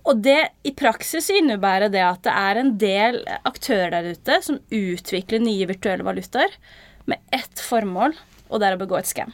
Og 0.04 0.20
det 0.20 0.40
i 0.68 0.74
praksis 0.76 1.30
innebærer 1.32 1.92
det 1.92 2.04
at 2.04 2.26
det 2.28 2.34
er 2.36 2.60
en 2.60 2.74
del 2.80 3.22
aktører 3.48 3.94
der 3.94 4.12
ute 4.12 4.40
som 4.44 4.60
utvikler 4.68 5.44
nye 5.44 5.70
virtuelle 5.70 6.04
valutaer 6.04 6.58
med 7.08 7.24
ett 7.36 7.64
formål, 7.64 8.16
og 8.50 8.60
det 8.60 8.68
er 8.68 8.76
å 8.76 8.84
begå 8.84 9.00
et 9.00 9.08
scam. 9.08 9.32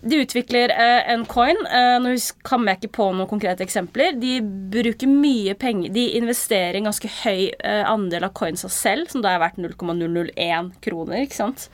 De 0.00 0.20
utvikler 0.22 0.72
eh, 0.72 1.10
en 1.12 1.26
coin. 1.28 1.58
Eh, 1.66 1.96
nå 2.00 2.14
kommer 2.46 2.72
jeg 2.72 2.80
ikke 2.80 2.94
på 3.00 3.08
noen 3.12 3.28
konkrete 3.30 3.64
eksempler. 3.66 4.16
De 4.20 4.38
bruker 4.72 5.10
mye 5.10 5.56
penger 5.60 5.92
De 5.92 6.06
investerer 6.20 6.78
en 6.78 6.88
ganske 6.88 7.10
høy 7.20 7.50
eh, 7.50 7.82
andel 7.84 8.28
av 8.28 8.32
coinsa 8.38 8.70
selv, 8.72 9.10
som 9.12 9.24
da 9.24 9.34
er 9.34 9.42
verdt 9.42 9.60
0,001 9.60 10.72
kroner. 10.84 11.26
ikke 11.26 11.40
sant? 11.42 11.68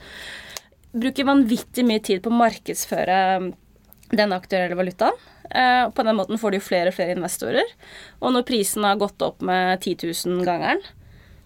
Bruker 0.97 1.29
vanvittig 1.29 1.85
mye 1.87 2.03
tid 2.03 2.23
på 2.25 2.33
å 2.33 2.41
markedsføre 2.41 3.21
den 3.37 3.55
denne 4.07 4.37
aktuelle 4.39 4.75
valutaen. 4.77 5.15
Eh, 5.49 5.89
på 5.91 6.03
den 6.03 6.15
måten 6.15 6.39
får 6.39 6.51
de 6.51 6.59
jo 6.59 6.67
flere 6.67 6.91
og 6.91 6.97
flere 6.97 7.15
investorer. 7.15 7.73
Og 8.19 8.33
når 8.35 8.45
prisen 8.47 8.87
har 8.87 8.99
gått 8.99 9.23
opp 9.23 9.43
med 9.45 9.79
10 9.81 10.07
000-gangeren, 10.07 10.83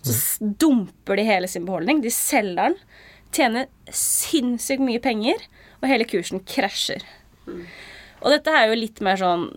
så 0.02 0.52
dumper 0.62 1.20
de 1.20 1.26
hele 1.28 1.50
sin 1.50 1.66
beholdning. 1.68 2.02
De 2.02 2.14
selger 2.14 2.72
den, 2.72 2.78
tjener 3.36 3.70
sinnssykt 3.92 4.84
mye 4.84 5.02
penger 5.04 5.42
og 5.82 5.90
hele 5.90 6.08
kursen 6.10 6.44
krasjer. 6.48 7.04
Og 8.22 8.30
dette 8.30 8.54
er 8.54 8.70
jo 8.70 8.78
litt 8.78 9.00
mer 9.04 9.18
sånn 9.18 9.48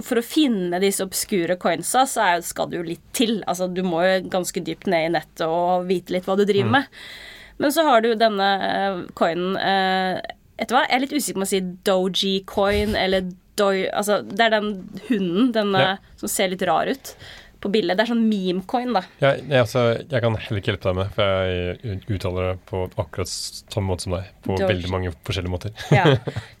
For 0.00 0.18
å 0.18 0.24
finne 0.24 0.80
disse 0.82 1.04
obskure 1.04 1.58
coinsa, 1.60 2.06
så 2.08 2.22
er, 2.24 2.44
skal 2.46 2.70
det 2.70 2.80
jo 2.80 2.86
litt 2.86 3.04
til. 3.16 3.36
Altså, 3.50 3.68
du 3.68 3.82
må 3.86 4.00
jo 4.06 4.16
ganske 4.32 4.62
dypt 4.64 4.88
ned 4.90 5.10
i 5.10 5.12
nettet 5.18 5.44
og 5.46 5.84
vite 5.90 6.16
litt 6.16 6.28
hva 6.28 6.38
du 6.40 6.46
driver 6.48 6.70
mm. 6.70 6.78
med. 6.78 7.04
Men 7.60 7.74
så 7.74 7.84
har 7.86 8.02
du 8.02 8.14
denne 8.18 8.48
uh, 8.64 9.04
coinen 9.14 9.54
uh, 9.60 10.18
Vet 10.54 10.70
du 10.70 10.74
hva, 10.76 10.84
jeg 10.86 10.94
er 10.94 11.02
litt 11.02 11.14
usikker 11.14 11.36
på 11.36 11.40
om 11.40 11.44
å 11.44 11.50
si 11.50 11.60
doji-coin 11.86 12.96
eller 12.98 13.28
doi 13.58 13.88
Altså, 13.90 14.20
det 14.26 14.46
er 14.46 14.54
den 14.56 14.68
hunden, 15.08 15.52
denne 15.54 15.82
ja. 15.82 15.94
som 16.18 16.30
ser 16.30 16.50
litt 16.50 16.64
rar 16.66 16.90
ut 16.90 17.14
på 17.64 17.72
bildet. 17.72 17.96
Det 17.96 18.04
er 18.04 18.10
sånn 18.12 18.26
meme-coin, 18.28 18.92
da. 18.96 19.02
Ja, 19.22 19.32
jeg, 19.38 19.62
altså, 19.62 19.84
jeg, 20.02 20.20
kan 20.20 20.36
heller 20.36 20.60
ikke 20.60 20.72
hjelpe 20.74 20.90
deg 20.90 20.98
med, 20.98 21.14
for 21.16 21.48
jeg 21.48 21.96
uttaler 22.12 22.50
det 22.50 22.58
på 22.68 22.84
akkurat 23.00 23.32
samme 23.32 23.88
måte 23.88 24.06
som 24.06 24.16
deg. 24.18 24.28
På 24.44 24.58
Doge. 24.58 24.68
veldig 24.74 24.92
mange 24.92 25.14
forskjellige 25.24 25.54
måter. 25.54 25.74
ja. 25.94 26.04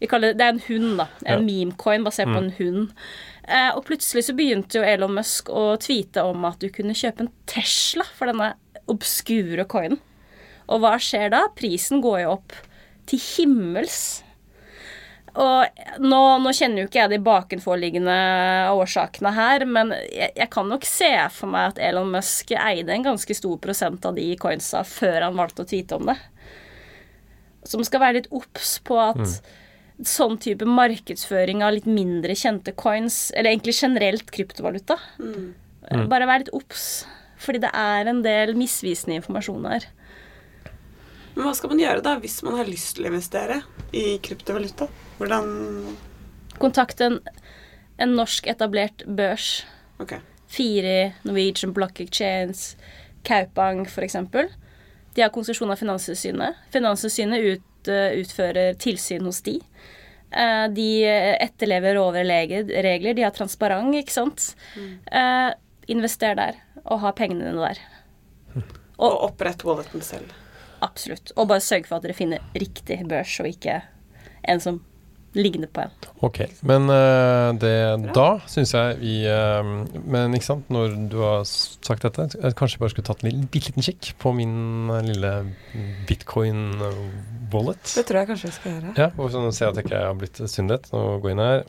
Vi 0.00 0.08
kaller 0.10 0.32
det, 0.32 0.40
det 0.40 0.48
er 0.48 0.56
en 0.56 0.64
hund, 0.70 0.90
da. 1.02 1.08
En 1.26 1.36
ja. 1.36 1.44
meme-coin 1.44 2.08
basert 2.08 2.32
mm. 2.32 2.34
på 2.34 2.42
en 2.42 2.52
hund. 2.58 3.06
Eh, 3.44 3.70
og 3.76 3.84
plutselig 3.84 4.24
så 4.26 4.36
begynte 4.36 4.80
jo 4.80 4.88
Elon 4.88 5.16
Musk 5.18 5.52
å 5.52 5.66
tweete 5.80 6.24
om 6.24 6.48
at 6.48 6.62
du 6.64 6.70
kunne 6.72 6.96
kjøpe 6.96 7.26
en 7.26 7.32
Tesla 7.50 8.06
for 8.16 8.32
denne 8.32 8.54
obskure 8.90 9.68
coinen. 9.68 10.00
Og 10.72 10.80
hva 10.80 10.96
skjer 11.02 11.28
da? 11.34 11.44
Prisen 11.56 12.00
går 12.04 12.22
jo 12.24 12.36
opp 12.38 12.54
til 13.10 13.20
himmels. 13.20 14.23
Og 15.34 15.98
nå, 15.98 16.20
nå, 16.44 16.50
kjenner 16.54 16.84
jo 16.84 16.88
ikke 16.88 17.00
jeg 17.00 17.10
de 17.10 17.18
bakenforliggende 17.26 18.18
årsakene 18.70 19.32
her, 19.34 19.64
men 19.66 19.90
jeg, 19.96 20.30
jeg, 20.30 20.46
kan 20.54 20.68
nok 20.70 20.86
se 20.86 21.10
for 21.34 21.50
meg 21.50 21.72
at 21.72 21.80
Elon 21.88 22.12
Musk 22.12 22.52
eide 22.54 22.94
en 22.94 23.06
ganske 23.08 23.34
stor 23.34 23.58
prosent 23.62 24.06
av 24.06 24.14
de 24.14 24.28
coinsa 24.38 24.84
før 24.86 25.26
han 25.26 25.40
valgte 25.40 25.64
å 25.64 25.68
tweete 25.72 25.98
om 25.98 26.12
det. 26.12 26.16
Så 27.66 27.80
man 27.80 27.88
skal 27.88 28.04
være 28.04 28.20
litt 28.20 28.30
obs 28.34 28.76
på 28.86 29.00
at 29.00 29.18
mm. 29.18 30.06
sånn 30.06 30.38
type 30.44 30.68
markedsføring 30.68 31.64
av 31.66 31.74
litt 31.80 31.90
mindre 31.90 32.36
kjente 32.38 32.76
coins, 32.78 33.32
eller 33.34 33.50
egentlig 33.50 33.74
generelt 33.80 34.30
kryptovaluta, 34.30 35.00
mm. 35.18 36.06
bare 36.12 36.30
vær 36.30 36.44
litt 36.44 36.54
obs. 36.54 37.08
Fordi 37.42 37.64
det 37.64 37.74
er 37.74 38.06
en 38.06 38.22
del 38.24 38.54
misvisende 38.56 39.18
informasjon 39.18 39.66
her. 39.66 39.90
Men 41.34 41.48
hva 41.48 41.54
skal 41.58 41.72
man 41.72 41.82
gjøre 41.82 42.02
da 42.04 42.14
hvis 42.22 42.40
man 42.46 42.58
har 42.60 42.68
lyst 42.70 42.94
til 42.96 43.06
å 43.06 43.10
investere 43.10 43.60
i 43.94 44.18
kryptovaluta? 44.22 44.88
Hvordan 45.18 45.48
Kontakt 46.62 47.00
en, 47.02 47.18
en 47.98 48.14
norsk 48.14 48.46
etablert 48.46 49.02
børs. 49.06 49.64
Okay. 49.98 50.22
Fire 50.46 51.14
Norwegian 51.26 51.72
Block 51.74 51.98
Exchange, 52.00 52.76
Kaupang 53.26 53.82
f.eks. 53.88 54.16
De 55.14 55.22
har 55.22 55.32
konsesjon 55.34 55.70
av 55.70 55.80
Finanstilsynet. 55.82 56.62
Finanstilsynet 56.74 57.42
ut, 57.42 57.90
uh, 57.90 58.14
utfører 58.20 58.78
tilsyn 58.78 59.26
hos 59.26 59.42
de. 59.46 59.58
Uh, 60.34 60.70
de 60.74 60.88
etterlever 61.42 61.98
regler, 62.14 63.14
de 63.14 63.26
har 63.26 63.34
transparent, 63.34 63.94
ikke 63.98 64.14
sant. 64.14 64.52
Mm. 64.78 64.94
Eh, 65.10 65.50
invester 65.94 66.38
der, 66.38 66.62
og 66.84 67.02
ha 67.02 67.12
pengene 67.14 67.50
dine 67.50 67.68
der. 67.70 67.82
Og, 68.54 69.10
og 69.10 69.20
opprett 69.30 69.66
walleten 69.66 70.02
selv. 70.06 70.30
Absolutt. 70.84 71.32
Og 71.36 71.48
bare 71.50 71.64
sørg 71.64 71.88
for 71.88 71.98
at 71.98 72.06
dere 72.06 72.16
finner 72.16 72.42
riktig 72.58 73.00
børs, 73.08 73.38
og 73.40 73.48
ikke 73.50 73.80
en 74.44 74.60
som 74.60 74.82
ligner 75.34 75.66
på 75.66 75.82
en. 75.82 75.94
Ok, 76.26 76.40
men 76.66 76.86
uh, 76.86 77.50
det, 77.58 77.72
da 78.14 78.26
syns 78.50 78.74
jeg 78.74 78.98
vi 79.00 79.14
uh, 79.26 79.66
Men 80.06 80.36
ikke 80.36 80.46
sant, 80.46 80.68
når 80.72 80.94
du 81.10 81.16
har 81.24 81.42
sagt 81.48 82.06
dette, 82.06 82.28
jeg 82.36 82.58
kanskje 82.58 82.82
bare 82.82 82.92
skulle 82.94 83.08
tatt 83.08 83.24
en 83.26 83.48
bitte 83.50 83.72
liten 83.72 83.86
kikk 83.86 84.12
på 84.22 84.34
min 84.36 84.92
lille 85.08 85.32
bitcoin-wallet. 86.08 87.96
Det 87.96 88.06
tror 88.06 88.20
jeg 88.22 88.30
kanskje 88.30 88.50
jeg 88.50 88.58
skal 88.60 88.76
gjøre. 88.76 88.94
Ja, 89.00 89.10
og 89.18 89.34
sånn, 89.34 89.50
Se 89.54 89.66
at 89.66 89.80
jeg 89.80 89.88
ikke 89.88 90.04
har 90.06 90.14
blitt 90.20 90.38
syndet. 90.50 90.88
Nå 90.94 91.02
går 91.18 91.32
jeg 91.32 91.38
inn 91.38 91.44
her. 91.44 91.66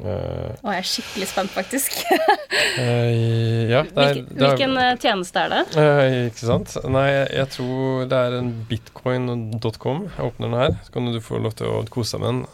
Uh, 0.00 0.50
og 0.64 0.72
jeg 0.72 0.80
er 0.80 0.88
skikkelig 0.88 1.28
spent, 1.30 1.52
faktisk. 1.54 2.00
uh, 2.10 2.80
ja, 3.74 3.84
er, 3.84 3.86
Hvilken, 3.94 4.26
hvilken 4.40 4.76
er, 4.82 4.98
tjeneste 5.00 5.44
er 5.44 5.52
det? 5.52 5.62
Uh, 5.76 6.16
ikke 6.30 6.48
sant. 6.48 6.74
Nei, 6.90 7.06
jeg 7.12 7.46
tror 7.54 8.08
det 8.10 8.18
er 8.26 8.36
en 8.40 8.50
bitcoin.com. 8.70 10.04
Jeg 10.10 10.28
åpner 10.28 10.50
den 10.50 10.58
her, 10.58 10.76
så 10.82 10.96
kan 10.96 11.10
du 11.14 11.20
få 11.22 11.40
lov 11.44 11.54
til 11.60 11.70
å 11.70 11.80
kose 11.94 12.18
deg 12.18 12.24
med 12.24 12.30
den. 12.32 12.44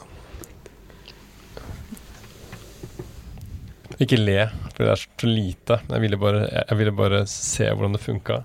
Ikke 4.01 4.17
le, 4.17 4.47
for 4.73 4.87
det 4.87 4.93
er 4.95 5.01
så 5.03 5.29
lite. 5.29 5.81
Jeg 5.91 6.05
ville 6.07 6.21
bare, 6.21 6.47
jeg 6.55 6.81
ville 6.81 6.95
bare 6.97 7.25
se 7.29 7.67
hvordan 7.69 7.97
det 7.97 8.05
funka. 8.05 8.43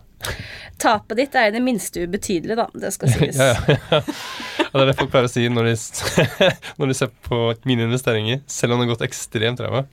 Tapet 0.81 1.17
ditt 1.19 1.35
er 1.37 1.47
i 1.47 1.53
det 1.55 1.61
minste 1.63 2.03
ubetydelig, 2.03 2.57
da. 2.59 2.65
Det 2.73 2.91
skal 2.95 3.13
sies. 3.13 3.37
ja, 3.39 3.53
ja, 3.69 3.77
ja. 3.91 4.01
Og 4.75 4.81
det 4.81 4.83
er 4.83 4.89
det 4.91 4.99
folk 4.99 5.11
pleier 5.13 5.29
å 5.29 5.31
si 5.31 5.47
når 5.47 5.69
de, 5.69 5.75
når 6.81 6.89
de 6.91 6.99
ser 6.99 7.11
på 7.23 7.37
mine 7.63 7.87
investeringer, 7.87 8.41
selv 8.51 8.75
om 8.75 8.81
det 8.81 8.89
har 8.89 8.97
gått 8.97 9.05
ekstremt 9.07 9.61
ræva. 9.63 9.85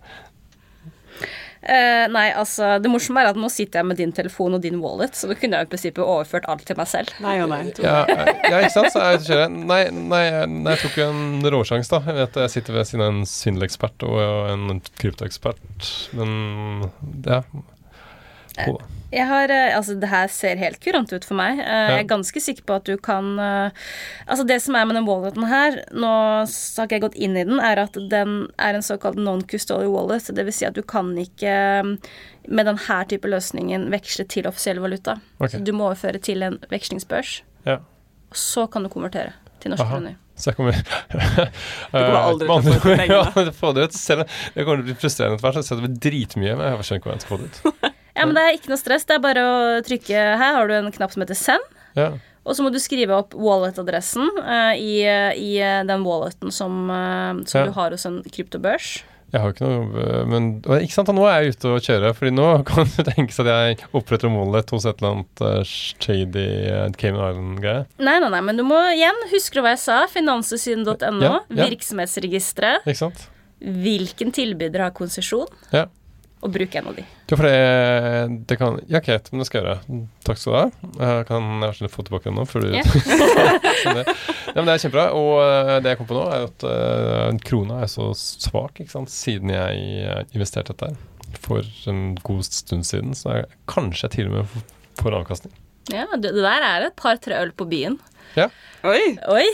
Uh, 1.63 2.09
nei, 2.11 2.25
altså 2.35 2.81
Det 2.83 2.91
morsomme 2.91 3.23
er 3.23 3.29
at 3.31 3.37
nå 3.39 3.47
sitter 3.53 3.79
jeg 3.79 3.87
med 3.87 4.01
din 4.01 4.11
telefon 4.11 4.57
og 4.57 4.65
din 4.65 4.81
wallet, 4.83 5.15
så 5.15 5.29
da 5.31 5.37
kunne 5.39 5.61
jeg 5.61 5.69
i 5.69 5.71
prinsippet 5.71 6.03
overført 6.03 6.49
alt 6.51 6.65
til 6.67 6.75
meg 6.81 6.91
selv. 6.91 7.13
Nei 7.23 7.37
og 7.45 7.53
nei. 7.53 7.61
Ja, 7.79 8.01
ja, 8.11 8.57
ikke 8.59 8.73
sant? 8.75 8.91
Så 8.91 9.05
jeg, 9.39 9.47
nei, 9.55 9.85
nei, 9.95 10.25
nei, 10.51 10.75
jeg 10.75 10.83
tok 10.83 10.99
jo 10.99 11.07
en 11.13 11.47
råsjanse, 11.55 11.93
da. 11.95 12.03
Jeg 12.11 12.19
vet 12.19 12.41
jeg 12.43 12.55
sitter 12.57 12.81
ved 12.81 12.91
siden 12.91 13.05
av 13.07 13.13
en 13.13 13.29
svindelekspert 13.31 14.09
og 14.09 14.19
en 14.51 14.83
kryptoekspert, 14.99 15.93
men 16.19 16.35
ja. 17.31 17.45
Cool. 18.59 18.83
Jeg 19.13 19.29
har, 19.29 19.51
eh, 19.53 19.77
altså 19.77 19.95
Det 20.01 20.09
her 20.09 20.29
ser 20.33 20.61
helt 20.61 20.81
kurant 20.81 21.13
ut 21.13 21.25
for 21.25 21.37
meg. 21.37 21.61
Eh, 21.61 21.91
jeg 21.93 22.05
er 22.05 22.09
ganske 22.09 22.41
sikker 22.41 22.65
på 22.69 22.79
at 22.81 22.89
du 22.89 22.97
kan 22.97 23.37
eh, 23.39 23.83
Altså 24.27 24.47
Det 24.49 24.59
som 24.65 24.77
er 24.79 24.87
med 24.89 24.97
den 24.97 25.07
walleten 25.09 25.45
her, 25.49 25.83
nå 25.93 26.09
har 26.09 26.87
ikke 26.87 26.97
jeg 26.97 27.05
gått 27.05 27.19
inn 27.21 27.37
i 27.37 27.45
den, 27.45 27.61
er 27.61 27.83
at 27.85 27.93
den 27.93 28.49
er 28.57 28.79
en 28.79 28.85
såkalt 28.85 29.21
non-custodial 29.21 29.93
wallet. 29.93 30.31
Det 30.33 30.47
vil 30.47 30.57
si 30.57 30.67
at 30.69 30.79
du 30.79 30.83
kan 30.83 31.13
ikke 31.19 31.53
med 32.49 32.67
denne 32.67 32.99
type 33.09 33.29
løsningen 33.29 33.91
veksle 33.93 34.27
til 34.33 34.49
offisiell 34.49 34.81
valuta. 34.83 35.19
Okay. 35.39 35.59
Så 35.59 35.63
du 35.67 35.73
må 35.77 35.91
overføre 35.91 36.19
til 36.23 36.43
en 36.47 36.59
vekslingsbørs. 36.73 37.43
Ja. 37.69 37.79
Og 38.33 38.39
så 38.39 38.67
kan 38.67 38.83
du 38.83 38.91
konvertere 38.93 39.37
til 39.61 39.75
norske 39.75 39.87
kroner. 39.87 40.17
Så 40.35 40.51
jeg 40.51 40.57
kommer 40.57 40.73
Du 41.93 41.99
kommer 41.99 42.21
aldri 42.23 42.49
til 42.49 42.55
å 42.57 42.61
få 42.65 42.73
ut 42.73 42.87
pengene. 42.89 43.53
få 43.61 43.73
det 43.77 43.89
ut. 43.89 43.99
Selv 43.99 44.25
jeg 44.25 44.65
kommer 44.65 44.81
til 44.81 44.87
å 44.87 44.89
bli 44.89 45.01
frustrerende 45.05 45.37
etter 45.37 45.47
hvert, 45.47 45.59
så 45.59 45.63
jeg 45.63 45.71
setter 45.71 45.99
dritmye, 46.09 46.57
men 46.57 46.71
jeg 46.71 46.87
skjønner 46.89 47.03
ikke 47.03 47.11
hva 47.11 47.19
jeg 47.19 47.27
skal 47.27 47.37
få 47.37 47.43
det 47.45 47.51
ut. 47.53 47.91
Ja, 48.17 48.27
men 48.27 48.37
det 48.37 48.43
er 48.45 48.59
ikke 48.59 48.73
noe 48.73 48.81
stress. 48.81 49.07
Det 49.09 49.17
er 49.17 49.25
bare 49.25 49.45
å 49.47 49.63
trykke 49.87 50.27
Her 50.41 50.59
har 50.59 50.69
du 50.69 50.77
en 50.77 50.93
knapp 50.93 51.15
som 51.15 51.25
heter 51.25 51.39
send. 51.39 51.73
Ja. 51.97 52.13
Og 52.43 52.57
så 52.59 52.65
må 52.65 52.73
du 52.75 52.81
skrive 52.83 53.15
opp 53.15 53.37
wallet-adressen 53.39 54.27
uh, 54.43 54.75
i, 54.75 55.05
i, 55.07 55.53
eh, 55.63 55.81
den 55.87 56.03
walleten 56.03 56.51
som, 56.51 56.89
uh, 56.91 57.39
som 57.47 57.61
ja. 57.61 57.69
du 57.69 57.77
har 57.77 57.95
hos 57.95 58.07
en 58.09 58.19
kryptobørs. 58.27 58.97
Jeg 59.33 59.41
har 59.41 59.55
ikke 59.55 59.65
noe 59.65 60.25
Men 60.29 60.49
ikke 60.83 60.93
sant, 60.93 61.09
nå 61.17 61.23
er 61.25 61.47
jeg 61.47 61.55
ute 61.55 61.71
og 61.71 61.87
kjører, 61.87 62.13
Fordi 62.19 62.33
nå 62.35 62.49
kan 62.69 62.91
det 62.99 63.07
tenkes 63.07 63.39
at 63.41 63.49
jeg 63.49 63.79
oppretter 63.97 64.29
en 64.29 64.37
wallet 64.37 64.75
hos 64.75 64.85
et 64.85 64.99
eller 65.01 65.15
annet 65.15 65.45
uh, 65.47 65.63
shady 65.65 66.45
Cayman 67.01 67.23
Island-greie. 67.31 67.87
Nei, 68.03 68.19
nei, 68.19 68.29
nei, 68.35 68.43
men 68.51 68.61
du 68.61 68.67
må 68.67 68.83
igjen 68.91 69.25
Husker 69.33 69.63
du 69.63 69.65
hva 69.69 69.77
jeg 69.77 69.85
sa? 69.87 70.03
finansesyn.no, 70.11 70.99
Ja, 71.23 71.39
ja. 71.47 71.63
Virksomhetsregisteret. 71.63 72.91
Hvilken 73.63 74.35
tilbyder 74.35 74.89
har 74.89 74.97
konsesjon? 74.99 75.49
Ja 75.73 75.87
og 76.43 76.51
bruke 76.51 76.79
en 76.81 76.89
av 76.91 76.97
de. 76.97 77.05
Ja, 77.31 77.37
for 77.37 77.47
det, 77.47 78.39
det 78.51 78.57
kan 78.59 78.79
Ja, 78.91 79.01
Kate, 79.05 79.31
men 79.31 79.43
det 79.43 79.47
skal 79.47 79.61
jeg 79.61 79.69
gjøre. 79.69 80.01
Takk 80.27 80.41
skal 80.43 80.53
du 80.53 80.59
ha. 80.59 80.91
Jeg 80.99 81.29
kan 81.29 81.63
jeg 81.63 81.79
snill 81.79 81.93
få 81.93 82.05
tilbake 82.07 82.29
den 82.29 82.39
nå, 82.41 82.47
før 82.51 82.67
du 82.67 82.75
yeah. 82.75 82.83
Ja, 84.53 84.59
men 84.59 84.67
det 84.67 84.75
er 84.75 84.83
kjempebra. 84.83 85.07
Og 85.15 85.33
uh, 85.39 85.77
det 85.85 85.95
jeg 85.95 86.01
kom 86.01 86.11
på 86.11 86.19
nå, 86.19 86.27
er 86.35 86.49
at 86.49 86.67
uh, 86.67 87.41
krona 87.47 87.81
er 87.85 87.93
så 87.93 88.11
svak, 88.19 88.83
ikke 88.83 88.95
sant, 88.97 89.15
siden 89.15 89.55
jeg 89.55 90.05
uh, 90.11 90.21
investerte 90.35 90.75
dette 90.75 90.93
for 91.47 91.65
en 91.89 92.17
god 92.27 92.45
stund 92.51 92.91
siden. 92.91 93.15
Så 93.19 93.39
jeg, 93.39 93.51
kanskje 93.71 94.09
jeg 94.09 94.17
til 94.19 94.33
og 94.33 94.41
med 94.41 94.63
får 94.99 95.23
avkastning. 95.23 95.62
Ja, 95.91 96.07
det, 96.15 96.31
der 96.37 96.67
er 96.67 96.87
et 96.87 96.97
par-tre 96.99 97.41
øl 97.43 97.51
på 97.57 97.67
byen. 97.71 97.99
Ja. 98.39 98.49
Oi. 98.83 99.03
Oi. 99.31 99.45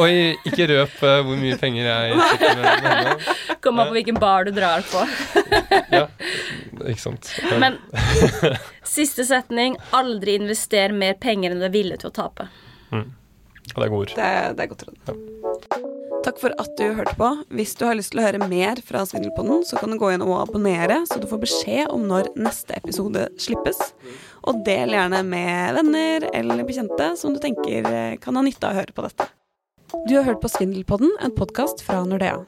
Oi. 0.00 0.12
Ikke 0.48 0.68
røp 0.70 0.94
uh, 1.02 1.18
hvor 1.26 1.36
mye 1.36 1.56
penger 1.60 1.88
jeg 1.88 2.20
sitter 2.30 2.60
med. 2.62 3.26
Kom 3.64 3.80
an 3.80 3.90
på 3.90 3.98
hvilken 3.98 4.20
bar 4.20 4.48
du 4.48 4.52
drar 4.56 4.84
på. 4.88 5.02
ja, 5.96 6.06
ikke 6.86 7.02
sant. 7.02 7.34
Men 7.60 7.76
siste 8.86 9.26
setning 9.28 9.76
aldri 9.96 10.38
invester 10.40 10.94
mer 10.96 11.18
penger 11.20 11.52
enn 11.52 11.60
du 11.60 11.68
er 11.68 11.74
villig 11.74 12.00
til 12.00 12.12
å 12.12 12.16
tape. 12.22 12.48
Mm. 12.94 13.10
Det 13.68 13.76
er 13.76 13.92
gode 13.92 14.06
ord. 14.06 14.16
Det, 14.16 14.32
det 14.56 14.64
er 14.64 14.72
godt 14.72 14.88
råd. 14.88 15.00
Ja. 15.10 15.84
Takk 16.24 16.40
for 16.40 16.52
at 16.60 16.72
du 16.76 16.86
hørte 16.96 17.14
på. 17.16 17.28
Hvis 17.54 17.76
du 17.78 17.84
har 17.86 17.96
lyst 17.96 18.10
til 18.12 18.20
å 18.20 18.24
høre 18.26 18.48
mer 18.50 18.80
fra 18.84 19.04
Svindelpodden, 19.06 19.62
så 19.68 19.78
kan 19.80 19.92
du 19.92 19.98
gå 20.00 20.10
inn 20.12 20.24
og 20.24 20.34
abonnere, 20.42 21.02
så 21.08 21.20
du 21.22 21.28
får 21.30 21.40
beskjed 21.44 21.92
om 21.94 22.08
når 22.10 22.32
neste 22.36 22.74
episode 22.76 23.28
slippes. 23.40 23.78
Og 24.48 24.62
del 24.64 24.94
gjerne 24.96 25.20
med 25.28 25.74
venner 25.76 26.28
eller 26.32 26.64
bekjente 26.64 27.10
som 27.20 27.34
du 27.34 27.40
tenker 27.42 28.16
kan 28.22 28.38
ha 28.38 28.44
nytte 28.44 28.64
av 28.64 28.76
å 28.76 28.80
høre 28.80 28.96
på 28.96 29.04
dette. 29.04 29.28
Du 30.08 30.14
har 30.16 30.24
hørt 30.24 30.40
på 30.40 30.48
Svindelpodden, 30.52 31.10
en 31.24 31.34
podkast 31.36 31.84
fra 31.84 32.00
Nordea. 32.04 32.40